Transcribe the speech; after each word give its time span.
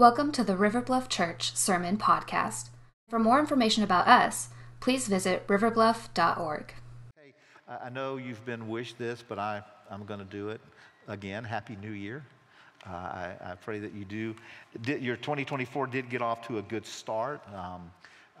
Welcome 0.00 0.32
to 0.32 0.42
the 0.42 0.56
River 0.56 0.80
Bluff 0.80 1.10
Church 1.10 1.54
Sermon 1.54 1.98
Podcast. 1.98 2.70
For 3.10 3.18
more 3.18 3.38
information 3.38 3.84
about 3.84 4.08
us, 4.08 4.48
please 4.80 5.06
visit 5.06 5.46
riverbluff.org. 5.46 6.72
Hey, 7.22 7.34
I 7.68 7.90
know 7.90 8.16
you've 8.16 8.42
been 8.46 8.66
wished 8.66 8.96
this, 8.96 9.22
but 9.22 9.38
I, 9.38 9.60
I'm 9.90 10.06
going 10.06 10.20
to 10.20 10.24
do 10.24 10.48
it 10.48 10.62
again. 11.06 11.44
Happy 11.44 11.76
New 11.82 11.90
Year. 11.90 12.24
Uh, 12.88 12.94
I, 12.94 13.36
I, 13.44 13.54
pray 13.56 13.78
that 13.78 13.92
you 13.92 14.06
do. 14.06 14.34
Did, 14.80 15.02
your 15.02 15.16
2024 15.16 15.88
did 15.88 16.08
get 16.08 16.22
off 16.22 16.48
to 16.48 16.56
a 16.56 16.62
good 16.62 16.86
start. 16.86 17.42
Um, 17.54 17.90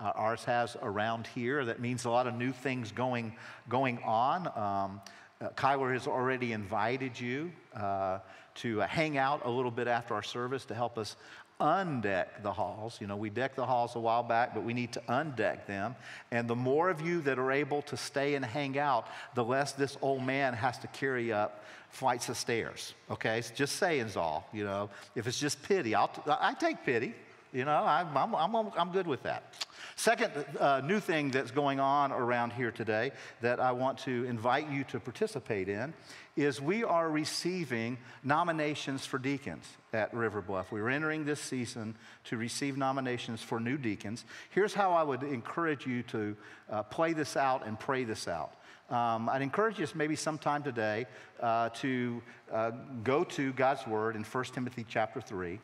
uh, 0.00 0.12
ours 0.14 0.42
has 0.44 0.78
around 0.80 1.26
here. 1.26 1.66
That 1.66 1.78
means 1.78 2.06
a 2.06 2.10
lot 2.10 2.26
of 2.26 2.34
new 2.36 2.52
things 2.52 2.90
going, 2.90 3.36
going 3.68 3.98
on. 4.02 4.46
Um, 4.56 5.02
uh, 5.42 5.48
Kyler 5.56 5.92
has 5.92 6.06
already 6.06 6.52
invited 6.52 7.18
you 7.18 7.50
uh, 7.74 8.18
to 8.56 8.82
uh, 8.82 8.86
hang 8.86 9.16
out 9.16 9.40
a 9.46 9.50
little 9.50 9.70
bit 9.70 9.88
after 9.88 10.12
our 10.14 10.22
service 10.22 10.66
to 10.66 10.74
help 10.74 10.98
us 10.98 11.16
undeck 11.60 12.42
the 12.42 12.52
halls. 12.52 12.98
You 13.00 13.06
know, 13.06 13.16
we 13.16 13.30
decked 13.30 13.56
the 13.56 13.66
halls 13.66 13.96
a 13.96 14.00
while 14.00 14.22
back, 14.22 14.54
but 14.54 14.64
we 14.64 14.74
need 14.74 14.92
to 14.92 15.00
undeck 15.08 15.66
them. 15.66 15.94
And 16.30 16.48
the 16.48 16.56
more 16.56 16.90
of 16.90 17.00
you 17.00 17.20
that 17.22 17.38
are 17.38 17.52
able 17.52 17.82
to 17.82 17.96
stay 17.96 18.34
and 18.34 18.44
hang 18.44 18.78
out, 18.78 19.06
the 19.34 19.44
less 19.44 19.72
this 19.72 19.96
old 20.02 20.22
man 20.22 20.54
has 20.54 20.78
to 20.78 20.86
carry 20.88 21.32
up 21.32 21.64
flights 21.90 22.28
of 22.28 22.36
stairs. 22.36 22.94
Okay, 23.10 23.38
it's 23.38 23.50
just 23.50 23.76
saying, 23.76 24.10
all. 24.16 24.48
You 24.52 24.64
know, 24.64 24.90
if 25.14 25.26
it's 25.26 25.38
just 25.38 25.62
pity, 25.62 25.94
I'll 25.94 26.08
t- 26.08 26.22
I 26.26 26.54
take 26.54 26.84
pity. 26.84 27.14
You 27.52 27.64
know, 27.64 27.72
I'm, 27.72 28.16
I'm, 28.16 28.54
I'm, 28.76 28.92
good 28.92 29.08
with 29.08 29.24
that. 29.24 29.66
Second 29.96 30.30
uh, 30.60 30.82
new 30.84 31.00
thing 31.00 31.32
that's 31.32 31.50
going 31.50 31.80
on 31.80 32.12
around 32.12 32.52
here 32.52 32.70
today 32.70 33.10
that 33.40 33.58
I 33.58 33.72
want 33.72 33.98
to 34.00 34.24
invite 34.26 34.70
you 34.70 34.84
to 34.84 35.00
participate 35.00 35.68
in 35.68 35.92
is 36.36 36.60
we 36.60 36.84
are 36.84 37.10
receiving 37.10 37.98
nominations 38.22 39.04
for 39.04 39.18
deacons 39.18 39.64
at 39.92 40.14
River 40.14 40.40
Bluff. 40.40 40.70
We're 40.70 40.90
entering 40.90 41.24
this 41.24 41.40
season 41.40 41.96
to 42.24 42.36
receive 42.36 42.76
nominations 42.76 43.42
for 43.42 43.58
new 43.58 43.76
deacons. 43.76 44.24
Here's 44.50 44.72
how 44.72 44.92
I 44.92 45.02
would 45.02 45.24
encourage 45.24 45.86
you 45.86 46.04
to 46.04 46.36
uh, 46.70 46.84
play 46.84 47.14
this 47.14 47.36
out 47.36 47.66
and 47.66 47.78
pray 47.80 48.04
this 48.04 48.28
out. 48.28 48.52
Um, 48.90 49.28
I'd 49.28 49.42
encourage 49.42 49.80
you 49.80 49.88
maybe 49.96 50.14
sometime 50.14 50.62
today 50.62 51.06
uh, 51.40 51.70
to 51.70 52.22
uh, 52.52 52.70
go 53.02 53.24
to 53.24 53.52
God's 53.54 53.84
Word 53.88 54.14
in 54.14 54.22
1 54.22 54.44
Timothy 54.44 54.86
chapter 54.88 55.20
3 55.20 55.58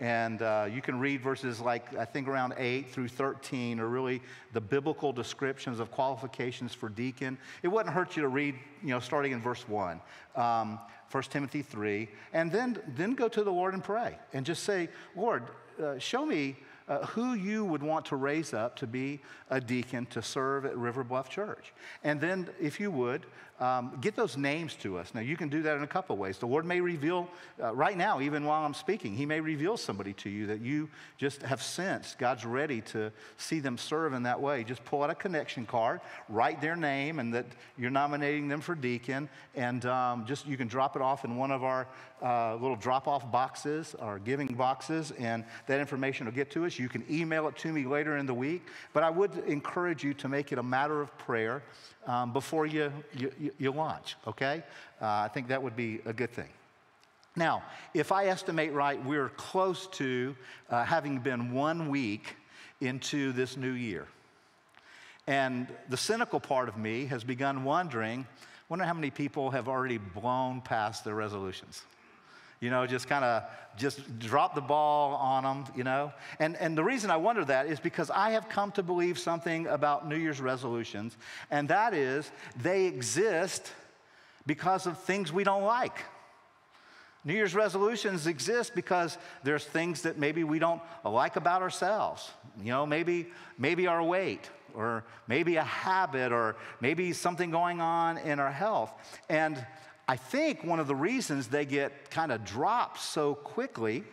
and 0.00 0.42
uh, 0.42 0.68
you 0.72 0.80
can 0.80 1.00
read 1.00 1.20
verses 1.20 1.60
like, 1.60 1.96
I 1.96 2.04
think 2.04 2.28
around 2.28 2.54
8 2.56 2.90
through 2.90 3.08
13 3.08 3.80
are 3.80 3.88
really 3.88 4.22
the 4.52 4.60
biblical 4.60 5.12
descriptions 5.12 5.80
of 5.80 5.90
qualifications 5.90 6.72
for 6.72 6.88
deacon. 6.88 7.36
It 7.62 7.68
wouldn't 7.68 7.94
hurt 7.94 8.16
you 8.16 8.22
to 8.22 8.28
read, 8.28 8.54
you 8.82 8.90
know, 8.90 9.00
starting 9.00 9.32
in 9.32 9.40
verse 9.40 9.68
1, 9.68 10.00
um, 10.36 10.78
1 11.10 11.22
Timothy 11.24 11.62
3, 11.62 12.08
and 12.32 12.52
then, 12.52 12.78
then 12.96 13.14
go 13.14 13.28
to 13.28 13.42
the 13.42 13.50
Lord 13.50 13.74
and 13.74 13.82
pray 13.82 14.16
and 14.32 14.46
just 14.46 14.62
say, 14.62 14.88
Lord, 15.16 15.44
uh, 15.82 15.98
show 15.98 16.24
me 16.24 16.56
uh, 16.88 17.04
who 17.06 17.34
you 17.34 17.64
would 17.64 17.82
want 17.82 18.06
to 18.06 18.16
raise 18.16 18.54
up 18.54 18.76
to 18.76 18.86
be 18.86 19.20
a 19.50 19.60
deacon 19.60 20.06
to 20.06 20.22
serve 20.22 20.64
at 20.64 20.76
River 20.76 21.04
Bluff 21.04 21.28
Church. 21.28 21.72
And 22.02 22.20
then, 22.20 22.48
if 22.60 22.80
you 22.80 22.90
would, 22.90 23.26
um, 23.60 23.98
get 24.00 24.14
those 24.14 24.36
names 24.36 24.74
to 24.76 24.98
us. 24.98 25.12
Now, 25.14 25.20
you 25.20 25.36
can 25.36 25.48
do 25.48 25.62
that 25.62 25.76
in 25.76 25.82
a 25.82 25.86
couple 25.86 26.16
ways. 26.16 26.38
The 26.38 26.46
Lord 26.46 26.64
may 26.64 26.80
reveal, 26.80 27.28
uh, 27.60 27.74
right 27.74 27.96
now, 27.96 28.20
even 28.20 28.44
while 28.44 28.64
I'm 28.64 28.74
speaking, 28.74 29.16
He 29.16 29.26
may 29.26 29.40
reveal 29.40 29.76
somebody 29.76 30.12
to 30.14 30.30
you 30.30 30.46
that 30.46 30.60
you 30.60 30.88
just 31.16 31.42
have 31.42 31.60
sensed 31.60 32.18
God's 32.18 32.44
ready 32.44 32.80
to 32.82 33.10
see 33.36 33.58
them 33.58 33.76
serve 33.76 34.12
in 34.12 34.22
that 34.22 34.40
way. 34.40 34.62
Just 34.62 34.84
pull 34.84 35.02
out 35.02 35.10
a 35.10 35.14
connection 35.14 35.66
card, 35.66 36.00
write 36.28 36.60
their 36.60 36.76
name, 36.76 37.18
and 37.18 37.34
that 37.34 37.46
you're 37.76 37.90
nominating 37.90 38.46
them 38.46 38.60
for 38.60 38.76
deacon, 38.76 39.28
and 39.56 39.84
um, 39.86 40.24
just 40.24 40.46
you 40.46 40.56
can 40.56 40.68
drop 40.68 40.94
it 40.94 41.02
off 41.02 41.24
in 41.24 41.36
one 41.36 41.50
of 41.50 41.64
our 41.64 41.88
uh, 42.22 42.54
little 42.56 42.76
drop 42.76 43.08
off 43.08 43.30
boxes, 43.30 43.96
our 43.98 44.20
giving 44.20 44.48
boxes, 44.48 45.10
and 45.18 45.44
that 45.66 45.80
information 45.80 46.26
will 46.26 46.32
get 46.32 46.50
to 46.52 46.64
us. 46.64 46.77
You 46.78 46.88
can 46.88 47.04
email 47.10 47.48
it 47.48 47.56
to 47.58 47.72
me 47.72 47.84
later 47.84 48.16
in 48.16 48.26
the 48.26 48.34
week, 48.34 48.66
but 48.92 49.02
I 49.02 49.10
would 49.10 49.36
encourage 49.46 50.04
you 50.04 50.14
to 50.14 50.28
make 50.28 50.52
it 50.52 50.58
a 50.58 50.62
matter 50.62 51.00
of 51.00 51.16
prayer 51.18 51.62
um, 52.06 52.32
before 52.32 52.66
you, 52.66 52.92
you, 53.16 53.52
you, 53.58 53.72
launch, 53.72 54.16
okay? 54.26 54.62
Uh, 55.00 55.06
I 55.06 55.28
think 55.28 55.48
that 55.48 55.62
would 55.62 55.76
be 55.76 56.00
a 56.06 56.12
good 56.12 56.30
thing. 56.30 56.48
Now, 57.36 57.62
if 57.94 58.12
I 58.12 58.26
estimate 58.26 58.72
right, 58.72 59.02
we're 59.04 59.28
close 59.30 59.86
to 59.88 60.34
uh, 60.70 60.84
having 60.84 61.18
been 61.18 61.52
one 61.52 61.88
week 61.88 62.36
into 62.80 63.32
this 63.32 63.56
new 63.56 63.72
year. 63.72 64.06
And 65.26 65.68
the 65.88 65.96
cynical 65.96 66.40
part 66.40 66.68
of 66.68 66.76
me 66.76 67.06
has 67.06 67.22
begun 67.22 67.64
wondering, 67.64 68.26
wonder 68.68 68.84
how 68.84 68.94
many 68.94 69.10
people 69.10 69.50
have 69.50 69.68
already 69.68 69.98
blown 69.98 70.62
past 70.62 71.04
their 71.04 71.14
resolutions 71.14 71.82
you 72.60 72.70
know, 72.70 72.86
just 72.86 73.06
kind 73.06 73.24
of 73.24 73.44
just 73.76 74.18
drop 74.18 74.54
the 74.54 74.60
ball 74.60 75.14
on 75.14 75.44
them, 75.44 75.72
you 75.76 75.84
know. 75.84 76.12
And, 76.38 76.56
and 76.56 76.76
the 76.76 76.84
reason 76.84 77.10
I 77.10 77.16
wonder 77.16 77.44
that 77.44 77.66
is 77.66 77.78
because 77.78 78.10
I 78.10 78.30
have 78.30 78.48
come 78.48 78.72
to 78.72 78.82
believe 78.82 79.18
something 79.18 79.66
about 79.66 80.08
New 80.08 80.16
Year's 80.16 80.40
resolutions, 80.40 81.16
and 81.50 81.68
that 81.68 81.94
is 81.94 82.30
they 82.60 82.86
exist 82.86 83.72
because 84.46 84.86
of 84.86 84.98
things 84.98 85.32
we 85.32 85.44
don't 85.44 85.64
like. 85.64 86.04
New 87.24 87.34
Year's 87.34 87.54
resolutions 87.54 88.26
exist 88.26 88.74
because 88.74 89.18
there's 89.42 89.64
things 89.64 90.02
that 90.02 90.18
maybe 90.18 90.44
we 90.44 90.58
don't 90.58 90.80
like 91.04 91.36
about 91.36 91.62
ourselves. 91.62 92.30
You 92.62 92.70
know, 92.70 92.86
maybe, 92.86 93.26
maybe 93.58 93.86
our 93.86 94.02
weight, 94.02 94.48
or 94.74 95.04
maybe 95.26 95.56
a 95.56 95.64
habit, 95.64 96.32
or 96.32 96.56
maybe 96.80 97.12
something 97.12 97.50
going 97.50 97.80
on 97.80 98.18
in 98.18 98.38
our 98.38 98.50
health. 98.50 98.92
And 99.28 99.64
I 100.08 100.16
think 100.16 100.64
one 100.64 100.80
of 100.80 100.86
the 100.86 100.94
reasons 100.94 101.48
they 101.48 101.66
get 101.66 102.10
kind 102.10 102.32
of 102.32 102.42
dropped 102.42 102.98
so 102.98 103.34
quickly 103.34 104.04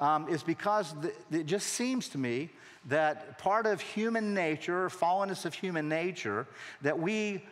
um, 0.00 0.28
is 0.28 0.42
because 0.42 0.92
th- 1.00 1.14
it 1.30 1.46
just 1.46 1.68
seems 1.68 2.08
to 2.08 2.18
me 2.18 2.50
that 2.86 3.38
part 3.38 3.64
of 3.64 3.80
human 3.80 4.34
nature, 4.34 4.88
fallenness 4.88 5.44
of 5.44 5.54
human 5.54 5.88
nature, 5.88 6.48
that 6.82 6.98
we, 6.98 7.44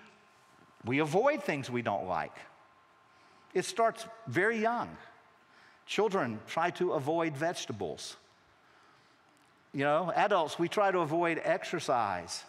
we 0.85 0.99
avoid 0.99 1.45
things 1.45 1.71
we 1.71 1.81
don't 1.81 2.07
like. 2.07 2.35
It 3.55 3.65
starts 3.65 4.05
very 4.27 4.59
young. 4.59 4.89
Children 5.87 6.41
try 6.49 6.71
to 6.73 6.93
avoid 6.93 7.37
vegetables. 7.37 8.17
You 9.73 9.85
know, 9.85 10.13
adults, 10.15 10.59
we 10.59 10.69
try 10.69 10.91
to 10.91 10.99
avoid 10.99 11.41
exercise. 11.45 12.43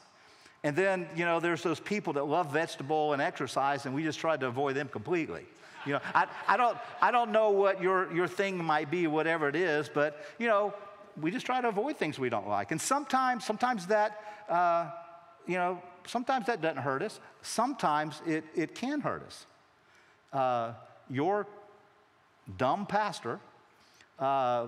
And 0.64 0.76
then, 0.76 1.08
you 1.16 1.26
know, 1.26 1.40
there's 1.40 1.62
those 1.62 1.80
people 1.80 2.14
that 2.14 2.24
love 2.24 2.54
vegetable 2.54 3.14
and 3.14 3.22
exercise, 3.22 3.86
and 3.86 3.94
we 3.94 4.04
just 4.04 4.20
try 4.20 4.38
to 4.38 4.48
avoid 4.48 4.76
them 4.76 4.88
completely. 4.88 5.46
You 5.86 5.94
know, 5.94 6.00
I, 6.16 6.28
I, 6.48 6.56
don't, 6.56 6.78
I 7.02 7.12
don't 7.12 7.32
know 7.32 7.50
what 7.50 7.82
your, 7.82 8.14
your 8.14 8.28
thing 8.28 8.64
might 8.64 8.90
be, 8.90 9.08
whatever 9.08 9.50
it 9.50 9.56
is, 9.56 9.90
but, 9.90 10.24
you 10.40 10.48
know, 10.48 10.74
we 11.20 11.32
just 11.32 11.46
try 11.46 11.60
to 11.60 11.68
avoid 11.68 11.98
things 11.98 12.18
we 12.18 12.30
don't 12.30 12.48
like. 12.48 12.72
And 12.72 12.80
sometimes, 12.80 13.44
sometimes 13.46 13.88
that, 13.88 14.22
uh, 14.48 14.90
you 15.46 15.56
know, 15.56 15.82
sometimes 16.08 16.46
that 16.46 16.62
doesn't 16.62 16.82
hurt 16.82 17.02
us. 17.02 17.20
Sometimes 17.42 18.22
it, 18.26 18.46
it 18.56 18.74
can 18.74 19.02
hurt 19.02 19.24
us. 19.28 19.46
Uh, 20.32 20.74
your 21.10 21.46
dumb 22.58 22.86
pastor 22.86 23.40
uh, 24.20 24.68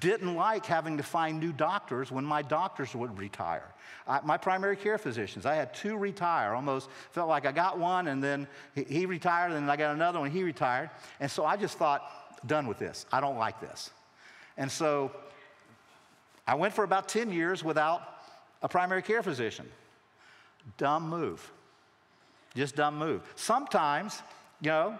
didn't 0.00 0.34
like 0.34 0.64
having 0.66 0.96
to 0.96 1.02
find 1.02 1.40
new 1.40 1.52
doctors 1.52 2.10
when 2.10 2.24
my 2.24 2.42
doctors 2.42 2.94
would 2.94 3.16
retire. 3.18 3.68
I, 4.06 4.20
my 4.24 4.36
primary 4.36 4.76
care 4.76 4.98
physicians, 4.98 5.46
I 5.46 5.54
had 5.54 5.74
two 5.74 5.96
retire. 5.96 6.54
Almost 6.54 6.88
felt 7.10 7.28
like 7.28 7.46
I 7.46 7.52
got 7.52 7.78
one 7.78 8.08
and 8.08 8.22
then 8.22 8.46
he, 8.74 8.84
he 8.84 9.06
retired 9.06 9.52
and 9.52 9.62
then 9.62 9.70
I 9.70 9.76
got 9.76 9.94
another 9.94 10.20
one, 10.20 10.30
he 10.30 10.42
retired. 10.42 10.90
And 11.20 11.30
so 11.30 11.44
I 11.44 11.56
just 11.56 11.78
thought, 11.78 12.02
done 12.46 12.66
with 12.66 12.78
this. 12.78 13.06
I 13.12 13.20
don't 13.20 13.38
like 13.38 13.60
this. 13.60 13.90
And 14.56 14.70
so 14.70 15.12
I 16.46 16.54
went 16.54 16.74
for 16.74 16.84
about 16.84 17.08
10 17.08 17.32
years 17.32 17.62
without 17.62 18.02
a 18.62 18.68
primary 18.68 19.02
care 19.02 19.22
physician. 19.22 19.68
Dumb 20.76 21.08
move. 21.08 21.50
Just 22.54 22.76
dumb 22.76 22.98
move. 22.98 23.22
Sometimes, 23.36 24.22
you 24.60 24.68
know, 24.68 24.98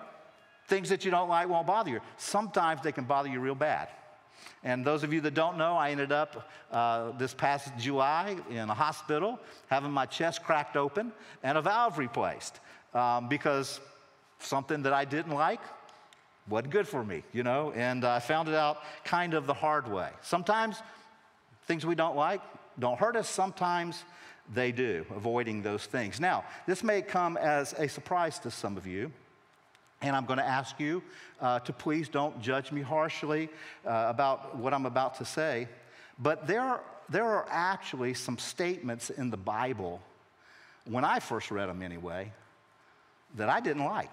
things 0.69 0.89
that 0.89 1.05
you 1.05 1.11
don't 1.11 1.29
like 1.29 1.49
won't 1.49 1.67
bother 1.67 1.91
you. 1.91 2.01
Sometimes 2.17 2.83
they 2.83 2.93
can 2.93 3.05
bother 3.05 3.29
you 3.29 3.41
real 3.41 3.55
bad. 3.55 3.89
And 4.65 4.85
those 4.85 5.03
of 5.03 5.13
you 5.13 5.21
that 5.23 5.35
don't 5.35 5.59
know, 5.59 5.75
I 5.75 5.91
ended 5.91 6.13
up 6.13 6.49
uh, 6.71 7.11
this 7.19 7.35
past 7.35 7.73
July 7.79 8.37
in 8.49 8.71
a 8.71 8.75
hospital 8.75 9.41
having 9.69 9.91
my 9.91 10.07
chest 10.07 10.43
cracked 10.45 10.77
open 10.77 11.13
and 11.43 11.59
a 11.59 11.63
valve 11.63 11.99
replaced 11.99 12.61
um, 12.95 13.29
because 13.29 13.81
something 14.39 14.83
that 14.83 14.93
I 14.93 15.05
didn't 15.05 15.33
like 15.33 15.61
wasn't 16.49 16.73
good 16.73 16.89
for 16.89 17.05
me, 17.05 17.23
you 17.33 17.43
know, 17.43 17.73
and 17.73 18.05
I 18.05 18.19
found 18.19 18.49
it 18.49 18.55
out 18.55 18.83
kind 19.05 19.35
of 19.35 19.47
the 19.47 19.55
hard 19.55 19.91
way. 19.91 20.11
Sometimes 20.23 20.83
things 21.67 21.87
we 21.87 21.95
don't 21.95 22.17
like 22.17 22.41
don't 22.79 22.99
hurt 22.99 23.17
us, 23.17 23.29
sometimes 23.29 24.05
they 24.55 24.73
do, 24.73 25.05
avoiding 25.15 25.63
those 25.63 25.87
things. 25.87 26.21
Now, 26.21 26.45
this 26.67 26.83
may 26.83 27.03
come 27.03 27.37
as 27.37 27.75
a 27.75 27.89
surprise 27.89 28.39
to 28.41 28.51
some 28.51 28.77
of 28.77 28.87
you. 28.87 29.13
And 30.03 30.17
I'm 30.17 30.27
going 30.27 30.39
to 30.39 30.45
ask 30.45 30.79
you 30.81 31.03
uh, 31.41 31.61
to 31.61 31.73
please 31.73 32.09
don't 32.09 32.41
judge 32.43 32.73
me 32.73 32.83
harshly 32.83 33.49
uh, 33.87 34.07
about 34.09 34.57
what 34.57 34.75
I'm 34.75 34.87
about 34.87 35.15
to 35.17 35.25
say. 35.25 35.69
But 36.19 36.47
there 36.47 36.61
are, 36.61 36.81
there 37.09 37.25
are 37.25 37.47
actually 37.49 38.15
some 38.15 38.37
statements 38.37 39.11
in 39.11 39.31
the 39.31 39.37
Bible, 39.37 40.01
when 40.85 41.05
I 41.05 41.21
first 41.21 41.51
read 41.51 41.69
them 41.69 41.83
anyway, 41.83 42.33
that 43.37 43.49
I 43.49 43.61
didn't 43.61 43.85
like. 43.85 44.13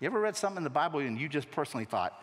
You 0.00 0.06
ever 0.06 0.20
read 0.20 0.36
something 0.36 0.58
in 0.58 0.64
the 0.64 0.70
Bible 0.70 1.00
and 1.00 1.18
you 1.18 1.28
just 1.28 1.50
personally 1.50 1.84
thought, 1.84 2.22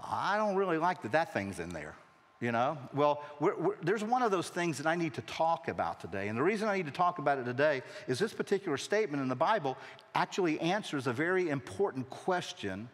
I 0.00 0.36
don't 0.36 0.56
really 0.56 0.78
like 0.78 1.02
that 1.02 1.12
that 1.12 1.32
thing's 1.32 1.60
in 1.60 1.70
there. 1.70 1.94
You 2.40 2.52
know? 2.52 2.76
Well, 2.92 3.22
we're, 3.40 3.56
we're, 3.56 3.76
there's 3.82 4.04
one 4.04 4.22
of 4.22 4.30
those 4.30 4.48
things 4.48 4.78
that 4.78 4.86
I 4.86 4.96
need 4.96 5.14
to 5.14 5.22
talk 5.22 5.68
about 5.68 6.00
today. 6.00 6.28
And 6.28 6.36
the 6.36 6.42
reason 6.42 6.68
I 6.68 6.76
need 6.76 6.86
to 6.86 6.92
talk 6.92 7.18
about 7.18 7.38
it 7.38 7.44
today 7.44 7.82
is 8.06 8.18
this 8.18 8.34
particular 8.34 8.76
statement 8.76 9.22
in 9.22 9.28
the 9.28 9.36
Bible 9.36 9.78
actually 10.14 10.60
answers 10.60 11.06
a 11.06 11.12
very 11.12 11.48
important 11.48 12.10
question 12.10 12.88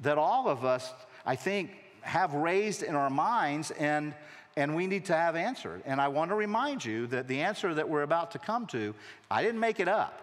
that 0.00 0.18
all 0.18 0.48
of 0.48 0.64
us, 0.64 0.92
I 1.24 1.36
think, 1.36 1.70
have 2.02 2.32
raised 2.34 2.82
in 2.82 2.94
our 2.94 3.10
minds 3.10 3.72
and, 3.72 4.14
and 4.56 4.76
we 4.76 4.86
need 4.86 5.06
to 5.06 5.14
have 5.14 5.34
answered. 5.34 5.82
And 5.84 6.00
I 6.00 6.08
want 6.08 6.30
to 6.30 6.36
remind 6.36 6.84
you 6.84 7.06
that 7.08 7.26
the 7.26 7.40
answer 7.40 7.74
that 7.74 7.88
we're 7.88 8.02
about 8.02 8.30
to 8.32 8.38
come 8.38 8.66
to, 8.68 8.94
I 9.30 9.42
didn't 9.42 9.60
make 9.60 9.80
it 9.80 9.88
up, 9.88 10.22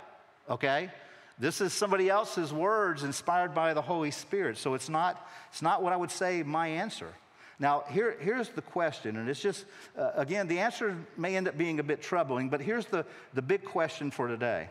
okay? 0.50 0.90
This 1.38 1.62
is 1.62 1.74
somebody 1.74 2.10
else's 2.10 2.54
words 2.54 3.04
inspired 3.04 3.54
by 3.54 3.74
the 3.74 3.82
Holy 3.82 4.12
Spirit. 4.12 4.58
So 4.58 4.76
it's 4.76 4.90
not, 4.90 5.28
it's 5.52 5.62
not 5.62 5.84
what 5.84 5.92
I 5.92 5.98
would 5.98 6.12
say 6.12 6.44
my 6.44 6.68
answer. 6.68 7.10
Now, 7.60 7.84
here, 7.90 8.18
here's 8.20 8.50
the 8.50 8.62
question, 8.62 9.18
and 9.18 9.30
it's 9.30 9.40
just, 9.40 9.66
uh, 9.98 10.12
again, 10.16 10.48
the 10.48 10.60
answer 10.60 10.98
may 11.18 11.36
end 11.36 11.48
up 11.48 11.58
being 11.58 11.80
a 11.80 11.84
bit 11.84 12.02
troubling, 12.02 12.50
but 12.50 12.62
here's 12.62 12.88
the, 12.88 13.06
the 13.34 13.42
big 13.42 13.64
question 13.64 14.12
for 14.12 14.28
today. 14.28 14.70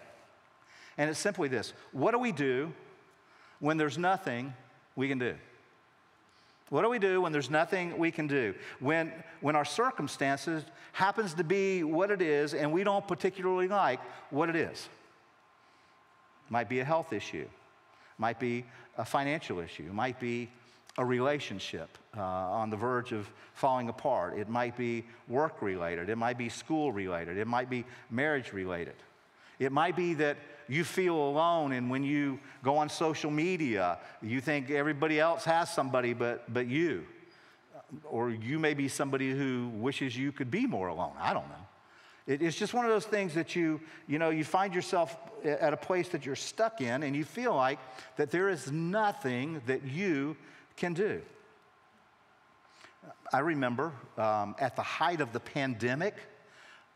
And 0.99 1.08
it's 1.08 1.19
simply 1.19 1.49
this 1.49 1.73
What 1.93 2.12
do 2.12 2.19
we 2.19 2.32
do 2.32 2.73
when 3.61 3.76
there's 3.76 3.99
nothing 3.99 4.52
we 4.96 5.08
can 5.08 5.19
do? 5.19 5.34
What 6.73 6.82
do 6.82 6.88
we 6.88 6.99
do 6.99 7.20
when 7.20 7.32
there's 7.32 7.50
nothing 7.50 7.99
we 7.99 8.11
can 8.11 8.26
do? 8.26 8.55
When, 8.81 9.12
when 9.43 9.56
our 9.56 9.64
circumstances 9.64 10.64
happens 10.93 11.34
to 11.34 11.44
be 11.44 11.84
what 11.84 12.11
it 12.11 12.23
is 12.23 12.55
and 12.55 12.73
we 12.73 12.82
don't 12.82 13.06
particularly 13.06 13.69
like 13.69 14.00
what 14.31 14.49
it 14.49 14.56
is? 14.56 14.88
Might 16.49 16.70
be 16.70 16.81
a 16.81 16.84
health 16.84 17.12
issue, 17.12 17.46
might 18.17 18.40
be 18.40 18.64
a 18.96 19.05
financial 19.05 19.58
issue, 19.58 19.90
might 19.93 20.19
be 20.19 20.50
a 20.99 21.05
relationship 21.05 21.89
uh, 22.17 22.21
on 22.21 22.71
the 22.71 22.77
verge 22.77 23.12
of 23.12 23.29
falling 23.55 23.89
apart. 23.89 24.39
It 24.39 24.49
might 24.49 24.77
be 24.77 25.05
work 25.29 25.62
related. 25.62 26.09
It 26.09 26.17
might 26.17 26.37
be 26.37 26.49
school 26.49 26.93
related. 26.93 27.39
It 27.39 27.47
might 27.47 27.71
be 27.71 27.85
marriage 28.11 28.53
related. 28.53 28.94
It 29.59 29.73
might 29.73 29.97
be 29.97 30.15
that 30.15 30.37
you 30.69 30.85
feel 30.85 31.17
alone, 31.17 31.73
and 31.73 31.91
when 31.91 32.03
you 32.03 32.39
go 32.62 32.77
on 32.77 32.89
social 32.89 33.31
media, 33.31 33.99
you 34.23 34.41
think 34.41 34.71
everybody 34.71 35.19
else 35.19 35.44
has 35.44 35.73
somebody 35.73 36.12
but, 36.12 36.53
but 36.53 36.67
you. 36.67 37.05
Or 38.05 38.31
you 38.31 38.59
may 38.59 38.75
be 38.75 38.89
somebody 38.89 39.33
who 39.33 39.69
wishes 39.75 40.17
you 40.17 40.33
could 40.33 40.50
be 40.50 40.67
more 40.67 40.89
alone. 40.89 41.12
I 41.21 41.35
don't 41.35 41.49
know. 41.49 41.67
It, 42.27 42.43
it's 42.43 42.56
just 42.56 42.73
one 42.75 42.87
of 42.87 42.91
those 42.91 43.05
things 43.05 43.35
that 43.35 43.55
you, 43.56 43.81
you 44.06 44.19
know, 44.19 44.31
you 44.31 44.44
find 44.44 44.75
yourself 44.75 45.17
at 45.44 45.73
a 45.73 45.77
place 45.77 46.09
that 46.11 46.25
you're 46.25 46.37
stuck 46.37 46.81
in, 46.81 47.03
and 47.03 47.15
you 47.15 47.25
feel 47.25 47.55
like 47.55 47.79
that 48.17 48.31
there 48.31 48.49
is 48.49 48.71
nothing 48.71 49.61
that 49.67 49.85
you 49.85 50.37
can 50.77 50.95
do. 50.95 51.23
I 53.33 53.39
remember 53.39 53.93
um, 54.19 54.55
at 54.59 54.77
the 54.77 54.83
height 54.83 55.21
of 55.21 55.33
the 55.33 55.41
pandemic, 55.41 56.15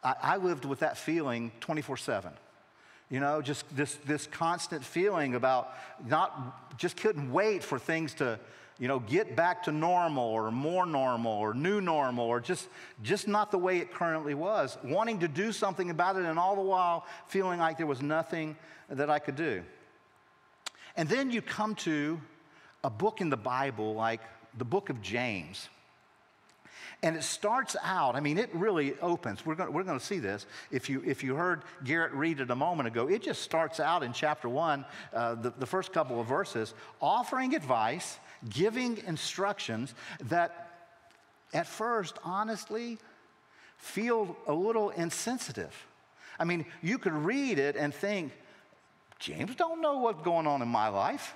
I, 0.05 0.14
I 0.23 0.37
lived 0.37 0.64
with 0.64 0.81
that 0.81 0.99
feeling 0.99 1.50
24 1.61 1.96
7. 1.96 2.32
You 3.08 3.20
know, 3.20 3.40
just 3.40 3.64
this, 3.75 3.96
this 4.05 4.26
constant 4.26 4.84
feeling 4.84 5.37
about 5.37 5.73
not, 6.06 6.76
just 6.76 6.96
couldn't 6.96 7.32
wait 7.32 7.62
for 7.62 7.78
things 7.78 8.14
to, 8.14 8.38
you 8.81 8.88
know, 8.88 8.99
get 8.99 9.37
back 9.37 9.62
to 9.64 9.73
normal 9.73 10.25
or 10.25 10.50
more 10.50 10.84
normal 10.84 11.32
or 11.32 11.55
new 11.55 11.81
normal 11.81 12.25
or 12.25 12.40
just, 12.40 12.69
just 13.05 13.29
not 13.29 13.52
the 13.52 13.58
way 13.58 13.79
it 13.79 13.93
currently 13.93 14.34
was. 14.34 14.76
Wanting 14.82 15.20
to 15.20 15.29
do 15.29 15.52
something 15.52 15.90
about 15.90 16.17
it 16.17 16.25
and 16.25 16.37
all 16.37 16.56
the 16.56 16.62
while 16.62 17.06
feeling 17.29 17.61
like 17.61 17.76
there 17.79 17.87
was 17.87 18.02
nothing 18.02 18.56
that 18.90 19.08
I 19.08 19.20
could 19.20 19.37
do. 19.37 19.62
And 20.96 21.08
then 21.08 21.31
you 21.31 21.43
come 21.43 21.76
to 21.76 22.20
a 22.86 22.90
book 22.90 23.20
in 23.20 23.30
the 23.30 23.36
Bible 23.36 23.94
like 23.94 24.20
the 24.56 24.64
book 24.64 24.90
of 24.90 25.02
James. 25.02 25.68
And 27.02 27.16
it 27.16 27.24
starts 27.24 27.74
out, 27.82 28.14
I 28.14 28.20
mean, 28.20 28.38
it 28.38 28.48
really 28.54 28.94
opens. 29.00 29.44
We're 29.44 29.56
going 29.56 29.72
we're 29.72 29.82
to 29.82 29.98
see 30.00 30.20
this. 30.20 30.46
If 30.70 30.88
you, 30.88 31.02
if 31.04 31.24
you 31.24 31.34
heard 31.34 31.62
Garrett 31.84 32.12
read 32.12 32.38
it 32.38 32.50
a 32.50 32.54
moment 32.54 32.86
ago, 32.86 33.08
it 33.08 33.22
just 33.22 33.42
starts 33.42 33.80
out 33.80 34.04
in 34.04 34.12
chapter 34.12 34.48
one, 34.48 34.84
uh, 35.12 35.34
the, 35.34 35.52
the 35.58 35.66
first 35.66 35.92
couple 35.92 36.20
of 36.20 36.28
verses, 36.28 36.74
offering 37.02 37.56
advice, 37.56 38.18
giving 38.48 38.98
instructions 39.06 39.92
that 40.20 40.70
at 41.52 41.66
first, 41.66 42.16
honestly, 42.22 42.98
feel 43.78 44.36
a 44.46 44.54
little 44.54 44.90
insensitive. 44.90 45.74
I 46.38 46.44
mean, 46.44 46.64
you 46.82 46.98
could 46.98 47.14
read 47.14 47.58
it 47.58 47.74
and 47.74 47.92
think, 47.92 48.32
James 49.18 49.56
don't 49.56 49.80
know 49.82 49.98
what's 49.98 50.22
going 50.22 50.46
on 50.46 50.62
in 50.62 50.68
my 50.68 50.88
life. 50.88 51.34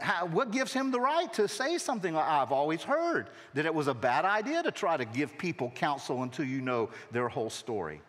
How, 0.00 0.26
what 0.26 0.50
gives 0.50 0.72
him 0.72 0.90
the 0.90 1.00
right 1.00 1.32
to 1.34 1.46
say 1.46 1.78
something 1.78 2.16
I've 2.16 2.52
always 2.52 2.82
heard 2.82 3.28
that 3.54 3.64
it 3.64 3.74
was 3.74 3.86
a 3.86 3.94
bad 3.94 4.24
idea 4.24 4.62
to 4.62 4.72
try 4.72 4.96
to 4.96 5.04
give 5.04 5.38
people 5.38 5.70
counsel 5.74 6.22
until 6.22 6.44
you 6.44 6.60
know 6.60 6.90
their 7.12 7.28
whole 7.28 7.50
story? 7.50 8.00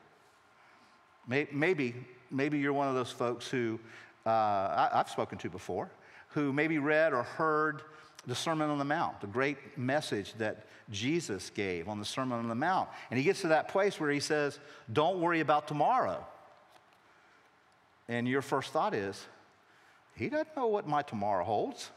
Maybe, 1.27 1.95
maybe 2.31 2.60
you're 2.60 2.74
one 2.74 2.88
of 2.88 2.95
those 2.95 3.12
folks 3.12 3.48
who 3.48 3.80
uh, 4.25 4.30
I, 4.30 4.89
I've 4.94 5.10
spoken 5.10 5.38
to 5.39 5.50
before, 5.50 5.92
who 6.30 6.54
maybe 6.54 6.77
read 6.80 7.13
or 7.13 7.24
heard 7.24 7.81
the 8.27 8.36
Sermon 8.36 8.69
on 8.69 8.77
the 8.77 8.86
Mount, 8.86 9.22
the 9.22 9.27
great 9.27 9.77
message 9.77 10.33
that 10.36 10.66
Jesus 10.89 11.50
gave 11.50 11.88
on 11.88 12.00
the 12.00 12.06
Sermon 12.06 12.39
on 12.39 12.48
the 12.48 12.56
Mount. 12.56 12.89
And 13.10 13.18
he 13.18 13.24
gets 13.24 13.42
to 13.42 13.50
that 13.50 13.68
place 13.68 14.00
where 14.00 14.10
he 14.10 14.19
says, 14.19 14.60
Don't 14.92 15.19
worry 15.19 15.39
about 15.39 15.68
tomorrow. 15.68 16.25
And 18.07 18.27
your 18.27 18.42
first 18.42 18.72
thought 18.72 18.94
is, 18.94 19.25
he 20.15 20.29
doesn't 20.29 20.56
know 20.56 20.67
what 20.67 20.88
my 20.88 21.01
tomorrow 21.01 21.44
holds. 21.44 21.91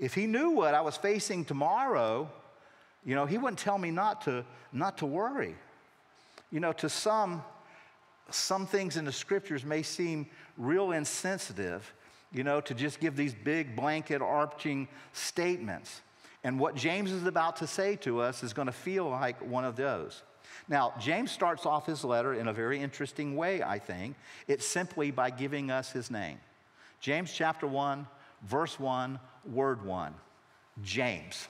If 0.00 0.14
he 0.14 0.26
knew 0.26 0.50
what 0.50 0.74
I 0.74 0.80
was 0.80 0.96
facing 0.96 1.44
tomorrow, 1.44 2.28
you 3.04 3.14
know, 3.14 3.26
he 3.26 3.38
wouldn't 3.38 3.58
tell 3.58 3.78
me 3.78 3.90
not 3.90 4.22
to, 4.22 4.44
not 4.72 4.98
to 4.98 5.06
worry. 5.06 5.54
You 6.50 6.60
know, 6.60 6.72
to 6.74 6.88
some, 6.88 7.42
some 8.30 8.66
things 8.66 8.96
in 8.96 9.04
the 9.04 9.12
scriptures 9.12 9.64
may 9.64 9.82
seem 9.82 10.26
real 10.56 10.92
insensitive, 10.92 11.92
you 12.32 12.44
know, 12.44 12.60
to 12.62 12.74
just 12.74 13.00
give 13.00 13.16
these 13.16 13.34
big 13.34 13.76
blanket 13.76 14.22
arching 14.22 14.88
statements. 15.12 16.00
And 16.44 16.58
what 16.58 16.74
James 16.74 17.12
is 17.12 17.26
about 17.26 17.56
to 17.56 17.66
say 17.66 17.96
to 17.96 18.20
us 18.20 18.42
is 18.42 18.52
going 18.52 18.66
to 18.66 18.72
feel 18.72 19.08
like 19.08 19.40
one 19.46 19.64
of 19.64 19.76
those. 19.76 20.22
Now, 20.68 20.94
James 20.98 21.30
starts 21.30 21.66
off 21.66 21.86
his 21.86 22.04
letter 22.04 22.34
in 22.34 22.48
a 22.48 22.52
very 22.52 22.80
interesting 22.80 23.36
way, 23.36 23.62
I 23.62 23.78
think. 23.78 24.16
It's 24.48 24.66
simply 24.66 25.10
by 25.10 25.30
giving 25.30 25.70
us 25.70 25.92
his 25.92 26.10
name. 26.10 26.38
James 27.02 27.32
chapter 27.32 27.66
1, 27.66 28.06
verse 28.44 28.78
1, 28.78 29.18
word 29.52 29.84
1. 29.84 30.14
James. 30.84 31.48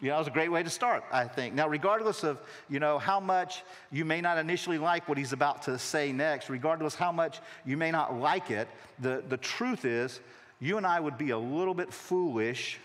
You 0.00 0.08
know, 0.08 0.16
it 0.16 0.18
was 0.18 0.26
a 0.26 0.32
great 0.32 0.50
way 0.50 0.64
to 0.64 0.68
start, 0.68 1.04
I 1.12 1.28
think. 1.28 1.54
Now, 1.54 1.68
regardless 1.68 2.24
of, 2.24 2.40
you 2.68 2.80
know, 2.80 2.98
how 2.98 3.20
much 3.20 3.62
you 3.92 4.04
may 4.04 4.20
not 4.20 4.38
initially 4.38 4.76
like 4.76 5.08
what 5.08 5.16
he's 5.16 5.32
about 5.32 5.62
to 5.62 5.78
say 5.78 6.10
next, 6.10 6.50
regardless 6.50 6.96
how 6.96 7.12
much 7.12 7.38
you 7.64 7.76
may 7.76 7.92
not 7.92 8.18
like 8.18 8.50
it, 8.50 8.68
the, 8.98 9.22
the 9.28 9.36
truth 9.36 9.84
is, 9.84 10.20
you 10.58 10.76
and 10.76 10.84
I 10.84 10.98
would 10.98 11.16
be 11.16 11.30
a 11.30 11.38
little 11.38 11.74
bit 11.74 11.92
foolish 11.92 12.80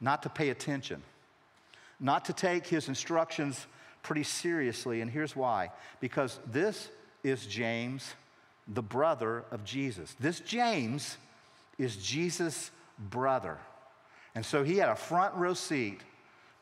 not 0.00 0.22
to 0.22 0.28
pay 0.28 0.50
attention, 0.50 1.02
not 1.98 2.26
to 2.26 2.32
take 2.32 2.68
his 2.68 2.88
instructions 2.88 3.66
pretty 4.04 4.22
seriously. 4.22 5.00
And 5.00 5.10
here's 5.10 5.34
why 5.34 5.72
because 6.00 6.38
this 6.46 6.90
is 7.24 7.44
James 7.44 8.14
the 8.68 8.82
brother 8.82 9.44
of 9.50 9.64
Jesus. 9.64 10.14
This 10.20 10.40
James 10.40 11.16
is 11.78 11.96
Jesus' 11.96 12.70
brother. 12.98 13.58
And 14.34 14.44
so 14.44 14.62
he 14.62 14.76
had 14.76 14.88
a 14.88 14.96
front 14.96 15.34
row 15.34 15.54
seat 15.54 16.00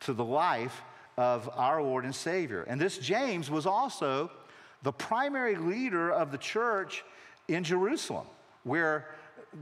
to 0.01 0.13
the 0.13 0.25
life 0.25 0.83
of 1.17 1.51
our 1.55 1.83
Lord 1.83 2.05
and 2.05 2.15
Savior. 2.15 2.63
And 2.63 2.81
this 2.81 2.99
James 2.99 3.51
was 3.51 3.67
also 3.67 4.31
the 4.83 4.93
primary 4.93 5.57
leader 5.57 6.11
of 6.11 6.33
the 6.33 6.39
church 6.39 7.05
in 7.49 7.65
Jerusalem, 7.65 8.27
where 8.65 9.09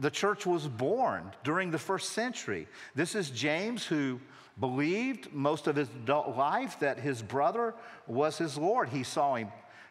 the 0.01 0.11
church 0.11 0.47
was 0.47 0.69
born 0.69 1.33
during 1.43 1.71
the 1.71 1.79
first 1.79 2.11
century. 2.11 2.69
This 2.95 3.15
is 3.15 3.31
James 3.31 3.85
who 3.85 4.21
believed 4.61 5.33
most 5.33 5.67
of 5.67 5.77
his 5.77 5.89
adult 5.89 6.37
life 6.37 6.79
that 6.81 6.99
his 6.99 7.23
brother 7.23 7.75
was 8.07 8.39
his 8.39 8.59
Lord. 8.59 8.89
He 8.89 9.03
saw 9.03 9.37
him 9.37 9.49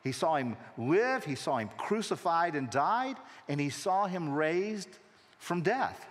he 0.08 0.14
saw 0.14 0.36
him 0.38 0.56
live, 0.78 1.24
he 1.24 1.36
saw 1.36 1.58
him 1.58 1.70
crucified 1.78 2.56
and 2.56 2.70
died, 2.70 3.18
and 3.48 3.60
he 3.60 3.70
saw 3.70 4.08
him 4.08 4.34
raised 4.34 4.90
from 5.38 5.62
death. 5.62 6.06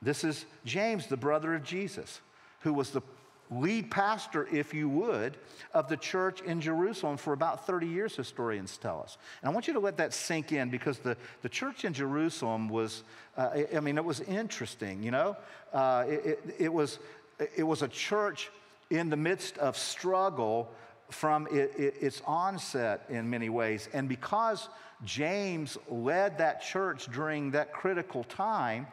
This 0.00 0.22
is 0.22 0.44
James, 0.64 1.06
the 1.06 1.16
brother 1.16 1.54
of 1.54 1.64
Jesus, 1.64 2.20
who 2.60 2.72
was 2.72 2.90
the 2.90 3.02
lead 3.50 3.90
pastor, 3.90 4.46
if 4.52 4.74
you 4.74 4.88
would, 4.88 5.36
of 5.72 5.88
the 5.88 5.96
church 5.96 6.42
in 6.42 6.60
Jerusalem 6.60 7.16
for 7.16 7.32
about 7.32 7.66
30 7.66 7.86
years, 7.86 8.14
historians 8.14 8.76
tell 8.76 9.00
us. 9.00 9.16
And 9.40 9.50
I 9.50 9.52
want 9.54 9.66
you 9.66 9.72
to 9.72 9.80
let 9.80 9.96
that 9.96 10.12
sink 10.12 10.52
in 10.52 10.68
because 10.68 10.98
the, 10.98 11.16
the 11.42 11.48
church 11.48 11.84
in 11.84 11.94
Jerusalem 11.94 12.68
was, 12.68 13.02
uh, 13.36 13.62
I 13.74 13.80
mean, 13.80 13.96
it 13.96 14.04
was 14.04 14.20
interesting, 14.20 15.02
you 15.02 15.10
know? 15.10 15.36
Uh, 15.72 16.04
it, 16.06 16.24
it, 16.24 16.54
it, 16.58 16.72
was, 16.72 16.98
it 17.56 17.64
was 17.64 17.82
a 17.82 17.88
church 17.88 18.50
in 18.90 19.08
the 19.08 19.16
midst 19.16 19.56
of 19.58 19.76
struggle 19.76 20.70
from 21.10 21.46
it, 21.50 21.72
it, 21.78 21.94
its 22.00 22.22
onset 22.26 23.04
in 23.08 23.28
many 23.28 23.48
ways. 23.48 23.88
And 23.92 24.08
because 24.08 24.68
James 25.04 25.78
led 25.88 26.38
that 26.38 26.62
church 26.62 27.06
during 27.12 27.52
that 27.52 27.72
critical 27.72 28.24
time, 28.24 28.86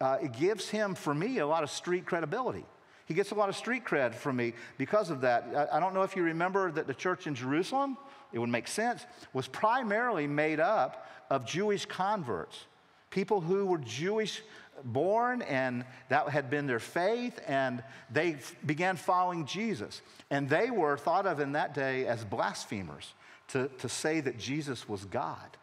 uh, 0.00 0.18
it 0.20 0.32
gives 0.32 0.68
him, 0.68 0.94
for 0.94 1.14
me, 1.14 1.38
a 1.38 1.46
lot 1.46 1.62
of 1.62 1.70
street 1.70 2.04
credibility. 2.04 2.64
He 3.06 3.14
gets 3.14 3.30
a 3.30 3.34
lot 3.34 3.48
of 3.48 3.56
street 3.56 3.84
cred 3.84 4.14
from 4.14 4.36
me 4.36 4.54
because 4.78 5.10
of 5.10 5.20
that. 5.20 5.68
I, 5.72 5.76
I 5.76 5.80
don't 5.80 5.94
know 5.94 6.02
if 6.02 6.16
you 6.16 6.22
remember 6.22 6.70
that 6.72 6.86
the 6.86 6.94
church 6.94 7.26
in 7.26 7.34
Jerusalem, 7.34 7.96
it 8.32 8.38
would 8.38 8.48
make 8.48 8.68
sense, 8.68 9.06
was 9.32 9.46
primarily 9.48 10.26
made 10.26 10.60
up 10.60 11.06
of 11.30 11.44
Jewish 11.46 11.86
converts, 11.86 12.66
people 13.10 13.40
who 13.40 13.66
were 13.66 13.78
Jewish 13.78 14.42
born 14.84 15.42
and 15.42 15.84
that 16.08 16.28
had 16.28 16.50
been 16.50 16.66
their 16.66 16.78
faith 16.78 17.40
and 17.46 17.82
they 18.10 18.36
began 18.64 18.96
following 18.96 19.46
Jesus. 19.46 20.02
And 20.30 20.48
they 20.48 20.70
were 20.70 20.96
thought 20.96 21.26
of 21.26 21.40
in 21.40 21.52
that 21.52 21.74
day 21.74 22.06
as 22.06 22.24
blasphemers 22.24 23.14
to, 23.48 23.68
to 23.78 23.88
say 23.88 24.20
that 24.20 24.38
Jesus 24.38 24.88
was 24.88 25.04
God. 25.04 25.56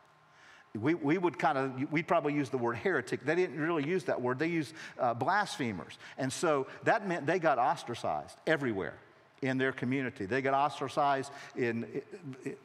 We, 0.75 0.93
we 0.93 1.17
would 1.17 1.39
kind 1.39 1.57
of, 1.57 1.91
we'd 1.91 2.07
probably 2.07 2.33
use 2.33 2.49
the 2.49 2.57
word 2.59 2.75
heretic. 2.75 3.25
They 3.25 3.35
didn't 3.35 3.59
really 3.59 3.87
use 3.87 4.03
that 4.03 4.21
word, 4.21 4.37
they 4.37 4.47
used 4.47 4.73
uh, 4.99 5.13
blasphemers. 5.15 5.97
And 6.17 6.31
so 6.31 6.67
that 6.83 7.07
meant 7.07 7.25
they 7.25 7.39
got 7.39 7.57
ostracized 7.57 8.37
everywhere 8.45 8.99
in 9.41 9.57
their 9.57 9.71
community. 9.71 10.25
They 10.25 10.41
got 10.41 10.53
ostracized 10.53 11.31
in, 11.55 12.01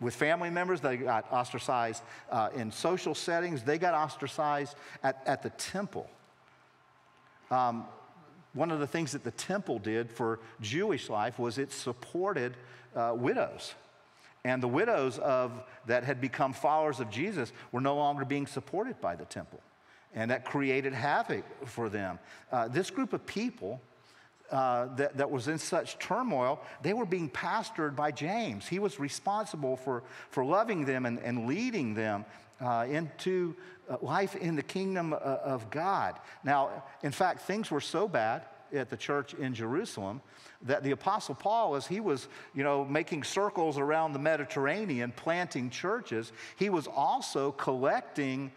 with 0.00 0.14
family 0.14 0.50
members, 0.50 0.80
they 0.80 0.96
got 0.96 1.32
ostracized 1.32 2.02
uh, 2.30 2.50
in 2.54 2.70
social 2.70 3.14
settings, 3.14 3.62
they 3.62 3.78
got 3.78 3.94
ostracized 3.94 4.76
at, 5.02 5.22
at 5.26 5.42
the 5.42 5.50
temple. 5.50 6.08
Um, 7.50 7.84
one 8.52 8.70
of 8.70 8.78
the 8.78 8.86
things 8.86 9.12
that 9.12 9.24
the 9.24 9.32
temple 9.32 9.78
did 9.78 10.10
for 10.10 10.38
Jewish 10.60 11.10
life 11.10 11.38
was 11.38 11.58
it 11.58 11.72
supported 11.72 12.56
uh, 12.94 13.12
widows. 13.16 13.74
And 14.44 14.62
the 14.62 14.68
widows 14.68 15.18
of, 15.18 15.52
that 15.86 16.04
had 16.04 16.20
become 16.20 16.52
followers 16.52 17.00
of 17.00 17.10
Jesus 17.10 17.52
were 17.72 17.80
no 17.80 17.96
longer 17.96 18.24
being 18.24 18.46
supported 18.46 19.00
by 19.00 19.16
the 19.16 19.24
temple. 19.24 19.60
And 20.14 20.30
that 20.30 20.44
created 20.44 20.92
havoc 20.92 21.44
for 21.66 21.88
them. 21.88 22.18
Uh, 22.52 22.68
this 22.68 22.90
group 22.90 23.12
of 23.12 23.26
people 23.26 23.80
uh, 24.52 24.94
that, 24.96 25.16
that 25.16 25.30
was 25.30 25.48
in 25.48 25.58
such 25.58 25.98
turmoil, 25.98 26.60
they 26.82 26.92
were 26.92 27.06
being 27.06 27.30
pastored 27.30 27.96
by 27.96 28.12
James. 28.12 28.68
He 28.68 28.78
was 28.78 29.00
responsible 29.00 29.76
for, 29.76 30.04
for 30.30 30.44
loving 30.44 30.84
them 30.84 31.06
and, 31.06 31.18
and 31.18 31.46
leading 31.46 31.94
them 31.94 32.24
uh, 32.60 32.86
into 32.88 33.56
life 34.00 34.36
in 34.36 34.56
the 34.56 34.62
kingdom 34.62 35.12
uh, 35.12 35.16
of 35.16 35.70
God. 35.70 36.18
Now, 36.42 36.84
in 37.02 37.12
fact, 37.12 37.42
things 37.42 37.70
were 37.70 37.80
so 37.80 38.08
bad 38.08 38.42
at 38.72 38.90
the 38.90 38.96
church 38.96 39.34
in 39.34 39.54
Jerusalem 39.54 40.20
that 40.62 40.82
the 40.82 40.90
apostle 40.90 41.34
paul 41.34 41.74
as 41.74 41.86
he 41.86 42.00
was 42.00 42.28
you 42.54 42.64
know 42.64 42.84
making 42.84 43.22
circles 43.22 43.78
around 43.78 44.12
the 44.12 44.18
mediterranean 44.18 45.12
planting 45.14 45.70
churches 45.70 46.32
he 46.56 46.70
was 46.70 46.86
also 46.86 47.52
collecting 47.52 48.50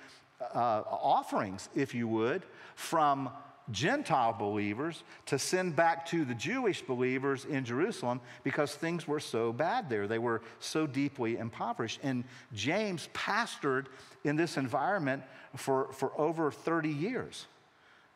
uh, 0.56 0.84
offerings 0.90 1.70
if 1.76 1.94
you 1.94 2.08
would 2.08 2.44
from 2.76 3.30
Gentile 3.72 4.34
believers 4.34 5.04
to 5.26 5.38
send 5.38 5.76
back 5.76 6.06
to 6.08 6.24
the 6.24 6.34
Jewish 6.34 6.82
believers 6.82 7.46
in 7.46 7.66
Jerusalem 7.66 8.22
because 8.44 8.74
things 8.74 9.08
were 9.08 9.20
so 9.20 9.52
bad 9.52 9.90
there. 9.90 10.08
They 10.08 10.20
were 10.20 10.42
so 10.60 10.88
deeply 10.88 11.38
impoverished. 11.38 12.00
And 12.04 12.24
James 12.54 13.10
pastored 13.14 13.88
in 14.24 14.36
this 14.36 14.58
environment 14.58 15.24
for, 15.56 15.92
for 15.92 16.12
over 16.20 16.52
30 16.52 16.90
years. 16.90 17.48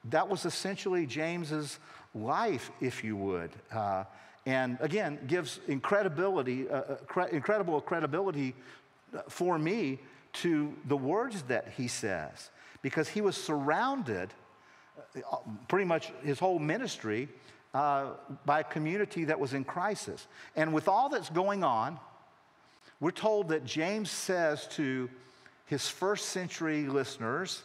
That 0.05 0.29
was 0.29 0.46
essentially 0.46 1.05
James's 1.05 1.79
life, 2.15 2.72
if 2.79 3.03
you 3.03 3.15
would. 3.17 3.51
Uh, 3.72 4.05
and 4.46 4.77
again, 4.81 5.20
gives 5.27 5.60
incredibility, 5.67 6.67
uh, 6.67 6.75
uh 6.75 6.96
cre- 7.08 7.29
incredible 7.31 7.79
credibility 7.81 8.55
for 9.29 9.60
me 9.60 10.00
to 10.34 10.74
the 10.86 10.98
words 10.98 11.43
that 11.43 11.74
he 11.77 11.88
says, 11.88 12.50
because 12.81 13.10
he 13.10 13.22
was 13.22 13.36
surrounded 13.36 14.29
uh, 14.29 14.40
pretty 15.67 15.85
much 15.85 16.11
his 16.23 16.39
whole 16.39 16.59
ministry 16.59 17.27
uh, 17.73 18.11
by 18.45 18.61
a 18.61 18.63
community 18.63 19.25
that 19.25 19.39
was 19.39 19.53
in 19.53 19.63
crisis. 19.63 20.27
And 20.55 20.73
with 20.73 20.87
all 20.87 21.09
that's 21.09 21.29
going 21.29 21.63
on, 21.63 21.99
we're 22.99 23.11
told 23.11 23.49
that 23.49 23.65
James 23.65 24.11
says 24.11 24.67
to 24.73 25.09
his 25.65 25.87
first 25.87 26.29
century 26.29 26.87
listeners, 26.87 27.63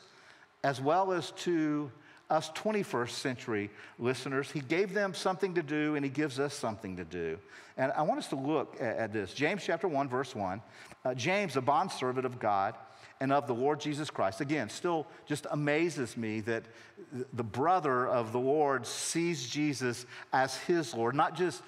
as 0.62 0.80
well 0.80 1.12
as 1.12 1.32
to 1.32 1.90
us 2.30 2.50
21st 2.50 3.10
century 3.10 3.70
listeners. 3.98 4.50
He 4.50 4.60
gave 4.60 4.94
them 4.94 5.14
something 5.14 5.54
to 5.54 5.62
do, 5.62 5.94
and 5.94 6.04
He 6.04 6.10
gives 6.10 6.40
us 6.40 6.54
something 6.54 6.96
to 6.96 7.04
do. 7.04 7.38
And 7.76 7.92
I 7.92 8.02
want 8.02 8.18
us 8.18 8.28
to 8.28 8.36
look 8.36 8.76
at, 8.80 8.96
at 8.96 9.12
this. 9.12 9.32
James 9.32 9.62
chapter 9.64 9.86
1, 9.86 10.08
verse 10.08 10.34
1. 10.34 10.60
Uh, 11.04 11.14
James, 11.14 11.56
a 11.56 11.60
bondservant 11.60 12.26
of 12.26 12.38
God 12.38 12.74
and 13.20 13.32
of 13.32 13.46
the 13.46 13.54
Lord 13.54 13.80
Jesus 13.80 14.10
Christ. 14.10 14.40
Again, 14.40 14.68
still 14.68 15.06
just 15.26 15.46
amazes 15.50 16.16
me 16.16 16.40
that 16.42 16.64
the 17.32 17.44
brother 17.44 18.06
of 18.06 18.32
the 18.32 18.38
Lord 18.38 18.86
sees 18.86 19.48
Jesus 19.48 20.06
as 20.32 20.56
his 20.56 20.94
Lord, 20.94 21.14
not 21.14 21.34
just 21.34 21.62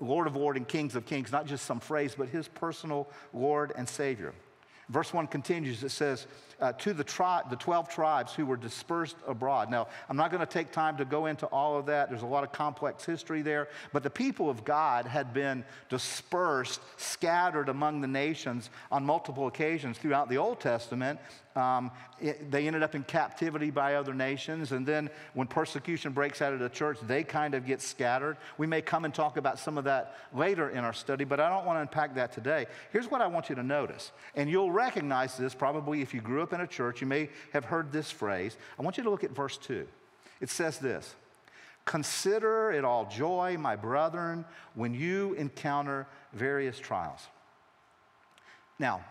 Lord 0.00 0.26
of 0.26 0.36
Lords 0.36 0.56
and 0.56 0.66
Kings 0.66 0.96
of 0.96 1.04
Kings, 1.04 1.30
not 1.32 1.46
just 1.46 1.66
some 1.66 1.80
phrase, 1.80 2.14
but 2.16 2.28
his 2.28 2.48
personal 2.48 3.08
Lord 3.34 3.72
and 3.76 3.88
Savior. 3.88 4.32
Verse 4.88 5.12
1 5.12 5.26
continues, 5.26 5.84
it 5.84 5.90
says, 5.90 6.26
uh, 6.60 6.72
to 6.72 6.92
the, 6.92 7.04
tri- 7.04 7.42
the 7.48 7.56
12 7.56 7.88
tribes 7.88 8.34
who 8.34 8.46
were 8.46 8.56
dispersed 8.56 9.16
abroad. 9.26 9.70
Now, 9.70 9.88
I'm 10.08 10.16
not 10.16 10.30
going 10.30 10.40
to 10.40 10.46
take 10.46 10.72
time 10.72 10.96
to 10.98 11.04
go 11.04 11.26
into 11.26 11.46
all 11.46 11.78
of 11.78 11.86
that. 11.86 12.10
There's 12.10 12.22
a 12.22 12.26
lot 12.26 12.44
of 12.44 12.52
complex 12.52 13.04
history 13.04 13.42
there. 13.42 13.68
But 13.92 14.02
the 14.02 14.10
people 14.10 14.50
of 14.50 14.64
God 14.64 15.06
had 15.06 15.32
been 15.32 15.64
dispersed, 15.88 16.80
scattered 16.96 17.68
among 17.68 18.00
the 18.00 18.08
nations 18.08 18.70
on 18.90 19.04
multiple 19.04 19.46
occasions 19.46 19.98
throughout 19.98 20.28
the 20.28 20.38
Old 20.38 20.60
Testament. 20.60 21.18
Um, 21.56 21.90
it, 22.20 22.50
they 22.50 22.66
ended 22.66 22.82
up 22.82 22.94
in 22.94 23.02
captivity 23.02 23.70
by 23.70 23.96
other 23.96 24.14
nations. 24.14 24.70
And 24.70 24.86
then 24.86 25.10
when 25.34 25.48
persecution 25.48 26.12
breaks 26.12 26.40
out 26.40 26.52
of 26.52 26.60
the 26.60 26.68
church, 26.68 26.98
they 27.02 27.24
kind 27.24 27.54
of 27.54 27.66
get 27.66 27.82
scattered. 27.82 28.36
We 28.56 28.66
may 28.66 28.82
come 28.82 29.04
and 29.04 29.12
talk 29.12 29.36
about 29.36 29.58
some 29.58 29.76
of 29.76 29.84
that 29.84 30.16
later 30.32 30.70
in 30.70 30.84
our 30.84 30.92
study, 30.92 31.24
but 31.24 31.40
I 31.40 31.48
don't 31.48 31.66
want 31.66 31.78
to 31.78 31.80
unpack 31.80 32.14
that 32.14 32.32
today. 32.32 32.66
Here's 32.92 33.10
what 33.10 33.20
I 33.20 33.26
want 33.26 33.48
you 33.48 33.56
to 33.56 33.62
notice. 33.62 34.12
And 34.36 34.48
you'll 34.48 34.70
recognize 34.70 35.36
this 35.36 35.54
probably 35.54 36.02
if 36.02 36.14
you 36.14 36.20
grew 36.20 36.42
up 36.42 36.49
in 36.52 36.60
a 36.60 36.66
church. 36.66 37.00
You 37.00 37.06
may 37.06 37.28
have 37.52 37.64
heard 37.64 37.92
this 37.92 38.10
phrase. 38.10 38.56
I 38.78 38.82
want 38.82 38.96
you 38.96 39.02
to 39.04 39.10
look 39.10 39.24
at 39.24 39.30
verse 39.30 39.56
2. 39.58 39.86
It 40.40 40.50
says 40.50 40.78
this 40.78 41.14
Consider 41.84 42.70
it 42.72 42.84
all 42.84 43.06
joy, 43.06 43.56
my 43.58 43.76
brethren, 43.76 44.44
when 44.74 44.94
you 44.94 45.34
encounter 45.34 46.06
various 46.32 46.78
trials. 46.78 47.20
Now, 48.78 49.04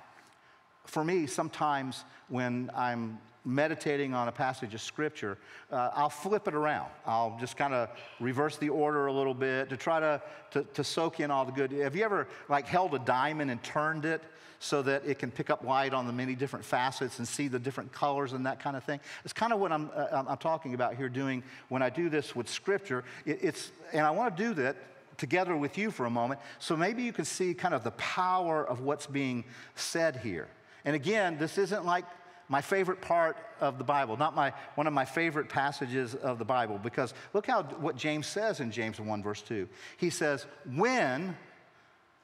for 0.86 1.04
me, 1.04 1.28
sometimes 1.28 2.04
when 2.30 2.72
I'm 2.76 3.20
meditating 3.46 4.14
on 4.14 4.28
a 4.28 4.32
passage 4.32 4.74
of 4.74 4.82
scripture, 4.82 5.38
uh, 5.72 5.90
I'll 5.94 6.10
flip 6.10 6.48
it 6.48 6.54
around. 6.54 6.90
I'll 7.06 7.38
just 7.40 7.58
kind 7.58 7.74
of 7.74 7.90
reverse 8.20 8.58
the 8.58 8.70
order 8.70 9.08
a 9.08 9.14
little 9.14 9.34
bit 9.34 9.70
to 9.70 9.78
try 9.78 10.00
to, 10.00 10.22
to, 10.52 10.64
to, 10.64 10.84
soak 10.84 11.20
in 11.20 11.32
all 11.32 11.46
the 11.46 11.52
good. 11.52 11.72
Have 11.72 11.96
you 11.96 12.04
ever 12.04 12.28
like 12.48 12.68
held 12.68 12.94
a 12.96 13.00
diamond 13.00 13.52
and 13.52 13.62
turned 13.64 14.06
it 14.06 14.22
so 14.60 14.82
that 14.82 15.06
it 15.06 15.20
can 15.20 15.32
pick 15.32 15.50
up 15.50 15.64
light 15.64 15.94
on 15.94 16.06
the 16.06 16.14
many 16.14 16.36
different 16.36 16.66
facets 16.66 17.20
and 17.20 17.28
see 17.28 17.48
the 17.48 17.60
different 17.60 17.92
colors 17.92 18.34
and 18.34 18.46
that 18.46 18.60
kind 18.60 18.76
of 18.76 18.84
thing? 18.84 19.00
It's 19.24 19.34
kind 19.34 19.54
of 19.54 19.60
what 19.60 19.72
I'm, 19.72 19.90
uh, 19.96 20.24
I'm 20.28 20.38
talking 20.38 20.74
about 20.74 20.96
here 20.96 21.10
doing 21.10 21.44
when 21.70 21.82
I 21.82 21.90
do 21.90 22.10
this 22.10 22.36
with 22.36 22.50
scripture. 22.50 23.04
It, 23.26 23.40
it's, 23.42 23.72
and 23.94 24.06
I 24.06 24.12
want 24.12 24.36
to 24.36 24.44
do 24.44 24.54
that 24.56 24.76
together 25.18 25.56
with 25.56 25.78
you 25.78 25.92
for 25.92 26.06
a 26.06 26.10
moment 26.10 26.40
so 26.60 26.78
maybe 26.78 27.04
you 27.04 27.12
can 27.12 27.26
see 27.26 27.54
kind 27.54 27.74
of 27.74 27.84
the 27.84 27.92
power 27.92 28.66
of 28.66 28.82
what's 28.82 29.06
being 29.06 29.44
said 29.76 30.16
here. 30.18 30.48
And 30.86 30.96
again, 30.96 31.38
this 31.38 31.58
isn't 31.58 31.86
like 31.86 32.06
my 32.48 32.62
favorite 32.62 33.00
part 33.00 33.38
of 33.62 33.78
the 33.78 33.84
Bible, 33.84 34.18
not 34.18 34.36
my, 34.36 34.52
one 34.76 34.88
of 34.88 34.94
my 34.94 35.06
favorite 35.06 35.50
passages 35.50 36.16
of 36.16 36.40
the 36.40 36.46
Bible, 36.46 36.80
because 36.82 37.14
look 37.34 37.46
how 37.46 37.64
what 37.64 37.96
James 37.96 38.26
says 38.26 38.60
in 38.60 38.72
James 38.72 39.00
1, 39.00 39.22
verse 39.22 39.42
2. 39.44 39.68
He 39.98 40.10
says, 40.10 40.48
When 40.76 41.38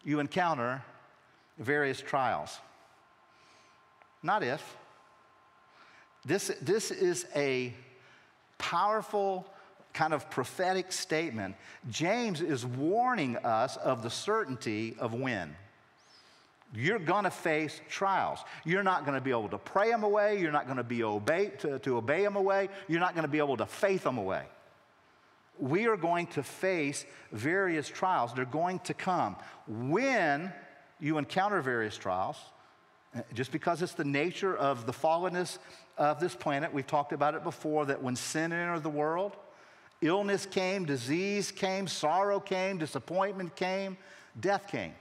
you 0.04 0.20
encounter 0.20 0.84
various 1.58 2.02
trials, 2.02 2.60
not 4.24 4.44
if. 4.44 4.78
This, 6.26 6.52
this 6.62 6.92
is 6.92 7.26
a 7.36 7.74
powerful 8.58 9.46
kind 9.94 10.14
of 10.14 10.30
prophetic 10.30 10.92
statement. 10.92 11.56
James 11.90 12.42
is 12.42 12.66
warning 12.66 13.38
us 13.38 13.78
of 13.78 14.04
the 14.04 14.10
certainty 14.10 14.96
of 15.00 15.14
when. 15.14 15.56
You're 16.74 17.00
going 17.00 17.24
to 17.24 17.32
face 17.32 17.80
trials. 17.90 18.40
You're 18.66 18.84
not 18.84 19.06
going 19.06 19.16
to 19.16 19.22
be 19.22 19.30
able 19.30 19.48
to 19.50 19.58
pray 19.58 19.90
them 19.90 20.04
away. 20.04 20.40
You're 20.40 20.52
not 20.52 20.66
going 20.66 20.78
to 20.78 20.84
be 20.84 21.04
obey, 21.04 21.52
to, 21.60 21.80
to 21.80 21.98
obey 21.98 22.24
them 22.24 22.36
away. 22.36 22.70
You're 22.88 23.00
not 23.00 23.14
going 23.14 23.24
to 23.24 23.32
be 23.32 23.38
able 23.38 23.58
to 23.58 23.66
faith 23.66 24.04
them 24.04 24.18
away. 24.18 24.44
We 25.58 25.88
are 25.88 25.96
going 25.96 26.28
to 26.28 26.44
face 26.44 27.06
various 27.32 27.88
trials. 27.88 28.34
They're 28.34 28.44
going 28.44 28.80
to 28.80 28.94
come. 28.94 29.38
When 29.68 30.52
you 31.00 31.18
encounter 31.18 31.62
various 31.62 31.98
trials, 31.98 32.38
uh, 33.16 33.22
just 33.34 33.52
because 33.52 33.82
it's 33.82 33.94
the 33.94 34.04
nature 34.04 34.56
of 34.56 34.86
the 34.86 34.94
fallenness 34.94 35.58
of 35.98 36.20
this 36.20 36.36
planet, 36.36 36.74
we've 36.74 36.88
talked 36.88 37.14
about 37.14 37.36
it 37.36 37.44
before 37.44 37.86
that 37.86 38.02
when 38.02 38.16
sin 38.16 38.52
entered 38.52 38.84
the 38.84 38.90
world, 38.90 39.36
illness 40.02 40.46
came, 40.46 40.86
disease 40.86 41.52
came, 41.52 41.88
sorrow 41.88 42.40
came, 42.40 42.78
disappointment 42.78 43.56
came, 43.56 43.98
death 44.40 44.68
came. 44.68 44.94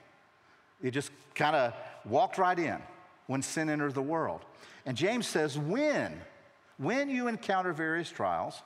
It 0.83 0.93
just 0.93 1.11
kind 1.35 1.57
of 1.57 1.75
walked 2.05 2.39
right 2.39 2.59
in 2.59 2.79
when 3.27 3.43
sin 3.43 3.69
entered 3.69 3.95
the 3.95 4.03
world. 4.03 4.43
And 4.87 4.97
James 4.97 5.27
says, 5.27 5.59
when? 5.59 6.21
When 6.77 7.09
you 7.09 7.29
encounter 7.29 7.73
various 7.73 8.11
trials, 8.11 8.63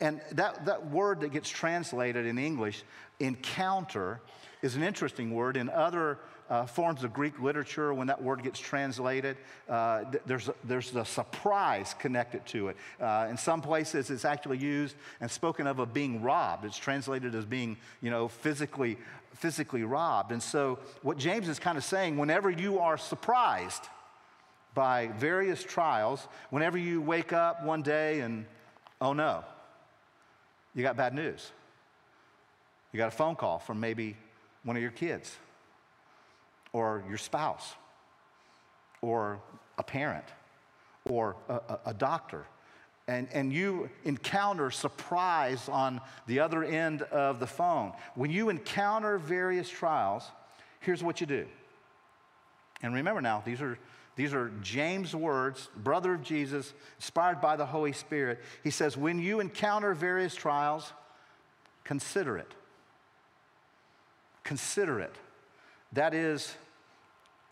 and 0.00 0.20
that, 0.32 0.64
that 0.64 0.90
word 0.90 1.20
that 1.20 1.32
gets 1.32 1.48
translated 1.48 2.26
in 2.26 2.38
English, 2.38 2.84
encounter, 3.20 4.20
is 4.62 4.76
an 4.76 4.82
interesting 4.82 5.32
word. 5.32 5.56
In 5.56 5.68
other 5.68 6.18
uh, 6.50 6.66
forms 6.66 7.04
of 7.04 7.12
Greek 7.12 7.40
literature, 7.40 7.94
when 7.94 8.06
that 8.08 8.22
word 8.22 8.42
gets 8.42 8.58
translated, 8.58 9.36
uh, 9.68 10.04
th- 10.10 10.22
there's, 10.26 10.48
a, 10.48 10.54
there's 10.64 10.94
a 10.94 11.04
surprise 11.04 11.94
connected 11.98 12.44
to 12.46 12.68
it. 12.68 12.76
Uh, 13.00 13.26
in 13.30 13.36
some 13.36 13.60
places, 13.60 14.10
it's 14.10 14.24
actually 14.24 14.58
used 14.58 14.94
and 15.20 15.30
spoken 15.30 15.66
of 15.66 15.80
as 15.80 15.88
being 15.88 16.22
robbed. 16.22 16.64
It's 16.64 16.76
translated 16.76 17.34
as 17.34 17.44
being, 17.44 17.76
you 18.00 18.10
know, 18.10 18.28
physically, 18.28 18.98
physically 19.34 19.84
robbed. 19.84 20.32
And 20.32 20.42
so, 20.42 20.78
what 21.02 21.16
James 21.16 21.48
is 21.48 21.58
kind 21.58 21.78
of 21.78 21.84
saying, 21.84 22.18
whenever 22.18 22.50
you 22.50 22.78
are 22.80 22.98
surprised 22.98 23.88
by 24.74 25.08
various 25.18 25.62
trials, 25.62 26.26
whenever 26.50 26.78
you 26.78 27.00
wake 27.00 27.32
up 27.32 27.64
one 27.64 27.82
day 27.82 28.20
and, 28.20 28.46
oh 29.00 29.12
no, 29.12 29.44
you 30.74 30.82
got 30.82 30.96
bad 30.96 31.14
news. 31.14 31.50
You 32.92 32.98
got 32.98 33.08
a 33.08 33.16
phone 33.16 33.36
call 33.36 33.58
from 33.58 33.80
maybe 33.80 34.16
one 34.64 34.76
of 34.76 34.82
your 34.82 34.92
kids 34.92 35.36
or 36.72 37.04
your 37.08 37.18
spouse 37.18 37.74
or 39.00 39.40
a 39.78 39.82
parent 39.82 40.24
or 41.04 41.36
a, 41.48 41.78
a, 41.86 41.94
doctor. 41.94 42.46
And, 43.08 43.28
and 43.32 43.52
you 43.52 43.90
encounter 44.04 44.70
surprise 44.70 45.68
on 45.68 46.00
the 46.26 46.40
other 46.40 46.62
end 46.62 47.02
of 47.02 47.40
the 47.40 47.46
phone. 47.46 47.92
When 48.14 48.30
you 48.30 48.48
encounter 48.48 49.18
various 49.18 49.68
trials, 49.68 50.24
here's 50.80 51.02
what 51.02 51.20
you 51.20 51.26
do. 51.26 51.46
And 52.82 52.94
remember 52.94 53.20
now, 53.20 53.42
these 53.44 53.60
are, 53.60 53.78
these 54.14 54.32
are 54.32 54.52
James' 54.62 55.14
words, 55.14 55.68
brother 55.76 56.14
of 56.14 56.22
Jesus, 56.22 56.72
inspired 56.98 57.40
by 57.40 57.56
the 57.56 57.66
Holy 57.66 57.92
Spirit. 57.92 58.40
He 58.62 58.70
says, 58.70 58.96
When 58.96 59.18
you 59.18 59.40
encounter 59.40 59.94
various 59.94 60.34
trials, 60.34 60.92
consider 61.84 62.38
it. 62.38 62.54
Consider 64.44 65.00
it. 65.00 65.14
That 65.92 66.14
is, 66.14 66.54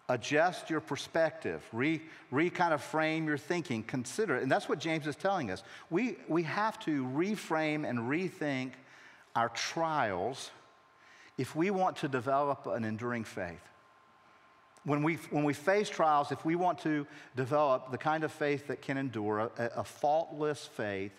adjust 0.09 0.71
your 0.71 0.81
perspective, 0.81 1.63
re, 1.73 2.01
re 2.31 2.51
kind 2.51 2.73
of 2.73 2.83
frame 2.83 3.27
your 3.27 3.39
thinking, 3.39 3.83
consider 3.83 4.37
it. 4.37 4.43
And 4.43 4.51
that's 4.51 4.69
what 4.69 4.79
James 4.79 5.07
is 5.07 5.17
telling 5.17 5.51
us. 5.51 5.63
We, 5.91 6.17
we 6.29 6.43
have 6.45 6.79
to 6.81 7.05
reframe 7.07 7.89
and 7.89 8.01
rethink 8.01 8.73
our 9.37 9.51
trials 9.51 10.51
if 11.39 11.55
we 11.55 11.71
want 11.71 11.97
to 11.97 12.09
develop 12.09 12.67
an 12.67 12.85
enduring 12.85 13.25
faith. 13.25 13.63
When 14.85 15.03
we, 15.03 15.17
when 15.31 15.45
we 15.45 15.53
face 15.53 15.91
trials, 15.91 16.33
if 16.33 16.45
we 16.45 16.57
want 16.57 16.79
to 16.81 17.07
develop 17.37 17.91
the 17.91 17.99
kind 17.99 18.25
of 18.25 18.33
faith 18.33 18.67
that 18.69 18.81
can 18.81 18.97
endure, 18.97 19.51
a, 19.59 19.71
a 19.77 19.85
faultless 19.85 20.67
faith, 20.67 21.13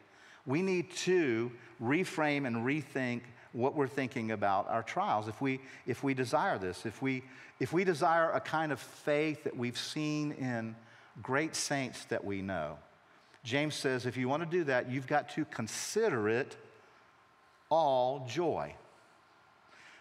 we 0.45 0.63
need 0.63 0.91
to 0.97 1.51
reframe 1.81 2.47
and 2.47 2.57
rethink 2.57 3.21
what 3.53 3.75
we're 3.75 3.87
thinking 3.87 4.31
about 4.31 4.69
our 4.69 4.83
trials. 4.83 5.27
If 5.27 5.41
we, 5.41 5.59
if 5.85 6.03
we 6.03 6.13
desire 6.13 6.57
this, 6.57 6.85
if 6.85 7.01
we, 7.01 7.23
if 7.59 7.73
we 7.73 7.83
desire 7.83 8.31
a 8.31 8.39
kind 8.39 8.71
of 8.71 8.79
faith 8.79 9.43
that 9.43 9.55
we've 9.55 9.77
seen 9.77 10.31
in 10.33 10.75
great 11.21 11.55
saints 11.55 12.05
that 12.05 12.23
we 12.23 12.41
know, 12.41 12.77
James 13.43 13.75
says 13.75 14.05
if 14.05 14.17
you 14.17 14.29
want 14.29 14.43
to 14.43 14.49
do 14.49 14.63
that, 14.65 14.89
you've 14.89 15.07
got 15.07 15.29
to 15.29 15.45
consider 15.45 16.29
it 16.29 16.55
all 17.69 18.25
joy. 18.29 18.73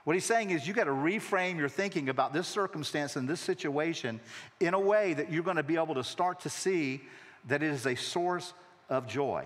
What 0.05 0.15
he's 0.15 0.25
saying 0.25 0.51
is 0.51 0.67
you 0.67 0.75
got 0.75 0.85
to 0.85 0.91
reframe 0.91 1.59
your 1.59 1.69
thinking 1.69 2.09
about 2.09 2.33
this 2.33 2.49
circumstance 2.49 3.17
and 3.17 3.29
this 3.29 3.41
situation 3.41 4.21
in 4.59 4.75
a 4.75 4.81
way 4.81 5.15
that 5.15 5.31
you're 5.31 5.43
going 5.43 5.57
to 5.57 5.63
be 5.63 5.77
able 5.77 5.95
to 5.95 6.05
start 6.05 6.41
to 6.41 6.51
see 6.51 7.03
that 7.49 7.63
it 7.63 7.71
is 7.71 7.87
a 7.87 7.95
source 7.95 8.53
of 8.89 9.07
joy. 9.07 9.45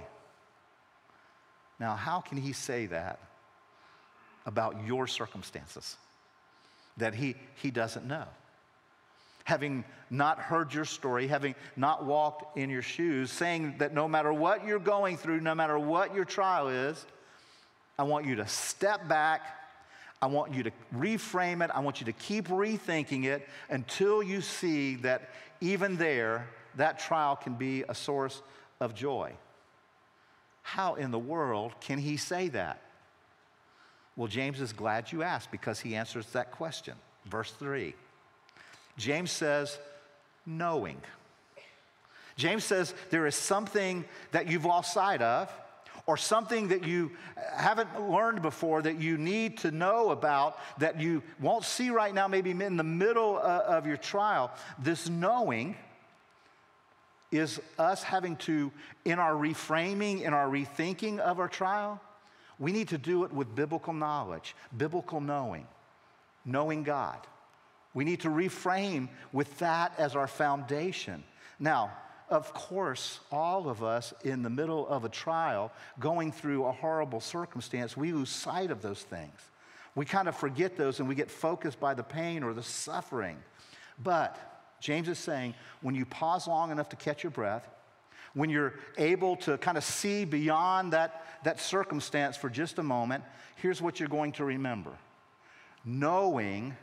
Now, 1.80 1.96
how 1.96 2.20
can 2.20 2.38
he 2.38 2.52
say 2.52 2.86
that? 2.86 3.18
About 4.46 4.76
your 4.86 5.06
circumstances 5.06 5.96
that 6.96 7.14
he, 7.14 7.34
he 7.56 7.70
doesn't 7.70 8.06
know. 8.06 8.24
Having 9.44 9.84
not 10.10 10.38
heard 10.38 10.72
your 10.72 10.84
story, 10.84 11.26
having 11.26 11.54
not 11.76 12.04
walked 12.04 12.56
in 12.56 12.70
your 12.70 12.82
shoes, 12.82 13.30
saying 13.30 13.74
that 13.78 13.92
no 13.92 14.08
matter 14.08 14.32
what 14.32 14.66
you're 14.66 14.78
going 14.78 15.16
through, 15.16 15.40
no 15.40 15.54
matter 15.54 15.78
what 15.78 16.14
your 16.14 16.24
trial 16.24 16.68
is, 16.68 17.04
I 17.98 18.04
want 18.04 18.26
you 18.26 18.36
to 18.36 18.46
step 18.46 19.06
back. 19.08 19.42
I 20.22 20.26
want 20.26 20.54
you 20.54 20.62
to 20.62 20.72
reframe 20.96 21.62
it. 21.62 21.70
I 21.74 21.80
want 21.80 22.00
you 22.00 22.06
to 22.06 22.12
keep 22.12 22.48
rethinking 22.48 23.24
it 23.24 23.46
until 23.68 24.22
you 24.22 24.40
see 24.40 24.96
that 24.96 25.30
even 25.60 25.96
there, 25.96 26.48
that 26.76 26.98
trial 26.98 27.36
can 27.36 27.54
be 27.54 27.84
a 27.88 27.94
source 27.94 28.40
of 28.80 28.94
joy. 28.94 29.32
How 30.62 30.94
in 30.94 31.10
the 31.10 31.18
world 31.18 31.72
can 31.80 31.98
he 31.98 32.16
say 32.16 32.48
that? 32.48 32.80
Well, 34.16 34.28
James 34.28 34.60
is 34.60 34.72
glad 34.72 35.10
you 35.10 35.22
asked 35.22 35.50
because 35.50 35.80
he 35.80 35.96
answers 35.96 36.26
that 36.32 36.52
question. 36.52 36.94
Verse 37.26 37.50
3. 37.52 37.94
James 38.96 39.30
says, 39.30 39.78
knowing. 40.46 41.00
James 42.36 42.64
says 42.64 42.94
there 43.10 43.26
is 43.26 43.34
something 43.34 44.04
that 44.32 44.48
you've 44.48 44.64
lost 44.64 44.92
sight 44.92 45.22
of, 45.22 45.50
or 46.06 46.16
something 46.16 46.68
that 46.68 46.86
you 46.86 47.10
haven't 47.56 48.10
learned 48.10 48.42
before 48.42 48.82
that 48.82 49.00
you 49.00 49.16
need 49.16 49.56
to 49.58 49.70
know 49.70 50.10
about 50.10 50.58
that 50.78 51.00
you 51.00 51.22
won't 51.40 51.64
see 51.64 51.88
right 51.90 52.12
now, 52.12 52.28
maybe 52.28 52.50
in 52.50 52.76
the 52.76 52.84
middle 52.84 53.38
uh, 53.38 53.62
of 53.66 53.86
your 53.86 53.96
trial. 53.96 54.50
This 54.78 55.08
knowing 55.08 55.76
is 57.32 57.60
us 57.78 58.02
having 58.02 58.36
to, 58.36 58.70
in 59.04 59.18
our 59.18 59.32
reframing, 59.32 60.22
in 60.22 60.34
our 60.34 60.46
rethinking 60.46 61.18
of 61.18 61.40
our 61.40 61.48
trial, 61.48 62.00
we 62.58 62.72
need 62.72 62.88
to 62.88 62.98
do 62.98 63.24
it 63.24 63.32
with 63.32 63.54
biblical 63.54 63.92
knowledge, 63.92 64.54
biblical 64.76 65.20
knowing, 65.20 65.66
knowing 66.44 66.82
God. 66.82 67.18
We 67.94 68.04
need 68.04 68.20
to 68.20 68.28
reframe 68.28 69.08
with 69.32 69.58
that 69.58 69.92
as 69.98 70.16
our 70.16 70.26
foundation. 70.26 71.22
Now, 71.58 71.92
of 72.28 72.52
course, 72.54 73.20
all 73.30 73.68
of 73.68 73.82
us 73.82 74.12
in 74.24 74.42
the 74.42 74.50
middle 74.50 74.86
of 74.88 75.04
a 75.04 75.08
trial, 75.08 75.70
going 76.00 76.32
through 76.32 76.64
a 76.64 76.72
horrible 76.72 77.20
circumstance, 77.20 77.96
we 77.96 78.12
lose 78.12 78.30
sight 78.30 78.70
of 78.70 78.82
those 78.82 79.02
things. 79.02 79.38
We 79.94 80.04
kind 80.04 80.28
of 80.28 80.36
forget 80.36 80.76
those 80.76 80.98
and 80.98 81.08
we 81.08 81.14
get 81.14 81.30
focused 81.30 81.78
by 81.78 81.94
the 81.94 82.02
pain 82.02 82.42
or 82.42 82.52
the 82.52 82.62
suffering. 82.62 83.36
But 84.02 84.36
James 84.80 85.08
is 85.08 85.18
saying 85.18 85.54
when 85.82 85.94
you 85.94 86.04
pause 86.04 86.48
long 86.48 86.72
enough 86.72 86.88
to 86.88 86.96
catch 86.96 87.22
your 87.22 87.30
breath, 87.30 87.68
when 88.34 88.50
you're 88.50 88.74
able 88.98 89.36
to 89.36 89.56
kind 89.58 89.78
of 89.78 89.84
see 89.84 90.24
beyond 90.24 90.92
that, 90.92 91.24
that 91.44 91.60
circumstance 91.60 92.36
for 92.36 92.50
just 92.50 92.78
a 92.78 92.82
moment, 92.82 93.24
here's 93.56 93.80
what 93.80 93.98
you're 93.98 94.08
going 94.08 94.32
to 94.32 94.44
remember 94.44 94.92
knowing 95.86 96.74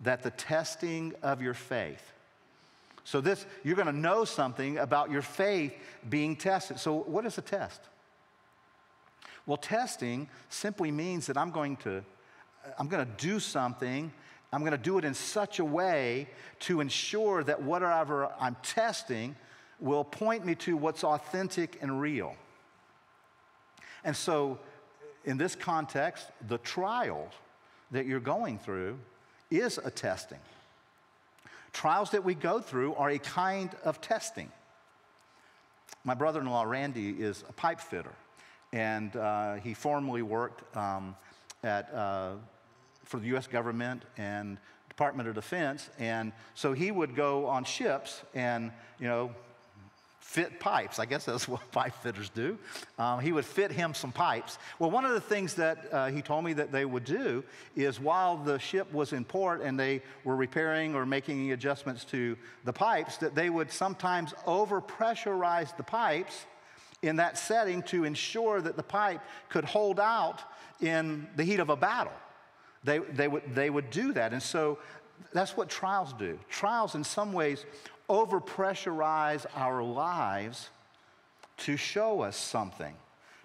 that 0.00 0.22
the 0.22 0.30
testing 0.30 1.12
of 1.22 1.42
your 1.42 1.54
faith. 1.54 2.12
So, 3.02 3.20
this, 3.20 3.44
you're 3.64 3.74
going 3.74 3.86
to 3.86 3.92
know 3.92 4.24
something 4.24 4.78
about 4.78 5.10
your 5.10 5.22
faith 5.22 5.74
being 6.08 6.36
tested. 6.36 6.78
So, 6.78 6.94
what 6.94 7.26
is 7.26 7.36
a 7.36 7.42
test? 7.42 7.80
Well, 9.44 9.56
testing 9.56 10.28
simply 10.48 10.90
means 10.90 11.26
that 11.26 11.36
I'm 11.36 11.50
going 11.50 11.76
to, 11.78 12.02
I'm 12.78 12.88
going 12.88 13.04
to 13.04 13.12
do 13.16 13.40
something 13.40 14.12
I'm 14.54 14.60
going 14.60 14.70
to 14.70 14.78
do 14.78 14.98
it 14.98 15.04
in 15.04 15.14
such 15.14 15.58
a 15.58 15.64
way 15.64 16.28
to 16.60 16.80
ensure 16.80 17.42
that 17.42 17.62
whatever 17.62 18.30
I'm 18.38 18.56
testing 18.62 19.34
will 19.80 20.04
point 20.04 20.44
me 20.44 20.54
to 20.54 20.76
what's 20.76 21.04
authentic 21.04 21.78
and 21.80 22.00
real. 22.00 22.36
And 24.04 24.16
so, 24.16 24.58
in 25.24 25.38
this 25.38 25.54
context, 25.54 26.26
the 26.46 26.58
trial 26.58 27.30
that 27.90 28.06
you're 28.06 28.20
going 28.20 28.58
through 28.58 28.98
is 29.50 29.78
a 29.82 29.90
testing. 29.90 30.40
Trials 31.72 32.10
that 32.10 32.22
we 32.22 32.34
go 32.34 32.60
through 32.60 32.94
are 32.94 33.10
a 33.10 33.18
kind 33.18 33.70
of 33.84 34.00
testing. 34.00 34.50
My 36.04 36.14
brother 36.14 36.40
in 36.40 36.46
law, 36.46 36.64
Randy, 36.64 37.10
is 37.10 37.44
a 37.48 37.52
pipe 37.52 37.80
fitter, 37.80 38.12
and 38.72 39.16
uh, 39.16 39.54
he 39.54 39.74
formerly 39.74 40.22
worked 40.22 40.76
um, 40.76 41.16
at, 41.62 41.92
uh, 41.94 42.32
for 43.04 43.18
the 43.18 43.34
US 43.36 43.46
government 43.46 44.02
and 44.18 44.58
Department 44.88 45.28
of 45.28 45.34
Defense. 45.34 45.90
And 45.98 46.32
so 46.54 46.72
he 46.72 46.90
would 46.92 47.16
go 47.16 47.46
on 47.46 47.64
ships 47.64 48.22
and, 48.34 48.70
you 49.00 49.08
know, 49.08 49.34
fit 50.24 50.58
pipes. 50.58 50.98
I 50.98 51.04
guess 51.04 51.26
that's 51.26 51.46
what 51.48 51.70
pipe 51.70 51.94
fitters 52.02 52.28
do. 52.30 52.58
Um, 52.98 53.20
he 53.20 53.30
would 53.30 53.44
fit 53.44 53.70
him 53.70 53.94
some 53.94 54.10
pipes. 54.10 54.58
Well, 54.78 54.90
one 54.90 55.04
of 55.04 55.12
the 55.12 55.20
things 55.20 55.54
that 55.54 55.92
uh, 55.92 56.06
he 56.08 56.22
told 56.22 56.44
me 56.44 56.54
that 56.54 56.72
they 56.72 56.84
would 56.84 57.04
do 57.04 57.44
is 57.76 58.00
while 58.00 58.36
the 58.36 58.58
ship 58.58 58.92
was 58.92 59.12
in 59.12 59.24
port 59.24 59.60
and 59.60 59.78
they 59.78 60.02
were 60.24 60.34
repairing 60.34 60.94
or 60.96 61.06
making 61.06 61.52
adjustments 61.52 62.04
to 62.06 62.36
the 62.64 62.72
pipes, 62.72 63.18
that 63.18 63.36
they 63.36 63.48
would 63.48 63.70
sometimes 63.70 64.32
overpressurize 64.46 65.76
the 65.76 65.84
pipes 65.84 66.46
in 67.02 67.16
that 67.16 67.38
setting 67.38 67.82
to 67.82 68.04
ensure 68.04 68.60
that 68.60 68.76
the 68.76 68.82
pipe 68.82 69.20
could 69.50 69.64
hold 69.64 70.00
out 70.00 70.40
in 70.80 71.28
the 71.36 71.44
heat 71.44 71.60
of 71.60 71.68
a 71.68 71.76
battle. 71.76 72.12
They, 72.82 72.98
they, 72.98 73.28
would, 73.28 73.54
they 73.54 73.70
would 73.70 73.90
do 73.90 74.12
that. 74.14 74.32
And 74.32 74.42
so 74.42 74.78
that's 75.32 75.56
what 75.56 75.68
trials 75.68 76.12
do. 76.14 76.38
Trials, 76.48 76.94
in 76.94 77.04
some 77.04 77.32
ways, 77.32 77.66
overpressurize 78.08 79.46
our 79.54 79.82
lives 79.82 80.70
to 81.58 81.76
show 81.76 82.20
us 82.20 82.36
something, 82.36 82.94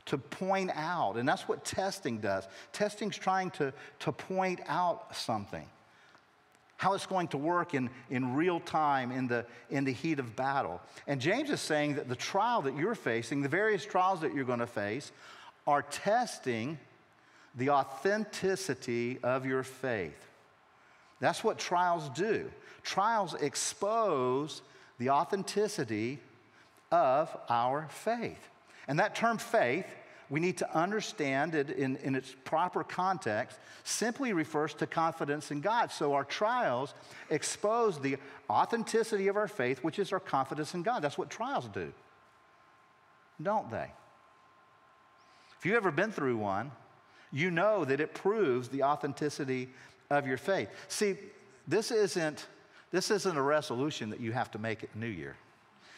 to 0.05 0.17
point 0.17 0.71
out. 0.73 1.15
And 1.15 1.27
that's 1.27 1.47
what 1.47 1.63
testing 1.63 2.19
does. 2.19 2.47
Testing's 2.73 3.17
trying 3.17 3.51
to, 3.51 3.73
to 3.99 4.11
point 4.11 4.59
out 4.67 5.15
something. 5.15 5.65
How 6.77 6.93
it's 6.93 7.05
going 7.05 7.27
to 7.29 7.37
work 7.37 7.73
in, 7.73 7.89
in 8.09 8.35
real 8.35 8.61
time 8.61 9.11
in 9.11 9.27
the, 9.27 9.45
in 9.69 9.83
the 9.83 9.91
heat 9.91 10.17
of 10.19 10.35
battle. 10.35 10.81
And 11.07 11.19
James 11.19 11.49
is 11.49 11.59
saying 11.59 11.95
that 11.95 12.07
the 12.07 12.15
trial 12.15 12.61
that 12.61 12.75
you're 12.77 12.95
facing, 12.95 13.41
the 13.41 13.49
various 13.49 13.85
trials 13.85 14.21
that 14.21 14.33
you're 14.33 14.45
going 14.45 14.59
to 14.59 14.67
face, 14.67 15.11
are 15.67 15.81
testing 15.81 16.79
the 17.55 17.69
authenticity 17.71 19.19
of 19.23 19.45
your 19.45 19.63
faith. 19.63 20.25
That's 21.19 21.43
what 21.43 21.57
trials 21.57 22.09
do. 22.09 22.49
Trials 22.83 23.33
expose 23.33 24.61
the 24.97 25.09
authenticity 25.09 26.19
of 26.91 27.35
our 27.49 27.87
faith. 27.89 28.49
And 28.87 28.99
that 28.99 29.15
term 29.15 29.37
faith, 29.37 29.85
we 30.29 30.39
need 30.39 30.57
to 30.57 30.77
understand 30.77 31.55
it 31.55 31.69
in, 31.69 31.95
in 31.97 32.15
its 32.15 32.35
proper 32.43 32.83
context, 32.83 33.59
simply 33.83 34.33
refers 34.33 34.73
to 34.75 34.87
confidence 34.87 35.51
in 35.51 35.61
God. 35.61 35.91
So 35.91 36.13
our 36.13 36.23
trials 36.23 36.93
expose 37.29 37.99
the 37.99 38.17
authenticity 38.49 39.27
of 39.27 39.37
our 39.37 39.47
faith, 39.47 39.83
which 39.83 39.99
is 39.99 40.11
our 40.11 40.19
confidence 40.19 40.73
in 40.73 40.83
God. 40.83 41.01
That's 41.01 41.17
what 41.17 41.29
trials 41.29 41.67
do, 41.73 41.91
don't 43.41 43.69
they? 43.71 43.91
If 45.57 45.65
you've 45.65 45.75
ever 45.75 45.91
been 45.91 46.11
through 46.11 46.37
one, 46.37 46.71
you 47.31 47.51
know 47.51 47.85
that 47.85 47.99
it 47.99 48.13
proves 48.13 48.69
the 48.69 48.83
authenticity 48.83 49.69
of 50.09 50.25
your 50.25 50.37
faith. 50.37 50.69
See, 50.87 51.17
this 51.67 51.91
isn't, 51.91 52.47
this 52.91 53.11
isn't 53.11 53.37
a 53.37 53.41
resolution 53.41 54.09
that 54.09 54.19
you 54.19 54.31
have 54.31 54.51
to 54.51 54.59
make 54.59 54.83
at 54.83 54.95
New 54.95 55.07
Year. 55.07 55.35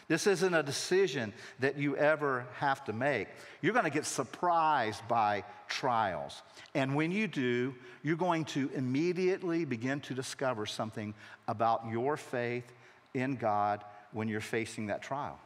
This 0.07 0.27
isn't 0.27 0.53
a 0.53 0.61
decision 0.61 1.31
that 1.59 1.77
you 1.77 1.95
ever 1.95 2.45
have 2.55 2.83
to 2.85 2.93
make. 2.93 3.29
You're 3.61 3.71
going 3.71 3.85
to 3.85 3.91
get 3.91 4.05
surprised 4.05 5.07
by 5.07 5.45
trials. 5.69 6.41
And 6.75 6.95
when 6.95 7.11
you 7.11 7.27
do, 7.27 7.73
you're 8.03 8.17
going 8.17 8.43
to 8.45 8.69
immediately 8.75 9.63
begin 9.63 10.01
to 10.01 10.13
discover 10.13 10.65
something 10.65 11.13
about 11.47 11.85
your 11.89 12.17
faith 12.17 12.69
in 13.13 13.37
God 13.37 13.85
when 14.11 14.27
you're 14.27 14.41
facing 14.41 14.87
that 14.87 15.01
trial. 15.01 15.39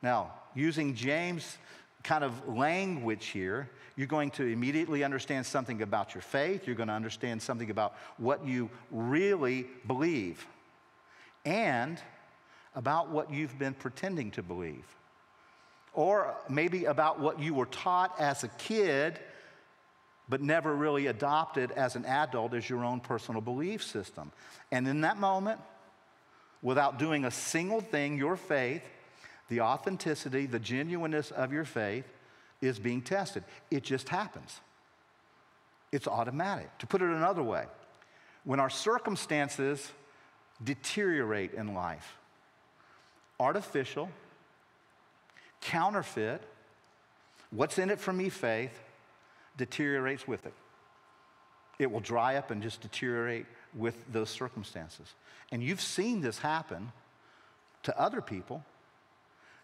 Now, 0.00 0.32
using 0.54 0.94
James' 0.94 1.58
kind 2.06 2.22
of 2.22 2.48
language 2.48 3.26
here, 3.26 3.68
you're 3.96 4.06
going 4.06 4.30
to 4.30 4.44
immediately 4.44 5.02
understand 5.02 5.44
something 5.44 5.82
about 5.82 6.14
your 6.14 6.22
faith. 6.22 6.66
You're 6.66 6.76
going 6.76 6.88
to 6.88 6.94
understand 6.94 7.42
something 7.42 7.70
about 7.70 7.94
what 8.16 8.46
you 8.46 8.70
really 8.92 9.66
believe 9.86 10.46
and 11.44 12.00
about 12.74 13.10
what 13.10 13.32
you've 13.32 13.58
been 13.58 13.74
pretending 13.74 14.30
to 14.32 14.42
believe. 14.42 14.84
Or 15.94 16.34
maybe 16.48 16.84
about 16.84 17.18
what 17.18 17.40
you 17.40 17.54
were 17.54 17.66
taught 17.66 18.14
as 18.20 18.44
a 18.44 18.48
kid, 18.48 19.18
but 20.28 20.40
never 20.40 20.74
really 20.74 21.08
adopted 21.08 21.72
as 21.72 21.96
an 21.96 22.04
adult 22.04 22.54
as 22.54 22.68
your 22.68 22.84
own 22.84 23.00
personal 23.00 23.40
belief 23.40 23.82
system. 23.82 24.30
And 24.70 24.86
in 24.86 25.00
that 25.00 25.16
moment, 25.18 25.60
without 26.62 26.98
doing 26.98 27.24
a 27.24 27.30
single 27.30 27.80
thing, 27.80 28.16
your 28.16 28.36
faith 28.36 28.82
the 29.48 29.60
authenticity, 29.60 30.46
the 30.46 30.58
genuineness 30.58 31.30
of 31.30 31.52
your 31.52 31.64
faith 31.64 32.06
is 32.60 32.78
being 32.78 33.02
tested. 33.02 33.44
It 33.70 33.82
just 33.82 34.08
happens. 34.08 34.60
It's 35.92 36.08
automatic. 36.08 36.76
To 36.78 36.86
put 36.86 37.02
it 37.02 37.08
another 37.08 37.42
way, 37.42 37.64
when 38.44 38.60
our 38.60 38.70
circumstances 38.70 39.92
deteriorate 40.62 41.54
in 41.54 41.74
life, 41.74 42.16
artificial, 43.38 44.08
counterfeit, 45.60 46.42
what's 47.50 47.78
in 47.78 47.90
it 47.90 48.00
for 48.00 48.12
me 48.12 48.28
faith 48.28 48.78
deteriorates 49.56 50.26
with 50.26 50.46
it. 50.46 50.54
It 51.78 51.90
will 51.90 52.00
dry 52.00 52.36
up 52.36 52.50
and 52.50 52.62
just 52.62 52.80
deteriorate 52.80 53.46
with 53.74 53.96
those 54.10 54.30
circumstances. 54.30 55.14
And 55.52 55.62
you've 55.62 55.80
seen 55.80 56.20
this 56.20 56.38
happen 56.38 56.92
to 57.82 57.98
other 58.00 58.20
people 58.20 58.64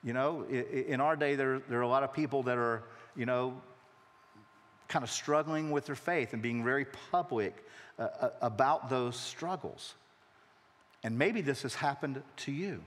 you 0.05 0.12
know, 0.12 0.45
in 0.45 1.01
our 1.01 1.17
day, 1.17 1.37
there, 1.37 1.61
there 1.69 1.79
are 1.79 1.83
a 1.83 1.88
lot 1.88 2.03
of 2.03 2.12
people 2.12 2.43
that 2.45 2.59
are, 2.59 2.83
you 3.15 3.27
know, 3.27 3.61
kind 4.88 5.03
of 5.03 5.11
struggling 5.11 5.71
with 5.71 5.87
their 5.87 5.95
faith 5.95 6.33
and 6.33 6.43
being 6.43 6.65
very 6.65 6.85
public 7.11 7.65
uh, 7.99 8.09
uh, 8.21 8.31
about 8.41 8.91
those 8.91 9.17
struggles. 9.17 9.95
And 11.05 11.19
maybe 11.19 11.41
this 11.41 11.62
has 11.62 11.75
happened 11.75 12.23
to 12.38 12.53
you. 12.53 12.83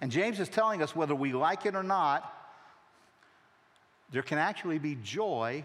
And 0.00 0.10
James 0.12 0.40
is 0.40 0.48
telling 0.48 0.82
us 0.82 0.94
whether 0.94 1.14
we 1.14 1.32
like 1.32 1.64
it 1.66 1.74
or 1.74 1.82
not, 1.82 2.34
there 4.10 4.22
can 4.22 4.38
actually 4.38 4.78
be 4.78 4.96
joy 5.02 5.64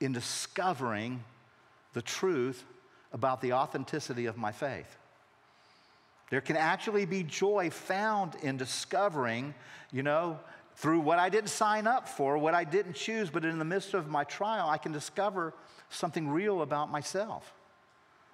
in 0.00 0.12
discovering 0.12 1.22
the 1.92 2.02
truth 2.02 2.64
about 3.12 3.40
the 3.40 3.52
authenticity 3.52 4.26
of 4.26 4.36
my 4.36 4.52
faith. 4.52 4.96
There 6.30 6.40
can 6.40 6.56
actually 6.56 7.04
be 7.04 7.24
joy 7.24 7.70
found 7.70 8.36
in 8.36 8.56
discovering, 8.56 9.54
you 9.92 10.02
know, 10.02 10.38
through 10.76 11.00
what 11.00 11.18
I 11.18 11.28
didn't 11.28 11.50
sign 11.50 11.86
up 11.86 12.08
for, 12.08 12.38
what 12.38 12.54
I 12.54 12.64
didn't 12.64 12.94
choose, 12.94 13.28
but 13.28 13.44
in 13.44 13.58
the 13.58 13.64
midst 13.64 13.94
of 13.94 14.08
my 14.08 14.24
trial, 14.24 14.68
I 14.68 14.78
can 14.78 14.92
discover 14.92 15.52
something 15.90 16.30
real 16.30 16.62
about 16.62 16.90
myself. 16.90 17.52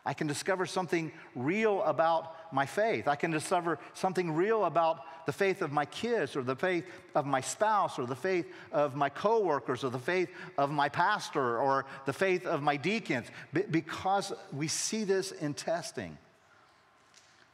I 0.05 0.15
can 0.15 0.29
discover 0.29 0.67
something 0.67 1.11
real 1.35 1.83
about 1.83 2.53
my 2.53 2.65
faith. 2.65 3.09
I 3.09 3.17
can 3.17 3.33
discover 3.33 3.81
something 3.95 4.33
real 4.33 4.65
about 4.65 5.01
the 5.27 5.33
faith 5.33 5.63
of 5.63 5.73
my 5.73 5.85
kids 5.87 6.37
or 6.37 6.43
the 6.43 6.55
faith 6.55 6.85
of 7.17 7.27
my 7.27 7.41
spouse 7.41 7.99
or 7.99 8.07
the 8.07 8.15
faith 8.15 8.47
of 8.71 8.95
my 8.95 9.09
coworkers 9.09 9.83
or 9.83 9.91
the 9.91 9.99
faith 9.99 10.29
of 10.57 10.71
my 10.71 10.89
pastor 10.89 11.59
or 11.59 11.87
the 12.05 12.13
faith 12.13 12.47
of 12.47 12.63
my 12.63 12.77
deacons 12.77 13.27
because 13.73 14.33
we 14.53 14.69
see 14.69 15.03
this 15.03 15.33
in 15.33 15.55
testing 15.55 16.17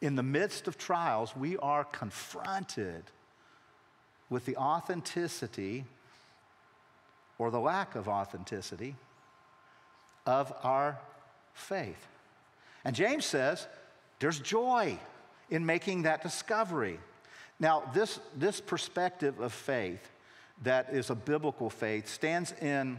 in 0.03 0.17
the 0.17 0.23
midst 0.23 0.67
of 0.67 0.77
trials, 0.77 1.35
we 1.37 1.57
are 1.59 1.85
confronted 1.85 3.05
with 4.29 4.45
the 4.45 4.57
authenticity 4.57 5.85
or 7.39 7.53
the 7.53 7.61
lack 7.61 7.95
of 7.95 8.09
authenticity 8.09 8.97
of 10.27 10.53
our 10.65 10.99
faith. 11.55 12.09
And 12.85 12.97
James 12.97 13.25
says 13.25 13.69
there's 14.19 14.41
joy 14.41 14.99
in 15.51 15.65
making 15.65 16.03
that 16.03 16.23
discovery. 16.23 16.99
Now, 17.61 17.85
this, 17.95 18.19
this 18.37 18.61
perspective 18.61 19.39
of 19.39 19.53
faith 19.53 20.11
that 20.65 20.93
is 20.93 21.11
a 21.11 21.15
biblical 21.15 21.71
faith 21.71 22.09
stands 22.09 22.53
in 22.61 22.99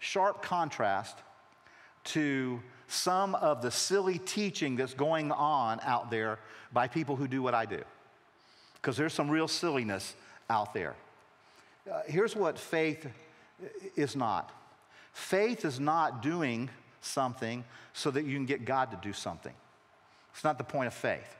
sharp 0.00 0.42
contrast 0.42 1.16
to 2.02 2.60
some 2.90 3.36
of 3.36 3.62
the 3.62 3.70
silly 3.70 4.18
teaching 4.18 4.74
that's 4.74 4.94
going 4.94 5.30
on 5.30 5.78
out 5.84 6.10
there 6.10 6.38
by 6.72 6.88
people 6.88 7.14
who 7.14 7.28
do 7.28 7.40
what 7.40 7.54
I 7.54 7.64
do. 7.64 7.82
Because 8.74 8.96
there's 8.96 9.14
some 9.14 9.30
real 9.30 9.46
silliness 9.46 10.14
out 10.48 10.74
there. 10.74 10.96
Uh, 11.90 12.00
here's 12.06 12.34
what 12.34 12.58
faith 12.58 13.06
is 13.96 14.16
not 14.16 14.52
faith 15.12 15.64
is 15.64 15.78
not 15.78 16.22
doing 16.22 16.70
something 17.00 17.64
so 17.92 18.10
that 18.10 18.24
you 18.24 18.34
can 18.34 18.46
get 18.46 18.64
God 18.64 18.90
to 18.90 18.98
do 19.02 19.12
something. 19.12 19.52
It's 20.32 20.44
not 20.44 20.56
the 20.56 20.64
point 20.64 20.86
of 20.86 20.94
faith. 20.94 21.36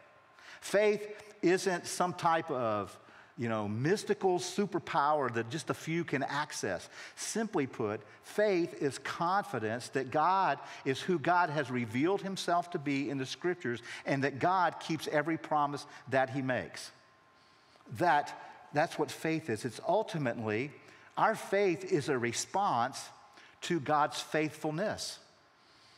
Faith 0.61 1.07
isn't 1.41 1.87
some 1.87 2.13
type 2.13 2.51
of 2.51 2.97
you 3.41 3.49
know, 3.49 3.67
mystical 3.67 4.39
superpower 4.39 5.33
that 5.33 5.49
just 5.49 5.71
a 5.71 5.75
few 5.75 6.05
can 6.05 6.23
access. 6.23 6.87
Simply 7.17 7.67
put, 7.67 8.03
faith 8.23 8.83
is 8.83 8.99
confidence 8.99 9.89
that 9.89 10.11
God 10.11 10.59
is 10.85 11.01
who 11.01 11.19
God 11.19 11.49
has 11.49 11.71
revealed 11.71 12.21
himself 12.21 12.71
to 12.73 12.79
be 12.79 13.09
in 13.09 13.17
the 13.17 13.25
scriptures 13.25 13.81
and 14.05 14.25
that 14.25 14.41
God 14.41 14.79
keeps 14.79 15.09
every 15.09 15.39
promise 15.39 15.87
that 16.11 16.29
he 16.29 16.43
makes. 16.43 16.91
That, 17.97 18.39
that's 18.75 18.99
what 18.99 19.11
faith 19.11 19.49
is. 19.49 19.65
It's 19.65 19.81
ultimately, 19.89 20.71
our 21.17 21.35
faith 21.35 21.91
is 21.91 22.11
a 22.11 22.19
response 22.19 23.03
to 23.63 23.81
God's 23.81 24.21
faithfulness. 24.21 25.19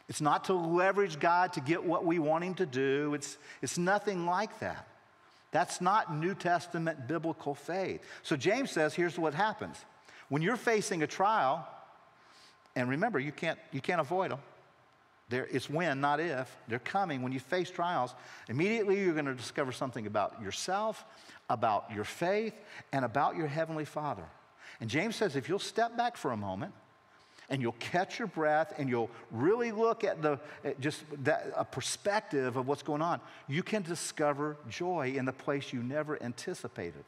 It's 0.08 0.20
not 0.20 0.44
to 0.44 0.54
leverage 0.54 1.18
God 1.18 1.54
to 1.54 1.60
get 1.60 1.82
what 1.82 2.04
we 2.04 2.20
want 2.20 2.44
him 2.44 2.54
to 2.54 2.66
do, 2.66 3.14
it's, 3.14 3.36
it's 3.62 3.78
nothing 3.78 4.26
like 4.26 4.60
that. 4.60 4.86
That's 5.52 5.80
not 5.80 6.14
New 6.14 6.34
Testament 6.34 7.06
biblical 7.06 7.54
faith. 7.54 8.02
So 8.22 8.36
James 8.36 8.70
says 8.70 8.94
here's 8.94 9.18
what 9.18 9.34
happens. 9.34 9.76
When 10.28 10.42
you're 10.42 10.56
facing 10.56 11.02
a 11.02 11.06
trial, 11.06 11.68
and 12.74 12.88
remember, 12.88 13.20
you 13.20 13.32
can't, 13.32 13.58
you 13.70 13.80
can't 13.80 14.00
avoid 14.00 14.30
them. 14.30 14.40
There, 15.28 15.46
it's 15.50 15.70
when, 15.70 16.00
not 16.00 16.20
if. 16.20 16.54
They're 16.68 16.78
coming. 16.78 17.22
When 17.22 17.32
you 17.32 17.40
face 17.40 17.70
trials, 17.70 18.14
immediately 18.48 19.00
you're 19.00 19.12
going 19.12 19.26
to 19.26 19.34
discover 19.34 19.72
something 19.72 20.06
about 20.06 20.42
yourself, 20.42 21.04
about 21.48 21.90
your 21.94 22.04
faith, 22.04 22.54
and 22.92 23.04
about 23.04 23.36
your 23.36 23.46
Heavenly 23.46 23.84
Father. 23.84 24.24
And 24.80 24.90
James 24.90 25.16
says 25.16 25.36
if 25.36 25.48
you'll 25.48 25.58
step 25.58 25.96
back 25.96 26.16
for 26.16 26.32
a 26.32 26.36
moment 26.36 26.72
and 27.52 27.60
you'll 27.60 27.72
catch 27.72 28.18
your 28.18 28.28
breath 28.28 28.72
and 28.78 28.88
you'll 28.88 29.10
really 29.30 29.72
look 29.72 30.04
at 30.04 30.22
the 30.22 30.40
just 30.80 31.04
that 31.22 31.52
a 31.54 31.64
perspective 31.64 32.56
of 32.56 32.66
what's 32.66 32.82
going 32.82 33.02
on, 33.02 33.20
you 33.46 33.62
can 33.62 33.82
discover 33.82 34.56
joy 34.70 35.12
in 35.14 35.26
the 35.26 35.34
place 35.34 35.70
you 35.70 35.82
never 35.82 36.20
anticipated. 36.22 37.04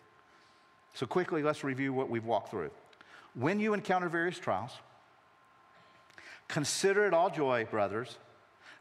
So, 0.92 1.06
quickly, 1.06 1.42
let's 1.42 1.64
review 1.64 1.94
what 1.94 2.10
we've 2.10 2.26
walked 2.26 2.50
through. 2.50 2.70
When 3.32 3.58
you 3.58 3.72
encounter 3.72 4.10
various 4.10 4.38
trials, 4.38 4.70
consider 6.46 7.06
it 7.06 7.14
all 7.14 7.30
joy, 7.30 7.64
brothers, 7.64 8.18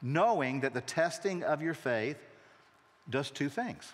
knowing 0.01 0.59
that 0.59 0.73
the 0.73 0.81
testing 0.81 1.43
of 1.43 1.61
your 1.61 1.73
faith 1.73 2.17
does 3.09 3.31
two 3.31 3.47
things. 3.47 3.93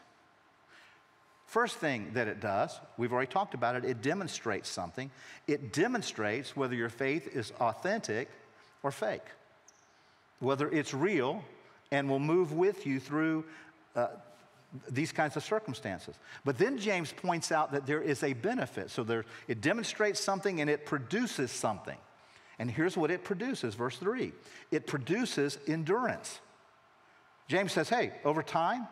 First 1.49 1.77
thing 1.77 2.11
that 2.13 2.27
it 2.27 2.39
does, 2.39 2.79
we've 2.95 3.11
already 3.11 3.31
talked 3.31 3.55
about 3.55 3.75
it, 3.75 3.83
it 3.83 4.03
demonstrates 4.03 4.69
something. 4.69 5.09
It 5.47 5.73
demonstrates 5.73 6.55
whether 6.55 6.75
your 6.75 6.89
faith 6.89 7.27
is 7.35 7.51
authentic 7.59 8.29
or 8.83 8.91
fake, 8.91 9.25
whether 10.39 10.69
it's 10.69 10.93
real 10.93 11.43
and 11.91 12.07
will 12.07 12.19
move 12.19 12.53
with 12.53 12.85
you 12.85 12.99
through 12.99 13.45
uh, 13.95 14.09
these 14.91 15.11
kinds 15.11 15.35
of 15.37 15.43
circumstances. 15.43 16.13
But 16.45 16.59
then 16.59 16.77
James 16.77 17.11
points 17.11 17.51
out 17.51 17.71
that 17.71 17.87
there 17.87 18.03
is 18.03 18.21
a 18.21 18.33
benefit. 18.33 18.91
So 18.91 19.03
there, 19.03 19.25
it 19.47 19.59
demonstrates 19.59 20.19
something 20.19 20.61
and 20.61 20.69
it 20.69 20.85
produces 20.85 21.49
something. 21.49 21.97
And 22.59 22.69
here's 22.69 22.95
what 22.95 23.09
it 23.09 23.23
produces, 23.23 23.73
verse 23.73 23.97
3 23.97 24.33
it 24.69 24.85
produces 24.85 25.57
endurance. 25.67 26.41
James 27.47 27.71
says, 27.71 27.89
hey, 27.89 28.11
over 28.23 28.43
time, 28.43 28.87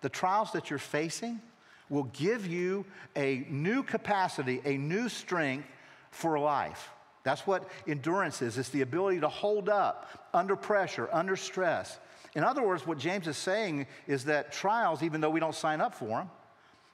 the 0.00 0.08
trials 0.08 0.52
that 0.52 0.70
you're 0.70 0.78
facing, 0.78 1.42
will 1.90 2.04
give 2.04 2.46
you 2.46 2.84
a 3.16 3.46
new 3.48 3.82
capacity, 3.82 4.60
a 4.64 4.76
new 4.76 5.08
strength 5.08 5.66
for 6.10 6.38
life. 6.38 6.90
That's 7.22 7.46
what 7.46 7.68
endurance 7.86 8.42
is. 8.42 8.58
It's 8.58 8.68
the 8.70 8.82
ability 8.82 9.20
to 9.20 9.28
hold 9.28 9.68
up 9.68 10.28
under 10.32 10.56
pressure, 10.56 11.08
under 11.12 11.36
stress. 11.36 11.98
In 12.34 12.44
other 12.44 12.62
words, 12.62 12.86
what 12.86 12.98
James 12.98 13.26
is 13.26 13.36
saying 13.36 13.86
is 14.06 14.24
that 14.26 14.52
trials, 14.52 15.02
even 15.02 15.20
though 15.20 15.30
we 15.30 15.40
don't 15.40 15.54
sign 15.54 15.80
up 15.80 15.94
for 15.94 16.18
them, 16.18 16.30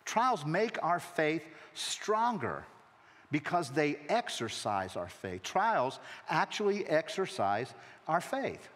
trials 0.05 0.45
make 0.45 0.83
our 0.83 1.01
faith 1.01 1.45
stronger 1.75 2.65
because 3.31 3.71
they 3.71 3.97
exercise 4.09 4.97
our 4.97 5.09
faith. 5.09 5.43
Trials 5.43 5.99
actually 6.29 6.87
exercise 6.87 7.73
our 8.07 8.21
faith. 8.21 8.69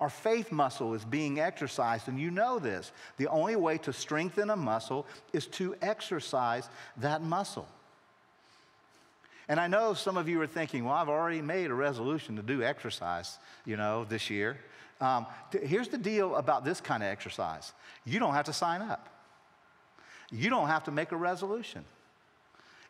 Our 0.00 0.08
faith 0.08 0.52
muscle 0.52 0.94
is 0.94 1.04
being 1.04 1.40
exercised, 1.40 2.06
and 2.06 2.20
you 2.20 2.30
know 2.30 2.58
this. 2.58 2.92
The 3.16 3.26
only 3.26 3.56
way 3.56 3.78
to 3.78 3.92
strengthen 3.92 4.50
a 4.50 4.56
muscle 4.56 5.06
is 5.32 5.46
to 5.48 5.74
exercise 5.82 6.68
that 6.98 7.22
muscle. 7.22 7.66
And 9.48 9.58
I 9.58 9.66
know 9.66 9.94
some 9.94 10.16
of 10.16 10.28
you 10.28 10.40
are 10.40 10.46
thinking, 10.46 10.84
well, 10.84 10.94
I've 10.94 11.08
already 11.08 11.40
made 11.40 11.70
a 11.70 11.74
resolution 11.74 12.36
to 12.36 12.42
do 12.42 12.62
exercise, 12.62 13.38
you 13.64 13.76
know, 13.76 14.04
this 14.04 14.30
year. 14.30 14.58
Um, 15.00 15.26
here's 15.50 15.88
the 15.88 15.98
deal 15.98 16.36
about 16.36 16.64
this 16.64 16.80
kind 16.80 17.02
of 17.02 17.08
exercise 17.08 17.72
you 18.04 18.18
don't 18.18 18.34
have 18.34 18.46
to 18.46 18.52
sign 18.52 18.82
up, 18.82 19.08
you 20.30 20.50
don't 20.50 20.68
have 20.68 20.84
to 20.84 20.90
make 20.90 21.12
a 21.12 21.16
resolution. 21.16 21.84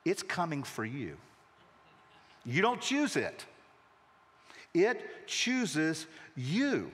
It's 0.04 0.22
coming 0.22 0.62
for 0.62 0.84
you. 0.84 1.16
You 2.44 2.62
don't 2.62 2.80
choose 2.80 3.16
it. 3.16 3.44
It 4.84 5.26
chooses 5.26 6.06
you. 6.36 6.90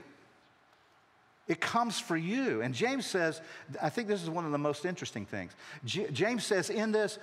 It 1.47 1.61
comes 1.61 1.99
for 1.99 2.17
you. 2.17 2.61
And 2.61 2.73
James 2.73 3.05
says, 3.05 3.41
I 3.81 3.89
think 3.89 4.07
this 4.07 4.23
is 4.23 4.29
one 4.29 4.45
of 4.45 4.51
the 4.51 4.57
most 4.57 4.85
interesting 4.85 5.25
things. 5.25 5.51
J- 5.83 6.09
James 6.11 6.43
says 6.43 6.69
in 6.69 6.91
this, 6.91 7.19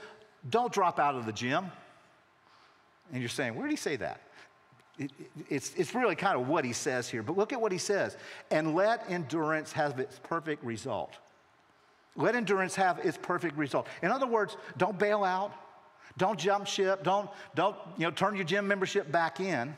don't 0.49 0.73
drop 0.73 0.99
out 1.01 1.17
of 1.17 1.27
the 1.27 1.33
gym. 1.33 1.67
And 3.13 3.21
you're 3.21 3.29
saying, 3.29 3.55
where 3.55 3.67
did 3.67 3.73
he 3.73 3.77
say 3.77 3.97
that? 3.97 4.21
It, 4.99 5.11
it, 5.19 5.31
it's, 5.49 5.75
it's 5.75 5.95
really 5.95 6.15
kind 6.15 6.41
of 6.41 6.49
what 6.49 6.65
he 6.65 6.73
says 6.73 7.09
here, 7.09 7.23
but 7.23 7.37
look 7.37 7.53
at 7.53 7.61
what 7.61 7.73
he 7.73 7.79
says. 7.79 8.17
And 8.51 8.75
let 8.75 9.11
endurance 9.11 9.73
have 9.73 9.99
its 9.99 10.21
perfect 10.23 10.63
result. 10.63 11.15
Let 12.15 12.37
endurance 12.37 12.75
have 12.77 12.99
its 12.99 13.19
perfect 13.21 13.57
result. 13.57 13.87
In 14.03 14.11
other 14.11 14.27
words, 14.27 14.57
don't 14.77 14.99
bail 14.99 15.25
out. 15.25 15.53
Don't 16.19 16.39
jump 16.39 16.67
ship. 16.67 17.03
Don't, 17.03 17.29
don't 17.55 17.77
you 17.97 18.05
know, 18.05 18.11
turn 18.11 18.37
your 18.37 18.45
gym 18.45 18.69
membership 18.69 19.11
back 19.11 19.41
in. 19.41 19.75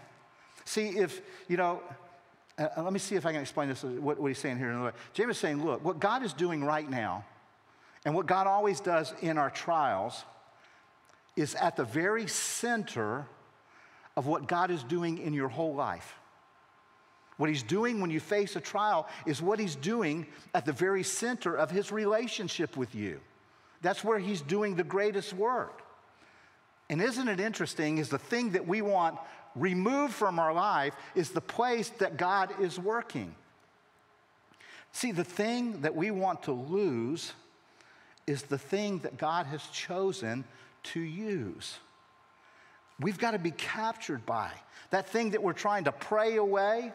See, 0.65 0.89
if, 0.89 1.21
you 1.49 1.57
know, 1.57 1.83
uh, 2.59 2.69
let 2.77 2.93
me 2.93 2.99
see 2.99 3.17
if 3.17 3.27
I 3.27 3.33
can 3.33 3.41
explain 3.41 3.69
this, 3.69 3.83
what, 3.83 4.19
what 4.19 4.29
he's 4.29 4.39
saying 4.39 4.59
here. 4.59 4.69
in 4.69 4.75
Another 4.75 4.91
way. 4.91 4.97
James 5.13 5.33
is 5.33 5.39
saying, 5.39 5.65
look, 5.65 5.85
what 5.85 5.99
God 5.99 6.23
is 6.23 6.33
doing 6.33 6.65
right 6.65 6.89
now, 6.89 7.25
and 8.05 8.15
what 8.15 8.27
God 8.27 8.47
always 8.47 8.81
does 8.81 9.13
in 9.21 9.39
our 9.39 9.51
trials, 9.51 10.25
is 11.37 11.55
at 11.57 11.77
the 11.77 11.85
very 11.85 12.27
center 12.27 13.27
of 14.17 14.27
what 14.27 14.47
God 14.47 14.71
is 14.71 14.85
doing 14.85 15.19
in 15.19 15.33
your 15.33 15.49
whole 15.49 15.75
life. 15.75 16.15
What 17.37 17.49
he's 17.49 17.65
doing 17.65 18.01
when 18.01 18.11
you 18.11 18.21
face 18.21 18.55
a 18.55 18.61
trial 18.61 19.09
is 19.27 19.43
what 19.43 19.59
he's 19.59 19.75
doing 19.75 20.27
at 20.55 20.65
the 20.65 20.73
very 20.73 21.03
center 21.03 21.57
of 21.57 21.71
his 21.71 21.91
relationship 21.91 22.77
with 22.77 22.95
you. 22.95 23.21
That's 23.83 24.05
where 24.05 24.21
he's 24.21 24.41
doing 24.41 24.77
the 24.77 24.85
greatest 24.85 25.33
work. 25.33 25.83
And 26.89 27.03
isn't 27.03 27.29
it 27.29 27.41
interesting? 27.41 27.99
Is 27.99 28.09
the 28.09 28.19
thing 28.19 28.51
that 28.51 28.69
we 28.69 28.83
want 28.83 29.19
removed 29.55 30.15
from 30.15 30.39
our 30.39 30.53
life 30.53 30.95
is 31.15 31.31
the 31.31 31.41
place 31.41 31.91
that 31.99 32.17
God 32.17 32.51
is 32.61 32.79
working. 32.79 33.35
See, 34.93 35.13
the 35.13 35.25
thing 35.25 35.83
that 35.83 35.95
we 35.95 36.11
want 36.11 36.45
to 36.45 36.53
lose 36.53 37.33
is 38.27 38.43
the 38.43 38.59
thing 38.59 38.99
that 39.01 39.19
God 39.19 39.47
has 39.47 39.63
chosen 39.69 40.45
to 40.85 41.01
use. 41.01 41.79
We've 43.01 43.19
got 43.19 43.33
to 43.33 43.39
be 43.39 43.51
captured 43.51 44.25
by 44.25 44.51
that 44.91 45.09
thing 45.09 45.31
that 45.31 45.43
we're 45.43 45.53
trying 45.53 45.85
to 45.85 45.93
pray 45.93 46.37
away 46.37 46.93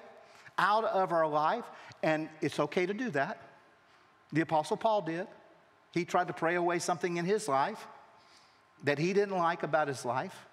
out 0.58 0.86
of 0.86 1.12
our 1.12 1.28
life, 1.28 1.66
and 2.02 2.30
it's 2.42 2.60
okay 2.60 2.86
to 2.86 2.94
do 2.94 3.10
that. 3.12 3.42
The 4.32 4.42
Apostle 4.42 4.78
Paul 4.78 5.02
did. 5.02 5.28
He 5.92 6.06
tried 6.06 6.28
to 6.28 6.34
pray 6.34 6.56
away 6.56 6.80
something 6.80 7.18
in 7.18 7.26
his 7.26 7.48
life 7.48 7.88
that 8.84 8.98
he 8.98 9.12
didn't 9.12 9.38
like 9.38 9.64
about 9.64 9.88
his 9.88 10.06
life 10.06 10.46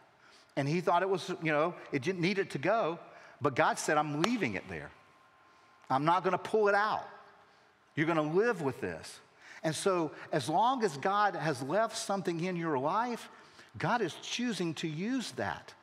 and 0.56 0.68
he 0.68 0.80
thought 0.80 1.02
it 1.02 1.08
was, 1.08 1.28
you 1.42 1.52
know, 1.52 1.74
it 1.92 2.02
didn't 2.02 2.20
need 2.20 2.38
it 2.38 2.50
to 2.50 2.58
go. 2.58 2.98
But 3.40 3.54
God 3.54 3.78
said, 3.78 3.98
I'm 3.98 4.22
leaving 4.22 4.54
it 4.54 4.64
there. 4.68 4.90
I'm 5.90 6.04
not 6.04 6.24
going 6.24 6.32
to 6.32 6.38
pull 6.38 6.68
it 6.68 6.74
out. 6.74 7.06
You're 7.94 8.06
going 8.06 8.16
to 8.16 8.36
live 8.36 8.62
with 8.62 8.80
this. 8.80 9.20
And 9.62 9.74
so, 9.74 10.12
as 10.32 10.48
long 10.48 10.84
as 10.84 10.96
God 10.96 11.34
has 11.34 11.62
left 11.62 11.96
something 11.96 12.42
in 12.42 12.56
your 12.56 12.78
life, 12.78 13.28
God 13.78 14.00
is 14.00 14.14
choosing 14.22 14.74
to 14.74 14.88
use 14.88 15.32
that 15.32 15.74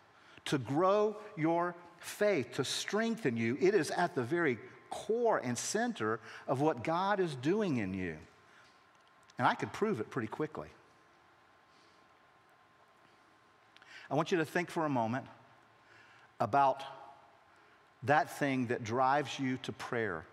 to 0.45 0.57
grow 0.57 1.15
your 1.37 1.75
faith, 1.99 2.53
to 2.53 2.65
strengthen 2.65 3.37
you. 3.37 3.57
It 3.61 3.73
is 3.73 3.91
at 3.91 4.13
the 4.15 4.23
very 4.23 4.57
core 4.89 5.39
and 5.39 5.57
center 5.57 6.19
of 6.47 6.61
what 6.61 6.83
God 6.83 7.19
is 7.19 7.35
doing 7.35 7.77
in 7.77 7.93
you. 7.93 8.17
And 9.37 9.47
I 9.47 9.55
could 9.55 9.71
prove 9.71 9.99
it 9.99 10.09
pretty 10.09 10.27
quickly. 10.27 10.67
I 14.13 14.15
want 14.15 14.31
you 14.31 14.37
to 14.37 14.45
think 14.45 14.69
for 14.69 14.85
a 14.85 14.89
moment 14.89 15.25
about 16.39 16.83
that 18.03 18.37
thing 18.37 18.67
that 18.67 18.83
drives 18.83 19.39
you 19.39 19.57
to 19.63 19.71
prayer 19.71 20.23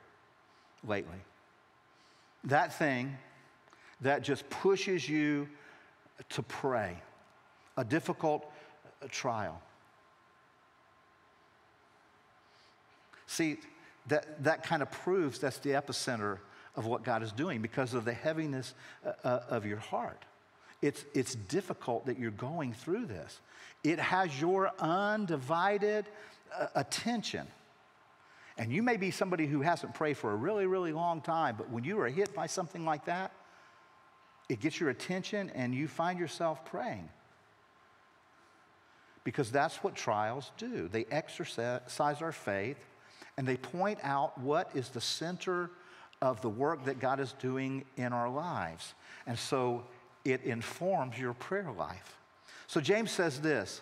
lately. 0.87 1.17
That 2.45 2.75
thing 2.75 3.17
that 4.03 4.21
just 4.21 4.51
pushes 4.51 5.09
you 5.09 5.49
to 6.29 6.43
pray, 6.43 6.95
a 7.79 7.83
difficult 7.83 8.45
uh, 9.03 9.07
trial. 9.11 9.59
See, 13.29 13.57
that, 14.09 14.45
that 14.45 14.63
kind 14.63 14.83
of 14.83 14.91
proves 14.91 15.39
that's 15.39 15.57
the 15.57 15.71
epicenter 15.71 16.37
of 16.77 16.85
what 16.85 17.03
God 17.03 17.23
is 17.23 17.33
doing 17.33 17.63
because 17.63 17.95
of 17.95 18.05
the 18.05 18.13
heaviness 18.13 18.75
uh, 19.07 19.13
uh 19.25 19.41
of 19.49 19.65
your 19.65 19.79
heart. 19.79 20.23
It's, 20.83 21.05
it's 21.15 21.35
difficult 21.35 22.07
that 22.07 22.19
you're 22.19 22.31
going 22.31 22.73
through 22.73 23.07
this. 23.07 23.41
It 23.85 23.99
has 23.99 24.41
your 24.41 24.73
undivided 24.79 26.07
uh, 26.59 26.67
attention. 26.75 27.47
And 28.57 28.73
you 28.73 28.83
may 28.83 28.97
be 28.97 29.11
somebody 29.11 29.47
who 29.47 29.61
hasn't 29.61 29.95
prayed 29.95 30.17
for 30.17 30.33
a 30.33 30.37
really, 30.37 30.67
really 30.67 30.93
long 30.93 31.21
time, 31.21 31.55
but 31.57 31.71
when 31.71 31.85
you 31.85 31.99
are 32.01 32.09
hit 32.09 32.35
by 32.35 32.47
something 32.47 32.85
like 32.85 33.07
that, 33.07 33.33
it 34.49 34.61
gets 34.61 34.81
your 34.81 34.91
attention 34.91 35.51
and 35.55 35.75
you 35.75 35.87
find 35.87 36.19
yourself 36.19 36.65
praying. 36.65 37.09
Because 39.23 39.51
that's 39.51 39.77
what 39.77 39.95
trials 39.95 40.51
do. 40.59 40.89
They 40.89 41.05
exercise 41.11 42.23
our 42.23 42.33
faith 42.33 42.79
and 43.37 43.47
they 43.47 43.57
point 43.57 43.99
out 44.03 44.39
what 44.39 44.71
is 44.75 44.89
the 44.89 45.01
center 45.01 45.71
of 46.21 46.41
the 46.43 46.49
work 46.49 46.85
that 46.85 46.99
God 47.01 47.21
is 47.21 47.33
doing 47.35 47.85
in 47.97 48.13
our 48.13 48.29
lives. 48.29 48.95
And 49.27 49.39
so 49.39 49.85
it 50.25 50.43
informs 50.45 51.19
your 51.19 51.35
prayer 51.35 51.71
life. 51.77 52.17
So 52.67 52.81
James 52.81 53.11
says 53.11 53.41
this 53.41 53.81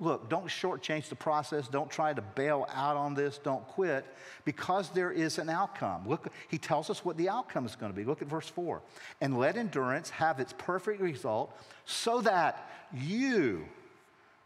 look, 0.00 0.28
don't 0.28 0.46
shortchange 0.46 1.08
the 1.08 1.16
process. 1.16 1.66
Don't 1.66 1.90
try 1.90 2.12
to 2.12 2.22
bail 2.22 2.68
out 2.72 2.96
on 2.96 3.14
this. 3.14 3.38
Don't 3.38 3.66
quit 3.68 4.06
because 4.44 4.90
there 4.90 5.10
is 5.10 5.38
an 5.38 5.48
outcome. 5.48 6.08
Look, 6.08 6.28
he 6.48 6.58
tells 6.58 6.90
us 6.90 7.04
what 7.04 7.16
the 7.16 7.28
outcome 7.28 7.66
is 7.66 7.74
going 7.74 7.92
to 7.92 7.96
be. 7.96 8.04
Look 8.04 8.22
at 8.22 8.28
verse 8.28 8.48
4. 8.48 8.80
And 9.20 9.38
let 9.38 9.56
endurance 9.56 10.10
have 10.10 10.40
its 10.40 10.54
perfect 10.56 11.00
result 11.00 11.56
so 11.84 12.20
that 12.20 12.70
you 12.94 13.64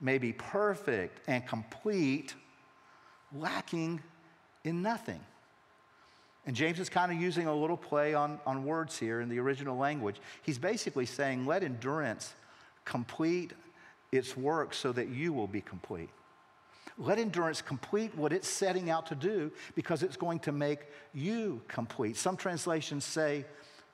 may 0.00 0.18
be 0.18 0.32
perfect 0.32 1.20
and 1.28 1.46
complete, 1.46 2.34
lacking 3.34 4.00
in 4.64 4.82
nothing. 4.82 5.20
And 6.46 6.56
James 6.56 6.80
is 6.80 6.88
kind 6.88 7.12
of 7.12 7.20
using 7.20 7.46
a 7.46 7.54
little 7.54 7.76
play 7.76 8.14
on, 8.14 8.40
on 8.46 8.64
words 8.64 8.98
here 8.98 9.20
in 9.20 9.28
the 9.28 9.38
original 9.38 9.76
language. 9.76 10.16
He's 10.42 10.58
basically 10.58 11.06
saying, 11.06 11.46
let 11.46 11.62
endurance 11.62 12.34
complete 12.84 13.52
its 14.10 14.36
work 14.36 14.74
so 14.74 14.92
that 14.92 15.08
you 15.08 15.32
will 15.32 15.46
be 15.46 15.60
complete. 15.60 16.10
Let 16.98 17.18
endurance 17.18 17.62
complete 17.62 18.14
what 18.16 18.32
it's 18.32 18.48
setting 18.48 18.90
out 18.90 19.06
to 19.06 19.14
do 19.14 19.52
because 19.74 20.02
it's 20.02 20.16
going 20.16 20.40
to 20.40 20.52
make 20.52 20.80
you 21.14 21.62
complete. 21.68 22.16
Some 22.16 22.36
translations 22.36 23.04
say 23.04 23.46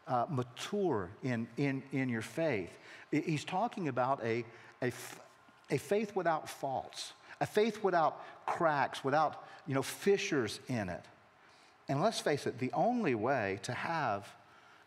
uh, 0.08 0.26
mature 0.28 1.10
in, 1.22 1.46
in, 1.58 1.82
in 1.92 2.08
your 2.08 2.22
faith. 2.22 2.70
He's 3.10 3.44
talking 3.44 3.88
about 3.88 4.24
a, 4.24 4.44
a, 4.82 4.90
a 5.70 5.78
faith 5.78 6.16
without 6.16 6.48
faults, 6.48 7.12
a 7.40 7.46
faith 7.46 7.84
without 7.84 8.46
cracks, 8.46 9.04
without 9.04 9.44
you 9.66 9.74
know, 9.74 9.82
fissures 9.82 10.60
in 10.68 10.88
it. 10.88 11.04
And 11.88 12.02
let's 12.02 12.20
face 12.20 12.46
it, 12.46 12.58
the 12.58 12.72
only 12.72 13.14
way 13.14 13.60
to 13.62 13.72
have 13.72 14.28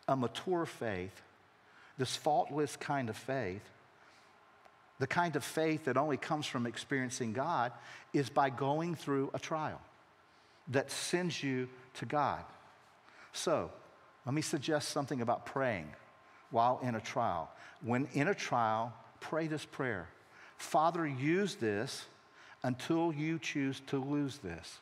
a 0.08 0.16
mature 0.16 0.66
faith, 0.66 1.22
this 1.98 2.16
faultless 2.16 2.76
kind 2.76 3.10
of 3.10 3.18
faith, 3.18 3.64
the 5.00 5.08
kind 5.08 5.36
of 5.36 5.44
faith 5.44 5.86
that 5.86 5.98
only 5.98 6.18
comes 6.18 6.46
from 6.46 6.68
experiencing 6.68 7.34
God, 7.34 7.72
is 8.14 8.30
by 8.30 8.50
going 8.52 8.96
through 8.96 9.32
a 9.34 9.40
trial 9.40 9.82
that 10.68 10.92
sends 10.92 11.42
you 11.42 11.68
to 11.96 12.06
God. 12.06 12.44
So, 13.34 13.72
let 14.26 14.36
me 14.36 14.42
suggest 14.44 14.90
something 14.90 15.22
about 15.22 15.46
praying 15.48 15.88
while 16.52 16.80
in 16.84 16.94
a 16.94 17.02
trial. 17.02 17.50
When 17.82 18.08
in 18.14 18.28
a 18.28 18.36
trial, 18.36 18.94
pray 19.20 19.48
this 19.48 19.66
prayer 19.66 20.08
Father, 20.58 21.08
use 21.08 21.56
this 21.56 22.06
until 22.62 23.12
you 23.12 23.40
choose 23.40 23.82
to 23.88 23.98
lose 23.98 24.38
this. 24.38 24.80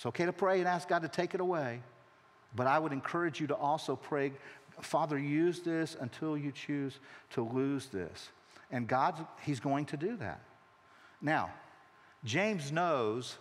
It's 0.00 0.06
okay 0.06 0.24
to 0.24 0.32
pray 0.32 0.60
and 0.60 0.66
ask 0.66 0.88
God 0.88 1.02
to 1.02 1.08
take 1.08 1.34
it 1.34 1.42
away, 1.42 1.82
but 2.56 2.66
I 2.66 2.78
would 2.78 2.90
encourage 2.90 3.38
you 3.38 3.46
to 3.48 3.54
also 3.54 3.96
pray, 3.96 4.32
Father, 4.80 5.18
use 5.18 5.60
this 5.60 5.94
until 6.00 6.38
you 6.38 6.52
choose 6.52 6.98
to 7.32 7.42
lose 7.42 7.88
this. 7.88 8.30
And 8.70 8.88
God, 8.88 9.26
He's 9.42 9.60
going 9.60 9.84
to 9.84 9.98
do 9.98 10.16
that. 10.16 10.40
Now, 11.20 11.50
James 12.24 12.72
knows 12.72 13.36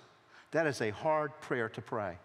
that 0.52 0.68
is 0.68 0.82
a 0.82 0.90
hard 0.90 1.32
prayer 1.40 1.70
to 1.70 1.82
pray, 1.82 2.18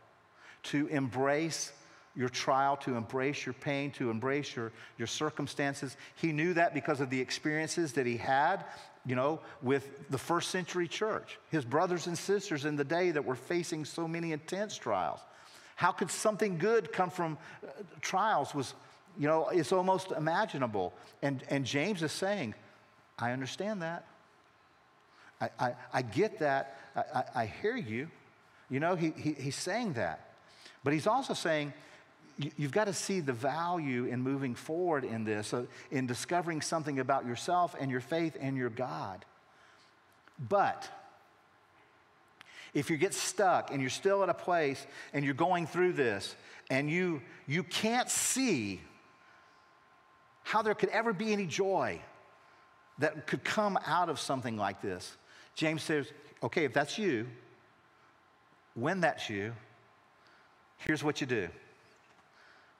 to 0.64 0.88
embrace 0.88 1.70
your 2.16 2.28
trial, 2.28 2.76
to 2.76 2.96
embrace 2.96 3.44
your 3.44 3.54
pain, 3.54 3.90
to 3.92 4.10
embrace 4.10 4.54
your, 4.54 4.72
your 4.98 5.06
circumstances. 5.06 5.96
He 6.16 6.32
knew 6.32 6.54
that 6.54 6.72
because 6.72 7.00
of 7.00 7.10
the 7.10 7.20
experiences 7.20 7.92
that 7.94 8.06
he 8.06 8.16
had, 8.16 8.64
you 9.04 9.16
know, 9.16 9.40
with 9.62 10.08
the 10.10 10.18
first 10.18 10.50
century 10.50 10.88
church, 10.88 11.38
his 11.50 11.64
brothers 11.64 12.06
and 12.06 12.16
sisters 12.16 12.64
in 12.64 12.76
the 12.76 12.84
day 12.84 13.10
that 13.10 13.24
were 13.24 13.34
facing 13.34 13.84
so 13.84 14.06
many 14.06 14.32
intense 14.32 14.76
trials. 14.76 15.20
How 15.76 15.90
could 15.90 16.10
something 16.10 16.58
good 16.58 16.92
come 16.92 17.10
from 17.10 17.36
uh, 17.62 17.70
trials 18.00 18.54
was, 18.54 18.74
you 19.18 19.26
know, 19.26 19.48
it's 19.48 19.72
almost 19.72 20.12
imaginable. 20.12 20.92
And, 21.20 21.42
and 21.50 21.64
James 21.64 22.02
is 22.02 22.12
saying, 22.12 22.54
I 23.18 23.32
understand 23.32 23.82
that. 23.82 24.06
I, 25.40 25.50
I, 25.58 25.74
I 25.92 26.02
get 26.02 26.38
that. 26.38 26.78
I, 26.94 27.00
I, 27.00 27.24
I, 27.42 27.46
hear 27.46 27.76
you. 27.76 28.08
You 28.70 28.80
know, 28.80 28.94
he, 28.94 29.12
he, 29.16 29.32
he's 29.32 29.56
saying 29.56 29.94
that. 29.94 30.30
But 30.84 30.92
he's 30.92 31.06
also 31.06 31.34
saying, 31.34 31.72
you've 32.36 32.72
got 32.72 32.86
to 32.86 32.92
see 32.92 33.20
the 33.20 33.32
value 33.32 34.06
in 34.06 34.20
moving 34.20 34.54
forward 34.54 35.04
in 35.04 35.24
this, 35.24 35.54
uh, 35.54 35.64
in 35.90 36.06
discovering 36.06 36.60
something 36.60 36.98
about 36.98 37.26
yourself 37.26 37.76
and 37.78 37.90
your 37.90 38.00
faith 38.00 38.36
and 38.40 38.56
your 38.56 38.70
God. 38.70 39.24
But 40.48 40.88
if 42.72 42.90
you 42.90 42.96
get 42.96 43.14
stuck 43.14 43.70
and 43.70 43.80
you're 43.80 43.90
still 43.90 44.22
at 44.22 44.28
a 44.28 44.34
place 44.34 44.84
and 45.12 45.24
you're 45.24 45.34
going 45.34 45.66
through 45.66 45.92
this 45.92 46.34
and 46.70 46.90
you, 46.90 47.22
you 47.46 47.62
can't 47.62 48.10
see 48.10 48.80
how 50.42 50.62
there 50.62 50.74
could 50.74 50.90
ever 50.90 51.12
be 51.12 51.32
any 51.32 51.46
joy 51.46 52.00
that 52.98 53.26
could 53.26 53.44
come 53.44 53.78
out 53.86 54.08
of 54.08 54.18
something 54.18 54.56
like 54.56 54.80
this. 54.82 55.16
James 55.54 55.82
says, 55.82 56.12
okay, 56.42 56.64
if 56.64 56.72
that's 56.72 56.98
you, 56.98 57.28
when 58.74 59.00
that's 59.00 59.30
you, 59.30 59.52
here's 60.78 61.02
what 61.02 61.20
you 61.20 61.26
do. 61.26 61.48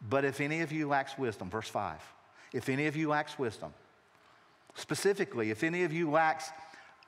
But 0.09 0.25
if 0.25 0.41
any 0.41 0.61
of 0.61 0.71
you 0.71 0.89
lacks 0.89 1.17
wisdom, 1.19 1.51
verse 1.51 1.69
5, 1.69 1.99
if 2.53 2.69
any 2.69 2.87
of 2.87 2.97
you 2.97 3.09
lacks 3.09 3.39
wisdom, 3.39 3.73
specifically, 4.75 5.51
if 5.51 5.65
any 5.65 5.85
of 5.85 5.93
you 5.93 6.11
lacks 6.11 6.51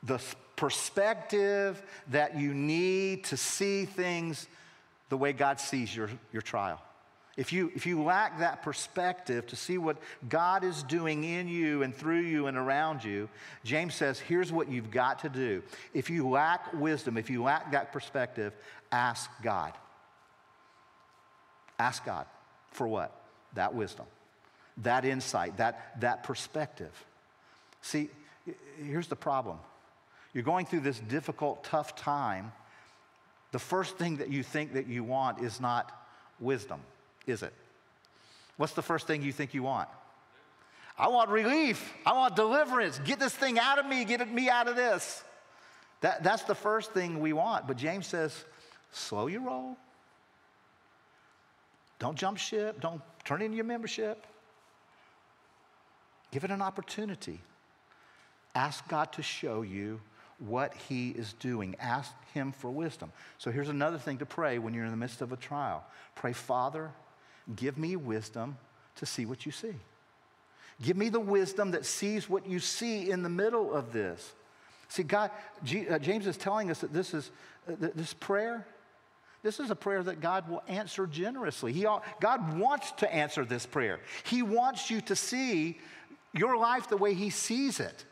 the 0.02 0.20
perspective 0.56 1.82
that 2.08 2.38
you 2.38 2.54
need 2.54 3.24
to 3.24 3.36
see 3.36 3.84
things 3.84 4.48
the 5.08 5.16
way 5.16 5.32
God 5.32 5.60
sees 5.60 5.94
your, 5.94 6.08
your 6.32 6.42
trial, 6.42 6.80
if 7.36 7.52
you, 7.52 7.70
if 7.74 7.84
you 7.84 8.02
lack 8.02 8.38
that 8.38 8.62
perspective 8.62 9.46
to 9.48 9.56
see 9.56 9.76
what 9.76 9.98
God 10.26 10.64
is 10.64 10.82
doing 10.84 11.22
in 11.22 11.48
you 11.48 11.82
and 11.82 11.94
through 11.94 12.20
you 12.20 12.46
and 12.46 12.56
around 12.56 13.04
you, 13.04 13.28
James 13.62 13.94
says, 13.94 14.18
here's 14.18 14.50
what 14.50 14.70
you've 14.70 14.90
got 14.90 15.18
to 15.18 15.28
do. 15.28 15.62
If 15.92 16.08
you 16.08 16.26
lack 16.26 16.72
wisdom, 16.72 17.18
if 17.18 17.28
you 17.28 17.42
lack 17.42 17.72
that 17.72 17.92
perspective, 17.92 18.54
ask 18.90 19.28
God. 19.42 19.74
Ask 21.78 22.06
God 22.06 22.24
for 22.76 22.86
what? 22.86 23.12
That 23.54 23.74
wisdom, 23.74 24.06
that 24.78 25.04
insight, 25.04 25.56
that, 25.56 26.00
that 26.00 26.22
perspective. 26.22 26.92
See, 27.82 28.08
here's 28.82 29.08
the 29.08 29.16
problem. 29.16 29.58
You're 30.32 30.44
going 30.44 30.66
through 30.66 30.80
this 30.80 30.98
difficult, 30.98 31.64
tough 31.64 31.96
time. 31.96 32.52
The 33.52 33.58
first 33.58 33.96
thing 33.96 34.18
that 34.18 34.28
you 34.28 34.42
think 34.42 34.74
that 34.74 34.86
you 34.86 35.02
want 35.02 35.42
is 35.42 35.60
not 35.60 35.90
wisdom 36.38 36.80
is 37.26 37.42
it? 37.42 37.52
What's 38.56 38.72
the 38.72 38.82
first 38.82 39.06
thing 39.06 39.22
you 39.22 39.32
think 39.32 39.52
you 39.52 39.62
want? 39.62 39.88
I 40.98 41.08
want 41.08 41.28
relief. 41.28 41.92
I 42.06 42.12
want 42.12 42.36
deliverance. 42.36 42.98
Get 43.04 43.18
this 43.18 43.34
thing 43.34 43.58
out 43.58 43.78
of 43.78 43.86
me. 43.86 44.04
Get 44.04 44.32
me 44.32 44.48
out 44.48 44.68
of 44.68 44.76
this. 44.76 45.22
That, 46.00 46.22
that's 46.22 46.44
the 46.44 46.54
first 46.54 46.92
thing 46.92 47.20
we 47.20 47.32
want. 47.32 47.66
But 47.66 47.76
James 47.76 48.06
says, 48.06 48.44
slow 48.92 49.26
your 49.26 49.42
roll. 49.42 49.76
Don't 51.98 52.16
jump 52.16 52.38
ship. 52.38 52.80
Don't 52.80 53.00
turn 53.24 53.42
in 53.42 53.52
your 53.52 53.64
membership. 53.64 54.26
Give 56.30 56.44
it 56.44 56.50
an 56.50 56.62
opportunity. 56.62 57.40
Ask 58.54 58.86
God 58.88 59.12
to 59.12 59.22
show 59.22 59.62
you 59.62 60.00
what 60.38 60.74
He 60.88 61.10
is 61.10 61.32
doing. 61.34 61.76
Ask 61.80 62.12
Him 62.34 62.52
for 62.52 62.70
wisdom. 62.70 63.12
So 63.38 63.50
here's 63.50 63.68
another 63.68 63.98
thing 63.98 64.18
to 64.18 64.26
pray 64.26 64.58
when 64.58 64.74
you're 64.74 64.84
in 64.84 64.90
the 64.90 64.96
midst 64.96 65.22
of 65.22 65.32
a 65.32 65.36
trial 65.36 65.84
pray, 66.14 66.32
Father, 66.32 66.90
Give 67.54 67.78
me 67.78 67.94
wisdom 67.94 68.56
to 68.96 69.06
see 69.06 69.24
what 69.24 69.46
you 69.46 69.52
see. 69.52 69.74
Give 70.82 70.96
me 70.96 71.08
the 71.08 71.20
wisdom 71.20 71.70
that 71.70 71.86
sees 71.86 72.28
what 72.28 72.46
you 72.46 72.58
see 72.58 73.10
in 73.10 73.22
the 73.22 73.28
middle 73.28 73.72
of 73.72 73.92
this. 73.92 74.32
See, 74.88 75.04
God, 75.04 75.30
uh, 75.90 75.98
James 75.98 76.26
is 76.26 76.36
telling 76.36 76.70
us 76.70 76.80
that 76.80 76.92
this 76.92 77.14
is 77.14 77.30
uh, 77.68 77.74
this 77.94 78.12
prayer. 78.14 78.66
This 79.42 79.60
is 79.60 79.70
a 79.70 79.76
prayer 79.76 80.02
that 80.02 80.20
God 80.20 80.48
will 80.48 80.62
answer 80.66 81.06
generously. 81.06 81.72
He, 81.72 81.86
God 82.20 82.58
wants 82.58 82.92
to 82.92 83.14
answer 83.14 83.44
this 83.44 83.66
prayer. 83.66 84.00
He 84.24 84.42
wants 84.42 84.90
you 84.90 85.00
to 85.02 85.16
see 85.16 85.78
your 86.32 86.56
life 86.56 86.88
the 86.88 86.96
way 86.96 87.14
He 87.14 87.30
sees 87.30 87.80
it. 87.80 88.04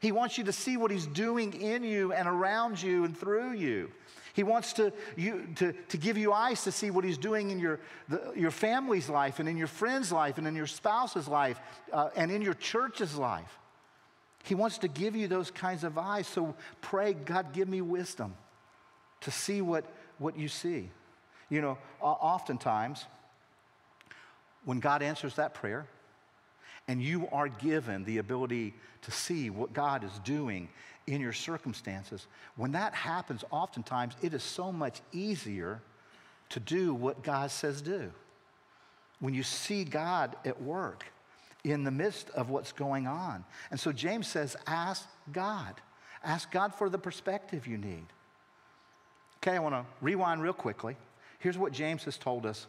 He 0.00 0.12
wants 0.12 0.36
you 0.36 0.44
to 0.44 0.52
see 0.52 0.76
what 0.76 0.90
He's 0.90 1.06
doing 1.06 1.54
in 1.54 1.82
you 1.82 2.12
and 2.12 2.28
around 2.28 2.82
you 2.82 3.04
and 3.04 3.16
through 3.16 3.52
you. 3.52 3.90
He 4.34 4.42
wants 4.42 4.72
to, 4.74 4.92
you, 5.16 5.46
to, 5.56 5.72
to 5.72 5.96
give 5.96 6.18
you 6.18 6.32
eyes 6.32 6.64
to 6.64 6.72
see 6.72 6.90
what 6.90 7.04
He's 7.04 7.16
doing 7.16 7.50
in 7.50 7.58
your, 7.60 7.78
the, 8.08 8.32
your 8.34 8.50
family's 8.50 9.08
life 9.08 9.38
and 9.38 9.48
in 9.48 9.56
your 9.56 9.68
friend's 9.68 10.10
life 10.10 10.38
and 10.38 10.46
in 10.46 10.56
your 10.56 10.66
spouse's 10.66 11.28
life 11.28 11.60
uh, 11.92 12.10
and 12.16 12.30
in 12.30 12.42
your 12.42 12.54
church's 12.54 13.16
life. 13.16 13.58
He 14.42 14.54
wants 14.54 14.78
to 14.78 14.88
give 14.88 15.16
you 15.16 15.28
those 15.28 15.50
kinds 15.50 15.84
of 15.84 15.96
eyes. 15.96 16.26
So 16.26 16.54
pray, 16.82 17.14
God, 17.14 17.52
give 17.52 17.68
me 17.68 17.80
wisdom 17.80 18.34
to 19.22 19.30
see 19.30 19.62
what, 19.62 19.86
what 20.18 20.38
you 20.38 20.48
see. 20.48 20.90
You 21.50 21.60
know, 21.60 21.78
oftentimes, 22.00 23.04
when 24.64 24.80
God 24.80 25.02
answers 25.02 25.36
that 25.36 25.54
prayer, 25.54 25.86
and 26.88 27.02
you 27.02 27.28
are 27.32 27.48
given 27.48 28.04
the 28.04 28.18
ability 28.18 28.74
to 29.02 29.10
see 29.10 29.50
what 29.50 29.72
God 29.72 30.04
is 30.04 30.18
doing 30.24 30.68
in 31.06 31.20
your 31.20 31.32
circumstances, 31.32 32.26
when 32.56 32.72
that 32.72 32.94
happens, 32.94 33.44
oftentimes 33.50 34.14
it 34.22 34.34
is 34.34 34.42
so 34.42 34.72
much 34.72 35.00
easier 35.12 35.80
to 36.50 36.60
do 36.60 36.94
what 36.94 37.22
God 37.22 37.50
says 37.50 37.80
do. 37.80 38.10
When 39.20 39.34
you 39.34 39.42
see 39.42 39.84
God 39.84 40.36
at 40.44 40.60
work 40.60 41.04
in 41.64 41.84
the 41.84 41.90
midst 41.90 42.28
of 42.30 42.50
what's 42.50 42.72
going 42.72 43.06
on. 43.06 43.44
And 43.70 43.80
so 43.80 43.90
James 43.90 44.26
says, 44.26 44.54
ask 44.66 45.08
God. 45.32 45.74
Ask 46.22 46.50
God 46.50 46.74
for 46.74 46.90
the 46.90 46.98
perspective 46.98 47.66
you 47.66 47.78
need. 47.78 48.06
Okay, 49.46 49.56
I 49.56 49.58
want 49.58 49.74
to 49.74 49.84
rewind 50.00 50.40
real 50.40 50.54
quickly. 50.54 50.96
Here's 51.38 51.58
what 51.58 51.70
James 51.70 52.04
has 52.04 52.16
told 52.16 52.46
us 52.46 52.66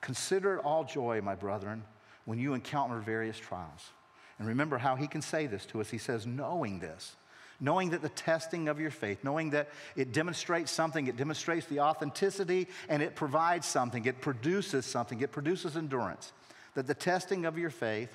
Consider 0.00 0.56
it 0.56 0.60
all 0.64 0.84
joy, 0.84 1.20
my 1.20 1.34
brethren, 1.34 1.82
when 2.24 2.38
you 2.38 2.54
encounter 2.54 3.00
various 3.00 3.36
trials. 3.36 3.90
And 4.38 4.46
remember 4.46 4.78
how 4.78 4.94
he 4.94 5.08
can 5.08 5.22
say 5.22 5.46
this 5.46 5.66
to 5.66 5.80
us. 5.80 5.90
He 5.90 5.98
says, 5.98 6.24
knowing 6.26 6.78
this 6.78 7.16
knowing 7.60 7.90
that 7.90 8.02
the 8.02 8.08
testing 8.10 8.68
of 8.68 8.80
your 8.80 8.90
faith, 8.90 9.18
knowing 9.22 9.50
that 9.50 9.68
it 9.96 10.12
demonstrates 10.12 10.70
something, 10.70 11.06
it 11.06 11.16
demonstrates 11.16 11.66
the 11.66 11.80
authenticity, 11.80 12.66
and 12.88 13.00
it 13.00 13.14
provides 13.14 13.66
something, 13.66 14.04
it 14.04 14.20
produces 14.20 14.84
something, 14.84 15.20
it 15.20 15.30
produces 15.30 15.76
endurance. 15.76 16.32
That 16.74 16.88
the 16.88 16.94
testing 16.94 17.44
of 17.46 17.56
your 17.56 17.70
faith 17.70 18.14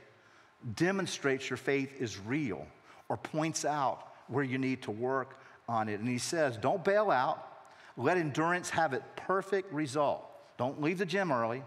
demonstrates 0.76 1.50
your 1.50 1.58
faith 1.58 2.00
is 2.00 2.20
real 2.20 2.68
or 3.08 3.16
points 3.16 3.64
out 3.64 4.08
where 4.28 4.44
you 4.44 4.58
need 4.58 4.84
to 4.84 4.92
work 4.92 5.40
on 5.70 5.88
it. 5.88 6.00
And 6.02 6.08
he 6.08 6.18
says, 6.18 6.58
don't 6.58 6.84
bail 6.84 7.10
out. 7.10 7.49
Let 8.00 8.18
endurance 8.18 8.70
have 8.70 8.94
its 8.94 9.04
perfect 9.18 9.74
result. 9.74 10.26
Don't 10.58 10.82
leave 10.82 10.98
the 10.98 11.06
gym 11.06 11.34
early 11.34 11.64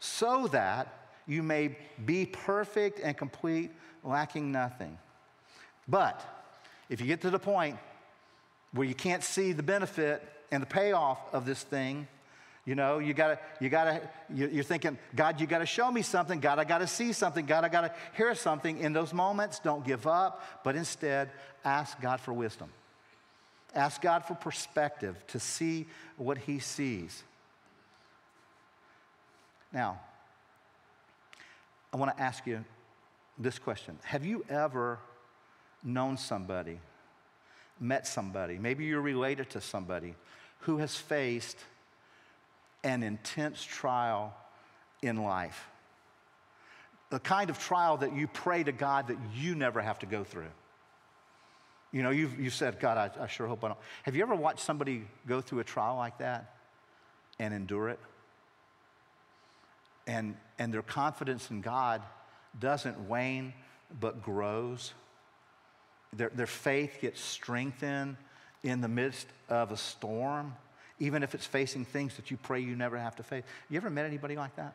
so 0.00 0.48
that 0.48 0.88
you 1.28 1.44
may 1.44 1.76
be 2.04 2.26
perfect 2.26 2.98
and 3.00 3.16
complete, 3.16 3.70
lacking 4.02 4.50
nothing. 4.50 4.98
But 5.86 6.20
if 6.90 7.00
you 7.00 7.06
get 7.06 7.20
to 7.20 7.30
the 7.30 7.38
point 7.38 7.78
where 8.72 8.86
you 8.86 8.96
can't 8.96 9.22
see 9.22 9.52
the 9.52 9.62
benefit 9.62 10.28
and 10.50 10.60
the 10.60 10.66
payoff 10.66 11.20
of 11.32 11.46
this 11.46 11.62
thing, 11.62 12.08
you 12.64 12.74
know, 12.74 12.98
you 12.98 13.14
gotta, 13.14 13.38
you 13.60 13.68
gotta, 13.68 14.08
you're 14.34 14.64
thinking, 14.64 14.98
God, 15.14 15.40
you 15.40 15.46
gotta 15.46 15.66
show 15.66 15.90
me 15.90 16.02
something. 16.02 16.40
God, 16.40 16.58
I 16.58 16.64
gotta 16.64 16.88
see 16.88 17.12
something. 17.12 17.46
God, 17.46 17.64
I 17.64 17.68
gotta 17.68 17.92
hear 18.16 18.34
something. 18.34 18.78
In 18.78 18.92
those 18.92 19.14
moments, 19.14 19.60
don't 19.60 19.84
give 19.84 20.08
up, 20.08 20.42
but 20.64 20.74
instead 20.74 21.30
ask 21.64 22.00
God 22.00 22.20
for 22.20 22.32
wisdom. 22.32 22.70
Ask 23.74 24.02
God 24.02 24.24
for 24.24 24.34
perspective 24.34 25.16
to 25.28 25.40
see 25.40 25.86
what 26.16 26.38
He 26.38 26.58
sees. 26.58 27.22
Now, 29.72 30.00
I 31.92 31.96
wanna 31.96 32.14
ask 32.18 32.46
you 32.46 32.64
this 33.38 33.58
question 33.58 33.98
Have 34.04 34.24
you 34.24 34.44
ever 34.48 34.98
known 35.82 36.16
somebody, 36.16 36.78
met 37.80 38.06
somebody, 38.06 38.58
maybe 38.58 38.84
you're 38.84 39.00
related 39.00 39.50
to 39.50 39.60
somebody 39.60 40.14
who 40.60 40.78
has 40.78 40.96
faced 40.96 41.58
an 42.84 43.02
intense 43.02 43.62
trial 43.62 44.34
in 45.02 45.22
life. 45.22 45.68
The 47.10 47.18
kind 47.18 47.50
of 47.50 47.58
trial 47.58 47.98
that 47.98 48.14
you 48.14 48.26
pray 48.26 48.62
to 48.62 48.72
God 48.72 49.08
that 49.08 49.18
you 49.34 49.54
never 49.54 49.80
have 49.80 49.98
to 50.00 50.06
go 50.06 50.24
through. 50.24 50.50
You 51.92 52.02
know, 52.02 52.10
you've, 52.10 52.40
you 52.40 52.50
said, 52.50 52.80
God, 52.80 52.96
I, 52.96 53.24
I 53.24 53.26
sure 53.26 53.46
hope 53.46 53.64
I 53.64 53.68
don't. 53.68 53.78
Have 54.04 54.16
you 54.16 54.22
ever 54.22 54.34
watched 54.34 54.60
somebody 54.60 55.04
go 55.26 55.40
through 55.40 55.60
a 55.60 55.64
trial 55.64 55.96
like 55.96 56.18
that 56.18 56.56
and 57.38 57.52
endure 57.52 57.90
it? 57.90 58.00
And, 60.06 60.36
and 60.58 60.72
their 60.72 60.82
confidence 60.82 61.50
in 61.50 61.60
God 61.60 62.02
doesn't 62.58 63.08
wane 63.08 63.52
but 64.00 64.22
grows. 64.22 64.94
Their, 66.14 66.30
their 66.30 66.46
faith 66.46 66.98
gets 67.00 67.20
strengthened 67.20 68.16
in 68.62 68.80
the 68.80 68.88
midst 68.88 69.26
of 69.48 69.70
a 69.70 69.76
storm 69.76 70.54
even 71.02 71.24
if 71.24 71.34
it's 71.34 71.46
facing 71.46 71.84
things 71.84 72.14
that 72.14 72.30
you 72.30 72.36
pray 72.36 72.60
you 72.60 72.76
never 72.76 72.96
have 72.96 73.16
to 73.16 73.24
face. 73.24 73.42
You 73.68 73.76
ever 73.76 73.90
met 73.90 74.06
anybody 74.06 74.36
like 74.36 74.54
that? 74.54 74.74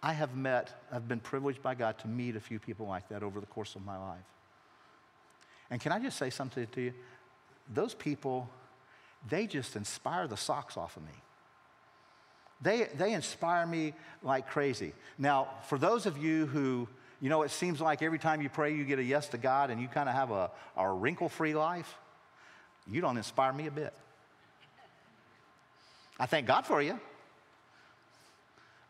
I 0.00 0.12
have 0.12 0.36
met, 0.36 0.84
I've 0.92 1.08
been 1.08 1.18
privileged 1.18 1.62
by 1.62 1.74
God 1.74 1.98
to 1.98 2.08
meet 2.08 2.36
a 2.36 2.40
few 2.40 2.60
people 2.60 2.86
like 2.86 3.08
that 3.08 3.24
over 3.24 3.40
the 3.40 3.46
course 3.46 3.74
of 3.74 3.84
my 3.84 3.98
life. 3.98 4.24
And 5.70 5.80
can 5.80 5.92
I 5.92 5.98
just 6.00 6.18
say 6.18 6.30
something 6.30 6.66
to 6.66 6.80
you? 6.80 6.94
Those 7.72 7.94
people, 7.94 8.48
they 9.28 9.46
just 9.46 9.76
inspire 9.76 10.26
the 10.26 10.36
socks 10.36 10.76
off 10.76 10.96
of 10.96 11.04
me. 11.04 11.12
They, 12.62 12.88
they 12.96 13.12
inspire 13.12 13.66
me 13.66 13.94
like 14.22 14.48
crazy. 14.48 14.92
Now, 15.18 15.48
for 15.68 15.78
those 15.78 16.06
of 16.06 16.18
you 16.18 16.46
who, 16.46 16.88
you 17.20 17.30
know, 17.30 17.42
it 17.42 17.50
seems 17.50 17.80
like 17.80 18.02
every 18.02 18.18
time 18.18 18.42
you 18.42 18.48
pray 18.48 18.74
you 18.74 18.84
get 18.84 18.98
a 18.98 19.04
yes 19.04 19.28
to 19.28 19.38
God 19.38 19.70
and 19.70 19.80
you 19.80 19.88
kind 19.88 20.08
of 20.08 20.14
have 20.14 20.30
a, 20.30 20.50
a 20.76 20.92
wrinkle 20.92 21.28
free 21.28 21.54
life, 21.54 21.94
you 22.90 23.00
don't 23.00 23.16
inspire 23.16 23.52
me 23.52 23.66
a 23.66 23.70
bit. 23.70 23.94
I 26.18 26.26
thank 26.26 26.46
God 26.46 26.66
for 26.66 26.82
you. 26.82 26.98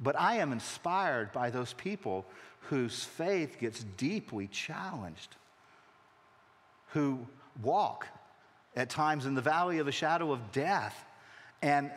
But 0.01 0.19
I 0.19 0.37
am 0.37 0.53
inspired 0.53 1.31
by 1.33 1.51
those 1.51 1.75
people 1.75 2.25
whose 2.63 3.05
faith 3.05 3.59
gets 3.61 3.85
deeply 3.85 4.49
challenged, 4.49 5.37
who 6.93 7.27
walk 7.63 8.07
at 8.77 8.91
times 8.91 9.27
in 9.27 9.35
the 9.35 9.41
valley 9.41 9.79
of 9.79 9.87
the 9.87 9.93
shadow 9.93 10.33
of 10.33 10.53
death, 10.53 11.05
and, 11.63 11.91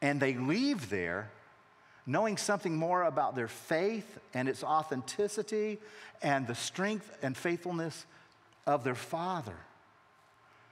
and 0.00 0.20
they 0.20 0.34
leave 0.34 0.88
there 0.90 1.30
knowing 2.06 2.36
something 2.36 2.76
more 2.76 3.04
about 3.04 3.36
their 3.36 3.48
faith 3.48 4.18
and 4.34 4.48
its 4.48 4.64
authenticity 4.64 5.78
and 6.22 6.46
the 6.46 6.54
strength 6.54 7.16
and 7.22 7.36
faithfulness 7.36 8.06
of 8.66 8.84
their 8.84 8.94
Father. 8.94 9.56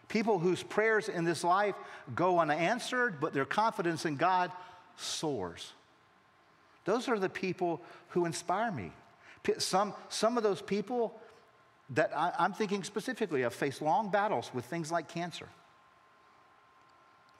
People 0.09 0.39
whose 0.39 0.62
prayers 0.62 1.09
in 1.09 1.24
this 1.24 1.45
life 1.45 1.74
go 2.14 2.39
unanswered, 2.39 3.20
but 3.20 3.35
their 3.35 3.45
confidence 3.45 4.07
in 4.07 4.16
God 4.16 4.51
soars. 4.97 5.72
Those 6.85 7.09
are 7.09 7.18
the 7.18 7.29
people 7.29 7.83
who 8.09 8.24
inspire 8.24 8.72
me. 8.72 8.91
Some, 9.59 9.95
some 10.09 10.37
of 10.37 10.43
those 10.43 10.62
people 10.62 11.20
that 11.91 12.12
I, 12.16 12.32
I'm 12.39 12.53
thinking 12.53 12.84
specifically 12.84 13.43
have 13.43 13.55
faced 13.55 13.80
long 13.80 14.11
battles 14.11 14.51
with 14.53 14.64
things 14.64 14.93
like 14.93 15.09
cancer, 15.09 15.49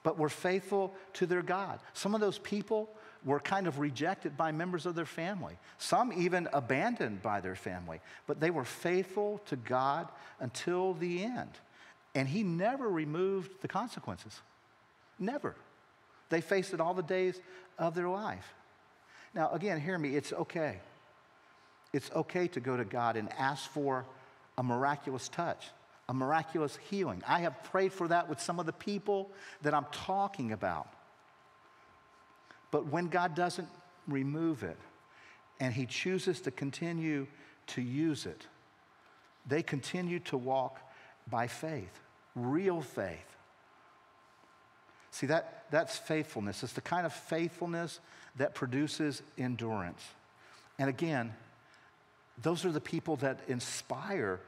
but 0.03 0.17
were 0.17 0.29
faithful 0.29 0.93
to 1.13 1.25
their 1.25 1.41
God. 1.41 1.79
Some 1.93 2.15
of 2.15 2.21
those 2.21 2.39
people 2.39 2.89
were 3.25 3.39
kind 3.39 3.67
of 3.67 3.79
rejected 3.79 4.37
by 4.37 4.51
members 4.51 4.85
of 4.85 4.95
their 4.95 5.05
family, 5.05 5.57
some 5.77 6.13
even 6.13 6.47
abandoned 6.53 7.21
by 7.21 7.41
their 7.41 7.55
family, 7.55 7.99
but 8.27 8.39
they 8.39 8.49
were 8.49 8.63
faithful 8.63 9.41
to 9.47 9.55
God 9.55 10.07
until 10.39 10.93
the 10.93 11.23
end. 11.23 11.51
And 12.15 12.27
he 12.27 12.43
never 12.43 12.89
removed 12.89 13.61
the 13.61 13.67
consequences. 13.67 14.39
Never. 15.19 15.55
They 16.29 16.41
faced 16.41 16.73
it 16.73 16.79
all 16.79 16.93
the 16.93 17.03
days 17.03 17.39
of 17.77 17.93
their 17.93 18.07
life. 18.07 18.53
Now, 19.33 19.51
again, 19.51 19.79
hear 19.79 19.97
me, 19.97 20.15
it's 20.15 20.33
okay. 20.33 20.79
It's 21.93 22.09
okay 22.15 22.47
to 22.49 22.59
go 22.59 22.77
to 22.77 22.85
God 22.85 23.17
and 23.17 23.29
ask 23.33 23.69
for 23.69 24.05
a 24.59 24.63
miraculous 24.63 25.29
touch, 25.29 25.67
a 26.09 26.13
miraculous 26.13 26.77
healing. 26.89 27.23
I 27.25 27.39
have 27.39 27.63
prayed 27.63 27.93
for 27.93 28.09
that 28.09 28.27
with 28.27 28.41
some 28.41 28.59
of 28.59 28.65
the 28.65 28.73
people 28.73 29.31
that 29.61 29.73
I'm 29.73 29.85
talking 29.93 30.51
about. 30.51 30.91
But 32.69 32.87
when 32.87 33.07
God 33.07 33.35
doesn't 33.35 33.69
remove 34.05 34.63
it 34.63 34.77
and 35.61 35.73
He 35.73 35.85
chooses 35.85 36.41
to 36.41 36.51
continue 36.51 37.25
to 37.67 37.81
use 37.81 38.25
it, 38.25 38.45
they 39.47 39.63
continue 39.63 40.19
to 40.19 40.37
walk 40.37 40.77
by 41.29 41.47
faith, 41.47 42.01
real 42.35 42.81
faith. 42.81 43.37
See, 45.11 45.27
that, 45.27 45.67
that's 45.71 45.97
faithfulness. 45.97 46.63
It's 46.63 46.73
the 46.73 46.81
kind 46.81 47.05
of 47.05 47.13
faithfulness 47.13 48.01
that 48.35 48.55
produces 48.55 49.23
endurance. 49.37 50.05
And 50.77 50.89
again, 50.89 51.33
those 52.41 52.65
are 52.65 52.71
the 52.71 52.81
people 52.81 53.17
that 53.17 53.39
inspire 53.47 54.39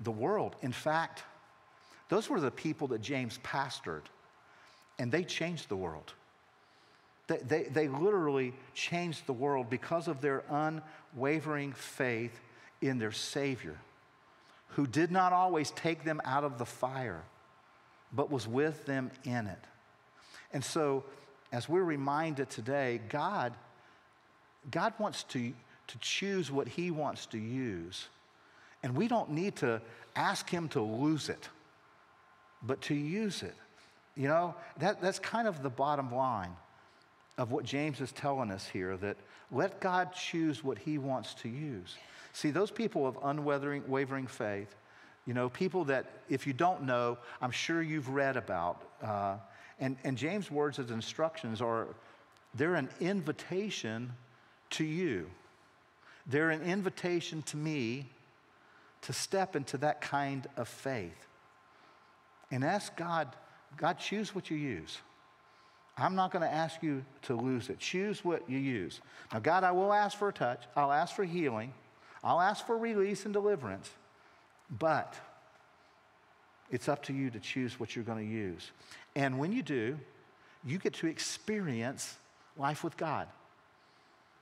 the 0.00 0.10
world. 0.10 0.56
In 0.62 0.72
fact, 0.72 1.22
those 2.08 2.28
were 2.28 2.40
the 2.40 2.50
people 2.50 2.88
that 2.88 3.00
James 3.02 3.38
pastored, 3.44 4.04
and 4.98 5.12
they 5.12 5.24
changed 5.24 5.68
the 5.68 5.76
world. 5.76 6.14
They, 7.26 7.38
they, 7.38 7.62
they 7.64 7.88
literally 7.88 8.54
changed 8.74 9.26
the 9.26 9.34
world 9.34 9.68
because 9.68 10.08
of 10.08 10.20
their 10.20 10.44
unwavering 10.48 11.72
faith 11.72 12.40
in 12.80 12.98
their 12.98 13.12
Savior 13.12 13.76
who 14.68 14.86
did 14.86 15.10
not 15.10 15.32
always 15.32 15.70
take 15.72 16.04
them 16.04 16.20
out 16.24 16.44
of 16.44 16.58
the 16.58 16.66
fire, 16.66 17.22
but 18.12 18.30
was 18.30 18.46
with 18.46 18.86
them 18.86 19.10
in 19.24 19.46
it. 19.46 19.64
And 20.52 20.64
so, 20.64 21.04
as 21.52 21.68
we're 21.68 21.82
reminded 21.82 22.50
today, 22.50 23.00
God, 23.08 23.54
God 24.70 24.92
wants 24.98 25.24
to, 25.24 25.52
to 25.88 25.98
choose 25.98 26.50
what 26.50 26.68
He 26.68 26.90
wants 26.90 27.26
to 27.26 27.38
use. 27.38 28.08
And 28.82 28.96
we 28.96 29.08
don't 29.08 29.30
need 29.30 29.56
to 29.56 29.80
ask 30.14 30.48
Him 30.48 30.68
to 30.70 30.80
lose 30.80 31.28
it, 31.28 31.48
but 32.62 32.80
to 32.82 32.94
use 32.94 33.42
it. 33.42 33.54
You 34.16 34.28
know, 34.28 34.54
that, 34.78 35.00
that's 35.00 35.18
kind 35.18 35.46
of 35.46 35.62
the 35.62 35.70
bottom 35.70 36.14
line 36.14 36.54
of 37.36 37.52
what 37.52 37.64
James 37.64 38.00
is 38.00 38.12
telling 38.12 38.50
us 38.50 38.66
here 38.66 38.96
that 38.96 39.16
let 39.50 39.80
God 39.80 40.12
choose 40.12 40.62
what 40.62 40.78
He 40.78 40.98
wants 40.98 41.34
to 41.34 41.48
use. 41.48 41.96
See, 42.32 42.50
those 42.50 42.70
people 42.70 43.06
of 43.06 43.18
unwavering 43.22 43.82
wavering 43.88 44.26
faith, 44.26 44.74
you 45.26 45.34
know, 45.34 45.48
people 45.48 45.84
that 45.84 46.06
if 46.28 46.46
you 46.46 46.52
don't 46.52 46.82
know, 46.82 47.18
I'm 47.40 47.50
sure 47.50 47.82
you've 47.82 48.08
read 48.08 48.36
about. 48.36 48.82
Uh, 49.02 49.36
and, 49.80 49.96
and 50.04 50.16
James' 50.16 50.50
words 50.50 50.78
as 50.78 50.90
instructions 50.90 51.60
are, 51.60 51.86
they're 52.54 52.74
an 52.74 52.88
invitation 53.00 54.12
to 54.70 54.84
you. 54.84 55.30
They're 56.28 56.50
an 56.50 56.62
invitation 56.62 57.42
to 57.42 57.56
me 57.56 58.06
to 59.02 59.12
step 59.12 59.56
into 59.56 59.78
that 59.78 60.00
kind 60.00 60.46
of 60.56 60.68
faith 60.68 61.26
and 62.50 62.64
ask 62.64 62.94
God, 62.96 63.34
God, 63.76 63.98
choose 63.98 64.34
what 64.34 64.50
you 64.50 64.56
use. 64.56 64.98
I'm 65.96 66.14
not 66.14 66.30
going 66.30 66.42
to 66.42 66.52
ask 66.52 66.82
you 66.82 67.04
to 67.22 67.34
lose 67.34 67.70
it. 67.70 67.78
Choose 67.78 68.24
what 68.24 68.48
you 68.48 68.58
use. 68.58 69.00
Now, 69.32 69.40
God, 69.40 69.64
I 69.64 69.72
will 69.72 69.92
ask 69.92 70.16
for 70.16 70.28
a 70.28 70.32
touch. 70.32 70.64
I'll 70.76 70.92
ask 70.92 71.14
for 71.16 71.24
healing. 71.24 71.72
I'll 72.22 72.40
ask 72.40 72.64
for 72.66 72.76
release 72.76 73.24
and 73.24 73.32
deliverance, 73.32 73.90
but 74.78 75.14
it's 76.70 76.88
up 76.88 77.02
to 77.04 77.12
you 77.12 77.30
to 77.30 77.40
choose 77.40 77.80
what 77.80 77.96
you're 77.96 78.04
going 78.04 78.26
to 78.26 78.32
use. 78.32 78.70
And 79.16 79.38
when 79.38 79.52
you 79.52 79.62
do, 79.62 79.98
you 80.64 80.78
get 80.78 80.94
to 80.94 81.06
experience 81.06 82.16
life 82.56 82.84
with 82.84 82.96
God. 82.96 83.28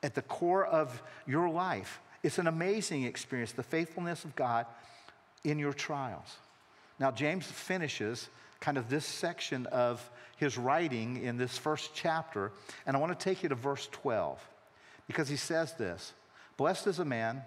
At 0.03 0.15
the 0.15 0.23
core 0.23 0.65
of 0.65 1.03
your 1.27 1.49
life 1.49 2.01
It's 2.23 2.39
an 2.39 2.47
amazing 2.47 3.05
experience, 3.05 3.53
the 3.53 3.63
faithfulness 3.63 4.25
of 4.25 4.35
God 4.35 4.67
in 5.45 5.59
your 5.59 5.73
trials. 5.73 6.37
Now, 6.99 7.11
James 7.11 7.47
finishes 7.47 8.29
kind 8.61 8.79
of 8.79 8.89
this 8.89 9.05
section 9.05 9.67
of 9.67 10.11
his 10.37 10.59
writing 10.59 11.23
in 11.23 11.37
this 11.37 11.57
first 11.57 11.91
chapter, 11.95 12.53
and 12.87 12.97
I 12.97 13.01
want 13.01 13.19
to 13.19 13.25
take 13.25 13.43
you 13.43 13.49
to 13.51 13.55
verse 13.55 13.89
12 13.93 14.41
because 15.07 15.29
he 15.29 15.37
says 15.37 15.75
this 15.75 16.13
Blessed 16.57 16.87
is 16.87 16.99
a 16.99 17.05
man, 17.05 17.43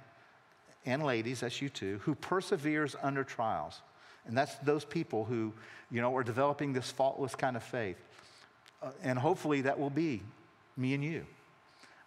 and 0.86 1.04
ladies, 1.04 1.42
that's 1.42 1.62
you 1.62 1.70
too, 1.70 2.00
who 2.04 2.16
perseveres 2.16 2.96
under 3.02 3.24
trials. 3.24 3.82
And 4.26 4.38
that's 4.38 4.56
those 4.60 4.86
people 4.86 5.26
who, 5.26 5.54
you 5.90 6.02
know, 6.02 6.16
are 6.16 6.24
developing 6.24 6.74
this 6.74 6.92
faultless 6.92 7.36
kind 7.36 7.56
of 7.56 7.64
faith. 7.64 7.98
Uh, 8.82 8.92
and 9.02 9.18
hopefully 9.18 9.62
that 9.62 9.80
will 9.80 9.90
be 9.90 10.22
me 10.78 10.94
and 10.94 11.04
you. 11.04 11.26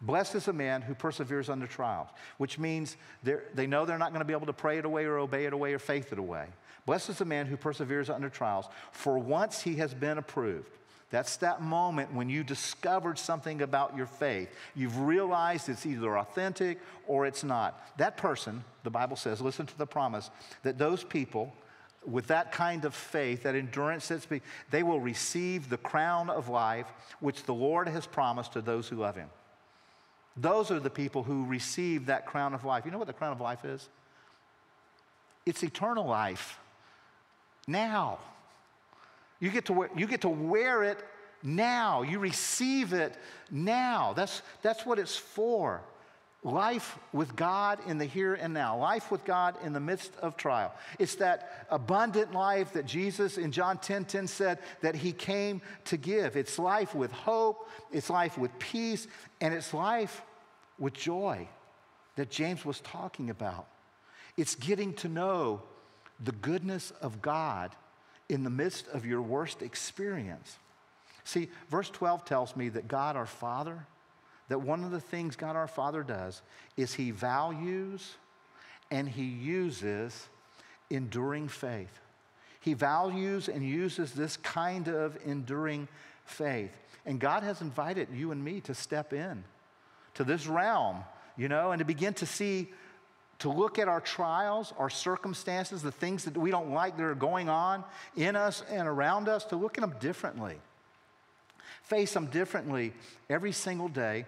Blessed 0.03 0.35
is 0.35 0.49
a 0.49 0.53
man 0.53 0.83
who 0.83 0.95
perseveres 0.95 1.49
under 1.49 1.67
trials, 1.67 2.09
which 2.37 2.59
means 2.59 2.97
they 3.23 3.67
know 3.67 3.87
they're 3.87 3.99
not 3.99 4.11
going 4.11 4.21
to 4.21 4.27
be 4.27 4.35
able 4.35 4.47
to 4.47 4.53
pray 4.53 4.79
it 4.79 4.85
away 4.85 5.05
or 5.05 5.19
obey 5.19 5.47
it 5.47 5.53
away 5.53 5.73
or 5.73 5.79
faith 5.79 6.13
it 6.13 6.19
away. 6.19 6.47
Blessed 6.85 7.11
is 7.11 7.19
the 7.19 7.25
man 7.25 7.47
who 7.47 7.57
perseveres 7.57 8.11
under 8.11 8.29
trials, 8.29 8.67
for 8.91 9.17
once 9.19 9.63
he 9.63 9.77
has 9.77 9.95
been 9.95 10.19
approved. 10.19 10.77
That's 11.11 11.37
that 11.37 11.63
moment 11.63 12.13
when 12.13 12.29
you 12.29 12.43
discovered 12.43 13.19
something 13.19 13.63
about 13.63 13.97
your 13.97 14.07
faith. 14.07 14.49
You've 14.75 14.99
realized 14.99 15.69
it's 15.69 15.87
either 15.87 16.19
authentic 16.19 16.81
or 17.07 17.27
it's 17.27 17.45
not. 17.45 17.81
That 17.99 18.17
person, 18.17 18.65
the 18.83 18.91
Bible 18.91 19.17
says, 19.17 19.41
listen 19.41 19.67
to 19.67 19.79
the 19.79 19.87
promise, 19.87 20.31
that 20.63 20.79
those 20.79 21.05
people 21.05 21.55
with 22.05 22.27
that 22.27 22.51
kind 22.51 22.85
of 22.85 22.95
faith, 22.95 23.45
that 23.45 23.55
endurance, 23.55 24.11
they 24.71 24.83
will 24.83 24.99
receive 24.99 25.69
the 25.69 25.77
crown 25.77 26.29
of 26.29 26.49
life 26.49 26.87
which 27.21 27.45
the 27.45 27.55
Lord 27.55 27.87
has 27.89 28.07
promised 28.07 28.55
to 28.55 28.61
those 28.61 28.89
who 28.89 28.97
love 28.97 29.15
him. 29.15 29.29
Those 30.37 30.71
are 30.71 30.81
the 30.81 30.91
people 30.91 31.23
who 31.23 31.45
receive 31.45 32.07
that 32.07 32.27
crown 32.27 32.55
of 32.55 32.65
life. 32.65 32.85
You 32.85 32.91
know 32.91 32.99
what 32.99 33.07
the 33.07 33.13
crown 33.13 33.33
of 33.33 33.41
life 33.41 33.65
is? 33.65 33.89
It's 35.45 35.63
eternal 35.63 36.07
life. 36.07 36.59
Now. 37.67 38.19
You 39.41 39.51
get 39.51 39.67
to 39.67 39.73
wear, 39.73 39.91
you 39.97 40.07
get 40.07 40.21
to 40.23 40.29
wear 40.29 40.85
it 40.85 41.05
now. 41.43 42.03
You 42.03 42.21
receive 42.21 42.93
it 42.93 43.17
now. 43.51 44.13
That's, 44.15 44.41
that's 44.63 44.87
what 44.87 44.99
it's 44.99 45.17
for. 45.17 45.81
Life 46.45 46.99
with 47.13 47.37
God 47.37 47.79
in 47.87 47.99
the 47.99 48.05
here 48.05 48.35
and 48.35 48.53
now. 48.53 48.77
Life 48.77 49.13
with 49.13 49.25
God 49.25 49.57
in 49.65 49.73
the 49.73 49.81
midst 49.81 50.13
of 50.17 50.37
trial. 50.37 50.75
It's 50.99 51.15
that 51.17 51.67
abundant 51.71 52.33
life 52.33 52.73
that 52.73 52.85
Jesus 52.85 53.39
in 53.39 53.53
John 53.53 53.79
10 53.79 54.07
10 54.07 54.27
said 54.27 54.59
that 54.81 54.97
he 54.97 55.13
came 55.13 55.63
to 55.85 55.97
give. 55.97 56.37
It's 56.37 56.59
life 56.59 56.97
with 56.97 57.13
hope, 57.13 57.69
it's 57.93 58.11
life 58.11 58.37
with 58.37 58.57
peace, 58.59 59.07
and 59.41 59.55
it's 59.55 59.73
life 59.73 60.23
with 60.81 60.95
joy 60.95 61.49
that 62.17 62.29
James 62.29 62.65
was 62.65 62.81
talking 62.81 63.31
about. 63.31 63.69
It's 64.37 64.57
getting 64.57 64.95
to 64.95 65.09
know 65.09 65.63
the 66.19 66.33
goodness 66.33 66.91
of 67.01 67.23
God 67.23 67.71
in 68.29 68.43
the 68.43 68.51
midst 68.51 68.89
of 68.89 69.07
your 69.07 69.23
worst 69.23 69.63
experience. 69.63 70.57
See, 71.25 71.51
verse 71.71 71.89
12 71.91 72.25
tells 72.25 72.57
me 72.57 72.69
that 72.71 72.89
God 72.89 73.15
our 73.15 73.27
Father, 73.27 73.87
that 74.49 74.61
one 74.61 74.85
of 74.85 74.91
the 74.91 75.01
things 75.01 75.37
God 75.37 75.57
our 75.57 75.67
Father 75.67 76.03
does 76.03 76.43
is 76.77 76.95
He 76.95 77.11
values 77.11 78.17
and 78.91 79.09
He 79.09 79.25
uses 79.25 80.29
enduring 80.91 81.49
faith. 81.49 82.01
He 82.61 82.75
values 82.75 83.49
and 83.49 83.67
uses 83.67 84.13
this 84.13 84.37
kind 84.37 84.89
of 84.89 85.19
enduring 85.25 85.89
faith. 86.25 86.77
And 87.05 87.19
God 87.19 87.43
has 87.43 87.61
invited 87.61 88.09
you 88.15 88.31
and 88.31 88.45
me 88.45 88.61
to 88.63 88.75
step 88.75 89.13
in 89.13 89.43
to 90.15 90.25
this 90.25 90.47
realm, 90.47 90.99
you 91.37 91.49
know, 91.49 91.73
and 91.73 91.79
to 91.81 91.85
begin 91.85 92.15
to 92.15 92.27
see 92.27 92.73
to 93.43 93.49
look 93.51 93.81
at 93.81 93.89
our 93.89 94.01
trials, 94.01 94.73
our 94.79 94.89
circumstances, 94.89 95.83
the 95.83 95.91
things 95.91 96.25
that 96.27 96.37
we 96.37 96.53
don't 96.53 96.71
like 96.71 96.97
that 96.97 97.03
are 97.03 97.15
going 97.17 97.49
on 97.49 97.83
in 98.17 98.37
us 98.37 98.63
and 98.71 98.87
around 98.87 99.29
us, 99.29 99.45
to 99.47 99.57
look 99.57 99.77
at 99.77 99.81
them 99.81 99.95
differently. 99.99 100.61
Face 101.83 102.15
them 102.15 102.27
differently 102.27 102.93
every 103.29 103.53
single 103.53 103.89
day, 103.89 104.25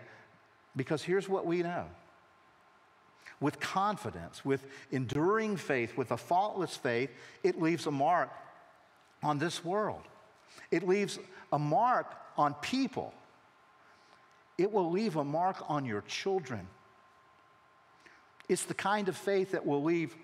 because 0.77 1.03
here's 1.03 1.29
what 1.29 1.47
we 1.47 1.63
know. 1.63 1.87
With 3.41 3.61
confidence, 3.61 4.45
with 4.45 4.65
enduring 4.91 5.57
faith, 5.57 5.97
with 5.97 6.11
a 6.13 6.17
faultless 6.17 6.77
faith, 6.77 7.11
it 7.43 7.61
leaves 7.61 7.87
a 7.87 7.91
mark 7.91 8.31
on 9.23 9.39
this 9.39 9.65
world. 9.65 10.03
It 10.71 10.87
leaves 10.87 11.19
a 11.53 11.59
mark 11.59 12.15
on 12.37 12.55
people. 12.55 13.13
It 14.59 14.71
will 14.71 14.91
leave 14.91 15.17
a 15.17 15.25
mark 15.25 15.57
on 15.69 15.85
your 15.85 16.03
children. 16.03 16.67
It's 18.49 18.65
the 18.65 18.75
kind 18.75 19.09
of 19.09 19.17
faith 19.17 19.53
that 19.53 19.65
will 19.65 19.83
leave 19.83 20.15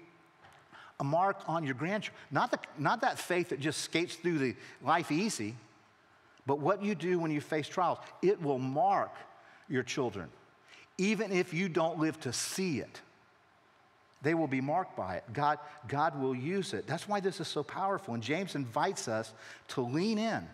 a 0.99 1.05
mark 1.05 1.39
on 1.47 1.64
your 1.64 1.74
grandchildren. 1.74 2.20
Not, 2.31 2.51
the, 2.51 2.59
not 2.78 3.01
that 3.01 3.18
faith 3.18 3.49
that 3.49 3.61
just 3.61 3.81
skates 3.81 4.16
through 4.16 4.39
the 4.39 4.57
life 4.83 5.11
easy, 5.11 5.57
but 6.51 6.59
what 6.59 6.83
you 6.83 6.97
do 6.97 7.21
when 7.21 7.31
you 7.31 7.41
face 7.41 7.69
trials. 7.69 7.99
It 8.23 8.43
will 8.43 8.59
mark 8.59 9.15
your 9.69 9.85
children. 9.85 10.29
Even 10.99 11.31
if 11.31 11.55
you 11.55 11.69
don't 11.69 12.01
live 12.01 12.19
to 12.23 12.33
see 12.33 12.81
it, 12.81 13.01
they 14.23 14.35
will 14.35 14.49
be 14.49 14.61
marked 14.61 14.97
by 14.97 15.15
it. 15.15 15.25
God, 15.33 15.61
God 15.87 16.21
will 16.21 16.35
use 16.35 16.75
it. 16.75 16.89
That's 16.89 17.07
why 17.07 17.21
this 17.21 17.39
is 17.39 17.47
so 17.47 17.63
powerful. 17.63 18.15
And 18.15 18.23
James 18.23 18.57
invites 18.57 19.07
us 19.07 19.33
to 19.69 19.81
lean 19.81 20.19
in, 20.19 20.45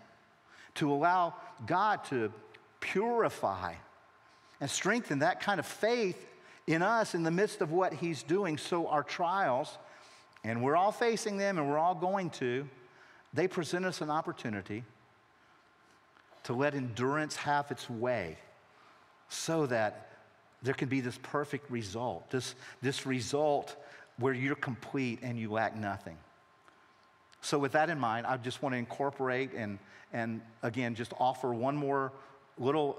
to 0.75 0.93
allow 0.93 1.33
God 1.65 2.05
to 2.11 2.31
purify 2.81 3.73
and 4.61 4.69
strengthen 4.69 5.21
that 5.21 5.41
kind 5.41 5.59
of 5.59 5.65
faith 5.65 6.27
in 6.67 6.83
us 6.83 7.15
in 7.15 7.23
the 7.23 7.31
midst 7.31 7.63
of 7.63 7.73
what 7.73 7.95
He's 7.95 8.23
doing. 8.23 8.59
So, 8.59 8.87
our 8.89 9.03
trials, 9.03 9.79
and 10.45 10.63
we're 10.63 10.77
all 10.77 10.93
facing 10.93 11.39
them 11.39 11.57
and 11.57 11.71
we're 11.71 11.79
all 11.79 11.95
going 11.95 12.29
to, 12.33 12.69
they 13.33 13.49
present 13.49 13.87
us 13.87 14.03
an 14.03 14.11
opportunity 14.11 14.85
to 16.47 16.53
let 16.53 16.77
endurance 16.77 17.35
have 17.35 17.73
its 17.73 17.91
way 17.91 18.39
so 19.29 19.67
that 19.67 20.11
there 20.63 20.75
can 20.75 20.89
be 20.89 21.01
this 21.01 21.19
perfect 21.23 21.69
result, 21.73 22.31
this, 22.31 22.55
this 22.83 23.05
result 23.05 23.75
where 24.19 24.33
you're 24.33 24.55
complete 24.55 25.19
and 25.23 25.37
you 25.39 25.51
lack 25.51 25.77
nothing. 25.77 26.17
So, 27.41 27.59
with 27.59 27.73
that 27.73 27.91
in 27.91 27.99
mind, 27.99 28.27
I 28.27 28.37
just 28.37 28.63
want 28.63 28.75
to 28.75 28.79
incorporate 28.79 29.55
and, 29.55 29.81
and 30.13 30.41
again, 30.63 30.95
just 30.95 31.13
offer 31.19 31.53
one 31.53 31.77
more 31.77 32.13
little 32.59 32.97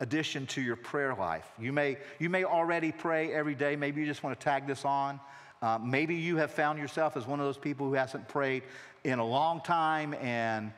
addition 0.00 0.46
to 0.48 0.60
your 0.60 0.76
prayer 0.76 1.14
life. 1.14 1.46
You 1.60 1.72
may, 1.72 1.96
you 2.18 2.28
may 2.28 2.42
already 2.42 2.90
pray 2.90 3.32
every 3.32 3.54
day. 3.54 3.76
Maybe 3.76 4.00
you 4.00 4.06
just 4.06 4.24
want 4.24 4.38
to 4.38 4.44
tag 4.44 4.66
this 4.66 4.84
on. 4.84 5.20
Uh, 5.62 5.78
maybe 5.80 6.16
you 6.16 6.38
have 6.38 6.50
found 6.50 6.78
yourself 6.78 7.16
as 7.16 7.24
one 7.24 7.38
of 7.38 7.46
those 7.46 7.58
people 7.58 7.86
who 7.86 7.94
hasn't 7.94 8.26
prayed 8.26 8.64
in 9.04 9.20
a 9.20 9.24
long 9.24 9.60
time 9.60 10.14
and 10.14 10.72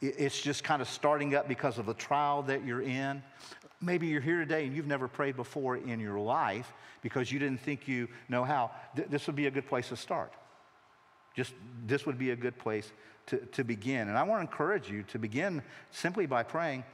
it's 0.00 0.40
just 0.40 0.64
kind 0.64 0.82
of 0.82 0.88
starting 0.88 1.34
up 1.34 1.48
because 1.48 1.78
of 1.78 1.86
the 1.86 1.94
trial 1.94 2.42
that 2.42 2.64
you're 2.64 2.82
in. 2.82 3.22
Maybe 3.80 4.06
you're 4.06 4.20
here 4.20 4.40
today 4.40 4.66
and 4.66 4.74
you've 4.74 4.86
never 4.86 5.08
prayed 5.08 5.36
before 5.36 5.76
in 5.76 6.00
your 6.00 6.18
life 6.18 6.72
because 7.02 7.30
you 7.30 7.38
didn't 7.38 7.60
think 7.60 7.86
you 7.86 8.08
know 8.28 8.44
how. 8.44 8.70
Th- 8.96 9.08
this 9.08 9.26
would 9.26 9.36
be 9.36 9.46
a 9.46 9.50
good 9.50 9.66
place 9.66 9.88
to 9.88 9.96
start. 9.96 10.32
Just 11.34 11.52
this 11.86 12.06
would 12.06 12.18
be 12.18 12.30
a 12.30 12.36
good 12.36 12.58
place 12.58 12.90
to, 13.26 13.38
to 13.38 13.64
begin. 13.64 14.08
And 14.08 14.16
I 14.16 14.22
want 14.22 14.38
to 14.38 14.50
encourage 14.50 14.90
you 14.90 15.02
to 15.04 15.18
begin 15.18 15.62
simply 15.90 16.26
by 16.26 16.42
praying, 16.42 16.84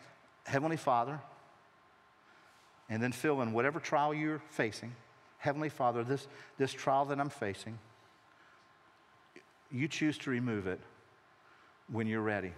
Heavenly 0.45 0.77
Father, 0.77 1.21
and 2.89 3.03
then 3.03 3.13
fill 3.13 3.43
in 3.43 3.53
whatever 3.53 3.79
trial 3.81 4.13
you're 4.13 4.43
facing. 4.51 4.95
Heavenly 5.39 5.69
Father, 5.69 6.05
this, 6.05 6.27
this 6.59 6.73
trial 6.73 7.05
that 7.07 7.21
I'm 7.21 7.31
facing, 7.31 7.79
you 9.71 9.89
choose 9.89 10.19
to 10.19 10.31
remove 10.31 10.67
it 10.67 10.81
when 11.91 12.07
you're 12.07 12.21
ready. 12.21 12.53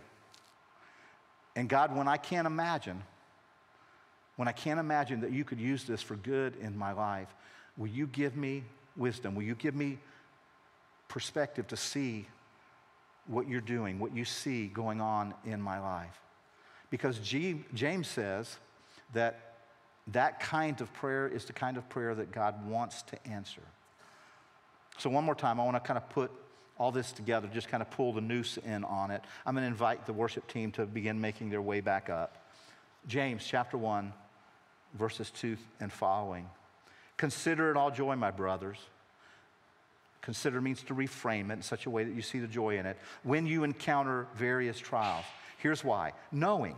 And 1.55 1.69
God, 1.69 1.95
when 1.95 2.09
I 2.09 2.17
can't 2.17 2.47
imagine, 2.47 3.03
when 4.37 4.49
I 4.49 4.53
can't 4.53 4.81
imagine 4.81 5.21
that 5.21 5.33
you 5.33 5.45
could 5.45 5.61
use 5.61 5.85
this 5.85 6.01
for 6.01 6.17
good 6.17 6.57
in 6.57 6.77
my 6.77 6.93
life, 6.93 7.29
will 7.77 7.89
you 7.89 8.07
give 8.07 8.37
me 8.37 8.65
wisdom? 8.97 9.35
Will 9.35 9.43
you 9.43 9.55
give 9.55 9.75
me 9.75 9.99
perspective 11.09 11.67
to 11.69 11.77
see 11.77 12.27
what 13.27 13.49
you're 13.49 13.61
doing, 13.61 13.99
what 13.99 14.15
you 14.15 14.25
see 14.25 14.67
going 14.67 15.01
on 15.01 15.35
in 15.45 15.61
my 15.61 15.79
life? 15.79 16.19
Because 16.91 17.19
G- 17.19 17.65
James 17.75 18.09
says 18.09 18.59
that 19.13 19.55
that 20.09 20.41
kind 20.41 20.81
of 20.81 20.93
prayer 20.95 21.29
is 21.29 21.45
the 21.45 21.53
kind 21.53 21.77
of 21.77 21.89
prayer 21.89 22.15
that 22.15 22.33
God 22.33 22.67
wants 22.67 23.03
to 23.03 23.27
answer. 23.27 23.63
So, 24.99 25.09
one 25.09 25.25
more 25.25 25.35
time, 25.35 25.61
I 25.61 25.65
want 25.65 25.77
to 25.77 25.81
kind 25.81 25.97
of 25.97 26.09
put 26.11 26.31
all 26.83 26.91
this 26.91 27.13
together, 27.13 27.49
just 27.55 27.69
kind 27.69 27.81
of 27.81 27.89
pull 27.93 28.13
the 28.13 28.21
noose 28.21 28.57
in 28.59 28.83
on 28.83 29.13
it. 29.13 29.23
I'm 29.47 29.55
going 29.55 29.63
to 29.63 29.69
invite 29.69 30.05
the 30.05 30.13
worship 30.13 30.49
team 30.49 30.73
to 30.73 30.85
begin 30.85 31.21
making 31.21 31.51
their 31.51 31.63
way 31.63 31.81
back 31.81 32.11
up. 32.11 32.45
James 33.07 33.45
chapter 33.47 33.79
1, 33.79 34.13
verses 34.95 35.31
2 35.31 35.57
and 35.79 35.93
following. 35.93 36.51
Consider 37.17 37.71
it 37.71 37.77
all 37.77 37.93
joy, 37.93 38.17
my 38.17 38.33
brothers. 38.33 38.79
Consider 40.23 40.61
means 40.61 40.83
to 40.83 40.95
reframe 40.95 41.51
it 41.51 41.53
in 41.53 41.63
such 41.63 41.87
a 41.87 41.91
way 41.91 42.03
that 42.03 42.17
you 42.17 42.23
see 42.23 42.41
the 42.41 42.49
joy 42.49 42.77
in 42.77 42.87
it 42.87 42.99
when 43.23 43.47
you 43.47 43.63
encounter 43.63 44.27
various 44.35 44.77
trials. 44.77 45.25
Here's 45.59 45.85
why 45.85 46.13
knowing, 46.33 46.77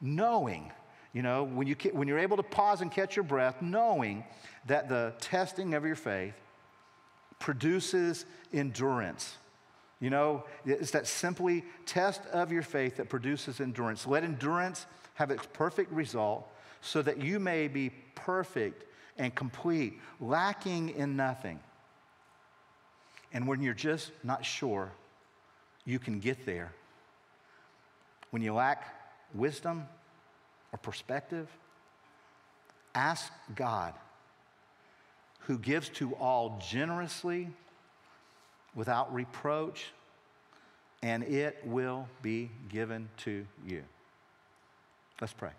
knowing 0.00 0.70
You 1.12 1.22
know, 1.22 1.42
when, 1.42 1.66
you, 1.66 1.74
when 1.92 2.06
you're 2.06 2.20
able 2.20 2.36
to 2.36 2.44
pause 2.44 2.82
and 2.82 2.92
catch 2.92 3.16
your 3.16 3.24
breath, 3.24 3.60
knowing 3.60 4.22
that 4.66 4.88
the 4.88 5.12
testing 5.18 5.74
of 5.74 5.84
your 5.84 5.96
faith 5.96 6.34
produces 7.40 8.26
endurance. 8.52 9.34
You 10.00 10.08
know, 10.08 10.44
it's 10.64 10.92
that 10.92 11.06
simply 11.06 11.64
test 11.84 12.24
of 12.32 12.50
your 12.50 12.62
faith 12.62 12.96
that 12.96 13.10
produces 13.10 13.60
endurance. 13.60 14.06
Let 14.06 14.24
endurance 14.24 14.86
have 15.14 15.30
its 15.30 15.46
perfect 15.52 15.92
result 15.92 16.50
so 16.80 17.02
that 17.02 17.18
you 17.22 17.38
may 17.38 17.68
be 17.68 17.90
perfect 18.14 18.84
and 19.18 19.34
complete, 19.34 20.00
lacking 20.18 20.90
in 20.90 21.16
nothing. 21.16 21.60
And 23.32 23.46
when 23.46 23.62
you're 23.62 23.74
just 23.74 24.10
not 24.24 24.44
sure, 24.44 24.90
you 25.84 25.98
can 25.98 26.18
get 26.18 26.46
there. 26.46 26.72
When 28.30 28.40
you 28.40 28.54
lack 28.54 28.94
wisdom 29.34 29.86
or 30.72 30.78
perspective, 30.78 31.48
ask 32.94 33.30
God, 33.54 33.92
who 35.40 35.58
gives 35.58 35.88
to 35.90 36.14
all 36.14 36.62
generously 36.66 37.48
without 38.74 39.12
reproach, 39.12 39.86
and 41.02 41.22
it 41.24 41.58
will 41.64 42.08
be 42.22 42.50
given 42.68 43.08
to 43.18 43.46
you. 43.66 43.82
Let's 45.20 45.32
pray. 45.32 45.50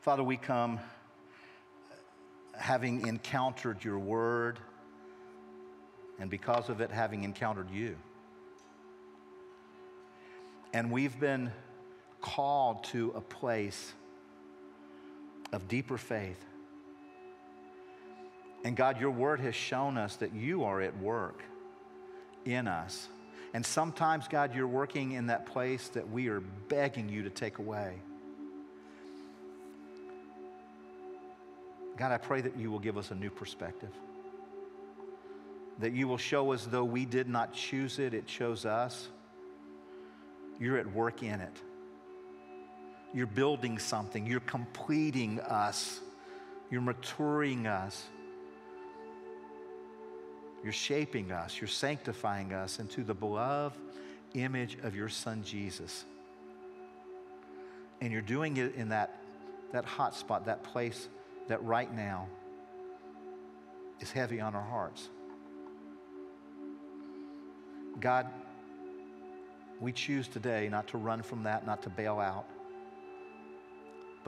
Father, 0.00 0.22
we 0.22 0.36
come 0.36 0.80
having 2.56 3.06
encountered 3.06 3.84
your 3.84 3.98
word, 3.98 4.58
and 6.18 6.30
because 6.30 6.68
of 6.68 6.80
it, 6.80 6.90
having 6.90 7.24
encountered 7.24 7.70
you. 7.70 7.96
And 10.72 10.90
we've 10.90 11.18
been 11.18 11.50
called 12.20 12.84
to 12.84 13.12
a 13.14 13.20
place 13.20 13.92
of 15.52 15.68
deeper 15.68 15.98
faith. 15.98 16.44
And 18.64 18.76
God, 18.76 19.00
your 19.00 19.10
word 19.10 19.40
has 19.40 19.54
shown 19.54 19.96
us 19.96 20.16
that 20.16 20.34
you 20.34 20.64
are 20.64 20.80
at 20.80 20.96
work 20.98 21.42
in 22.44 22.66
us. 22.66 23.08
And 23.54 23.64
sometimes, 23.64 24.28
God, 24.28 24.54
you're 24.54 24.66
working 24.66 25.12
in 25.12 25.28
that 25.28 25.46
place 25.46 25.88
that 25.90 26.10
we 26.10 26.28
are 26.28 26.40
begging 26.68 27.08
you 27.08 27.22
to 27.22 27.30
take 27.30 27.58
away. 27.58 27.94
God, 31.96 32.12
I 32.12 32.18
pray 32.18 32.40
that 32.40 32.56
you 32.56 32.70
will 32.70 32.78
give 32.78 32.98
us 32.98 33.10
a 33.10 33.14
new 33.14 33.30
perspective. 33.30 33.90
That 35.80 35.92
you 35.92 36.06
will 36.08 36.18
show 36.18 36.52
us, 36.52 36.66
though 36.66 36.84
we 36.84 37.04
did 37.04 37.28
not 37.28 37.52
choose 37.52 37.98
it, 37.98 38.12
it 38.12 38.26
chose 38.26 38.64
us. 38.66 39.08
You're 40.60 40.78
at 40.78 40.92
work 40.92 41.22
in 41.22 41.40
it. 41.40 41.62
You're 43.14 43.26
building 43.26 43.78
something. 43.78 44.26
You're 44.26 44.40
completing 44.40 45.40
us. 45.40 46.00
You're 46.70 46.82
maturing 46.82 47.66
us. 47.66 48.04
You're 50.62 50.72
shaping 50.72 51.32
us. 51.32 51.60
You're 51.60 51.68
sanctifying 51.68 52.52
us 52.52 52.78
into 52.78 53.04
the 53.04 53.14
beloved 53.14 53.78
image 54.34 54.76
of 54.82 54.94
your 54.94 55.08
son 55.08 55.42
Jesus. 55.42 56.04
And 58.00 58.12
you're 58.12 58.22
doing 58.22 58.56
it 58.56 58.74
in 58.74 58.90
that, 58.90 59.22
that 59.72 59.84
hot 59.84 60.14
spot, 60.14 60.46
that 60.46 60.62
place 60.62 61.08
that 61.48 61.62
right 61.64 61.92
now 61.94 62.28
is 64.00 64.12
heavy 64.12 64.40
on 64.40 64.54
our 64.54 64.62
hearts. 64.62 65.08
God, 67.98 68.26
we 69.80 69.92
choose 69.92 70.28
today 70.28 70.68
not 70.68 70.88
to 70.88 70.98
run 70.98 71.22
from 71.22 71.44
that, 71.44 71.66
not 71.66 71.82
to 71.82 71.90
bail 71.90 72.18
out, 72.18 72.46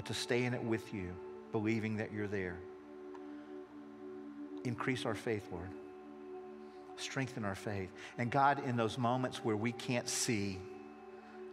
but 0.00 0.06
to 0.06 0.14
stay 0.14 0.44
in 0.44 0.54
it 0.54 0.64
with 0.64 0.94
you, 0.94 1.10
believing 1.52 1.98
that 1.98 2.10
you're 2.10 2.26
there. 2.26 2.56
Increase 4.64 5.04
our 5.04 5.14
faith, 5.14 5.46
Lord. 5.52 5.68
Strengthen 6.96 7.44
our 7.44 7.54
faith. 7.54 7.90
And 8.16 8.30
God, 8.30 8.62
in 8.64 8.78
those 8.78 8.96
moments 8.96 9.44
where 9.44 9.58
we 9.58 9.72
can't 9.72 10.08
see, 10.08 10.58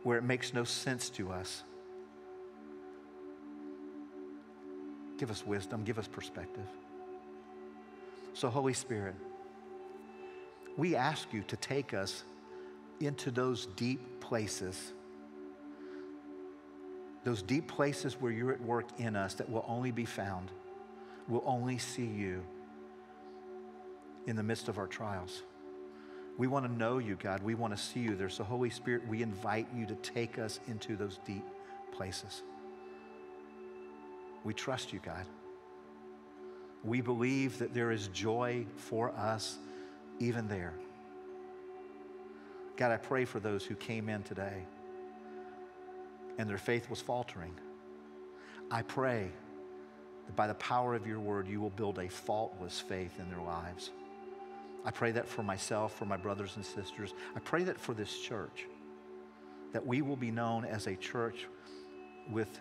where 0.04 0.18
it 0.18 0.24
makes 0.24 0.54
no 0.54 0.64
sense 0.64 1.10
to 1.10 1.30
us, 1.30 1.64
Give 5.18 5.30
us 5.30 5.46
wisdom, 5.46 5.84
give 5.84 6.00
us 6.00 6.08
perspective. 6.08 6.68
So, 8.34 8.50
Holy 8.50 8.74
Spirit, 8.74 9.16
we 10.78 10.96
ask 10.96 11.34
you 11.34 11.44
to 11.50 11.58
take 11.58 11.94
us 11.94 12.24
into 13.02 13.30
those 13.30 13.66
deep 13.76 14.22
places, 14.22 14.94
those 17.28 17.42
deep 17.42 17.68
places 17.68 18.14
where 18.22 18.32
you're 18.32 18.54
at 18.54 18.62
work 18.62 18.86
in 19.00 19.18
us 19.18 19.34
that 19.34 19.50
will 19.50 19.66
only 19.68 19.92
be 19.92 20.06
found, 20.06 20.50
will 21.28 21.44
only 21.46 21.78
see 21.78 22.06
you 22.06 22.42
in 24.28 24.38
the 24.38 24.44
midst 24.44 24.70
of 24.70 24.78
our 24.78 24.88
trials. 24.88 25.44
We 26.38 26.48
want 26.48 26.66
to 26.66 26.72
know 26.72 27.00
you, 27.00 27.18
God. 27.22 27.44
We 27.44 27.54
want 27.54 27.76
to 27.76 27.84
see 27.84 28.00
you. 28.00 28.16
There's 28.16 28.38
the 28.38 28.46
Holy 28.46 28.70
Spirit. 28.70 29.06
We 29.10 29.24
invite 29.24 29.68
you 29.76 29.86
to 29.88 29.96
take 29.96 30.40
us 30.40 30.62
into 30.70 30.96
those 30.96 31.20
deep 31.26 31.44
places. 31.92 32.44
We 34.46 34.54
trust 34.54 34.94
you, 34.94 35.02
God. 35.04 35.26
We 36.86 37.02
believe 37.02 37.58
that 37.58 37.74
there 37.74 37.92
is 37.92 38.08
joy 38.08 38.66
for 38.78 39.12
us 39.12 39.58
even 40.20 40.48
there. 40.48 40.76
God, 42.78 42.94
I 42.94 42.98
pray 42.98 43.26
for 43.26 43.42
those 43.42 43.66
who 43.66 43.76
came 43.76 44.08
in 44.08 44.24
today 44.24 44.66
and 46.38 46.50
their 46.50 46.58
faith 46.58 46.90
was 46.90 47.02
faltering. 47.02 47.54
I 48.70 48.82
pray 48.82 49.32
that 50.26 50.36
by 50.36 50.48
the 50.48 50.54
power 50.56 50.94
of 50.94 51.08
your 51.08 51.20
word, 51.20 51.48
you 51.48 51.62
will 51.62 51.70
build 51.70 52.00
a 52.00 52.10
faultless 52.10 52.80
faith 52.80 53.20
in 53.20 53.30
their 53.30 53.42
lives. 53.42 53.92
I 54.86 54.92
pray 54.92 55.12
that 55.12 55.28
for 55.28 55.44
myself, 55.44 55.94
for 55.98 56.06
my 56.06 56.18
brothers 56.18 56.56
and 56.56 56.66
sisters. 56.66 57.14
I 57.36 57.40
pray 57.40 57.64
that 57.64 57.80
for 57.80 57.94
this 57.94 58.20
church, 58.20 58.66
that 59.74 59.86
we 59.86 60.02
will 60.02 60.16
be 60.16 60.32
known 60.32 60.66
as 60.66 60.88
a 60.88 60.96
church 60.96 61.48
with 62.30 62.60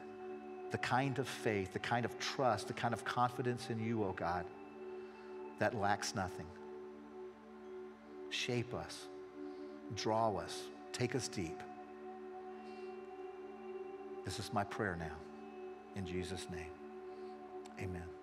the 0.70 0.78
kind 0.78 1.18
of 1.18 1.28
faith, 1.28 1.72
the 1.72 1.78
kind 1.78 2.04
of 2.04 2.18
trust, 2.18 2.66
the 2.68 2.72
kind 2.72 2.92
of 2.92 3.04
confidence 3.04 3.70
in 3.70 3.78
you, 3.78 4.04
oh 4.04 4.12
God, 4.12 4.44
that 5.58 5.74
lacks 5.74 6.14
nothing. 6.14 6.46
Shape 8.30 8.74
us, 8.74 9.06
draw 9.94 10.36
us, 10.36 10.64
take 10.92 11.14
us 11.14 11.28
deep. 11.28 11.62
This 14.26 14.40
is 14.40 14.52
my 14.52 14.64
prayer 14.64 14.96
now. 14.98 15.16
In 15.94 16.04
Jesus' 16.04 16.48
name, 16.50 16.72
amen. 17.80 18.15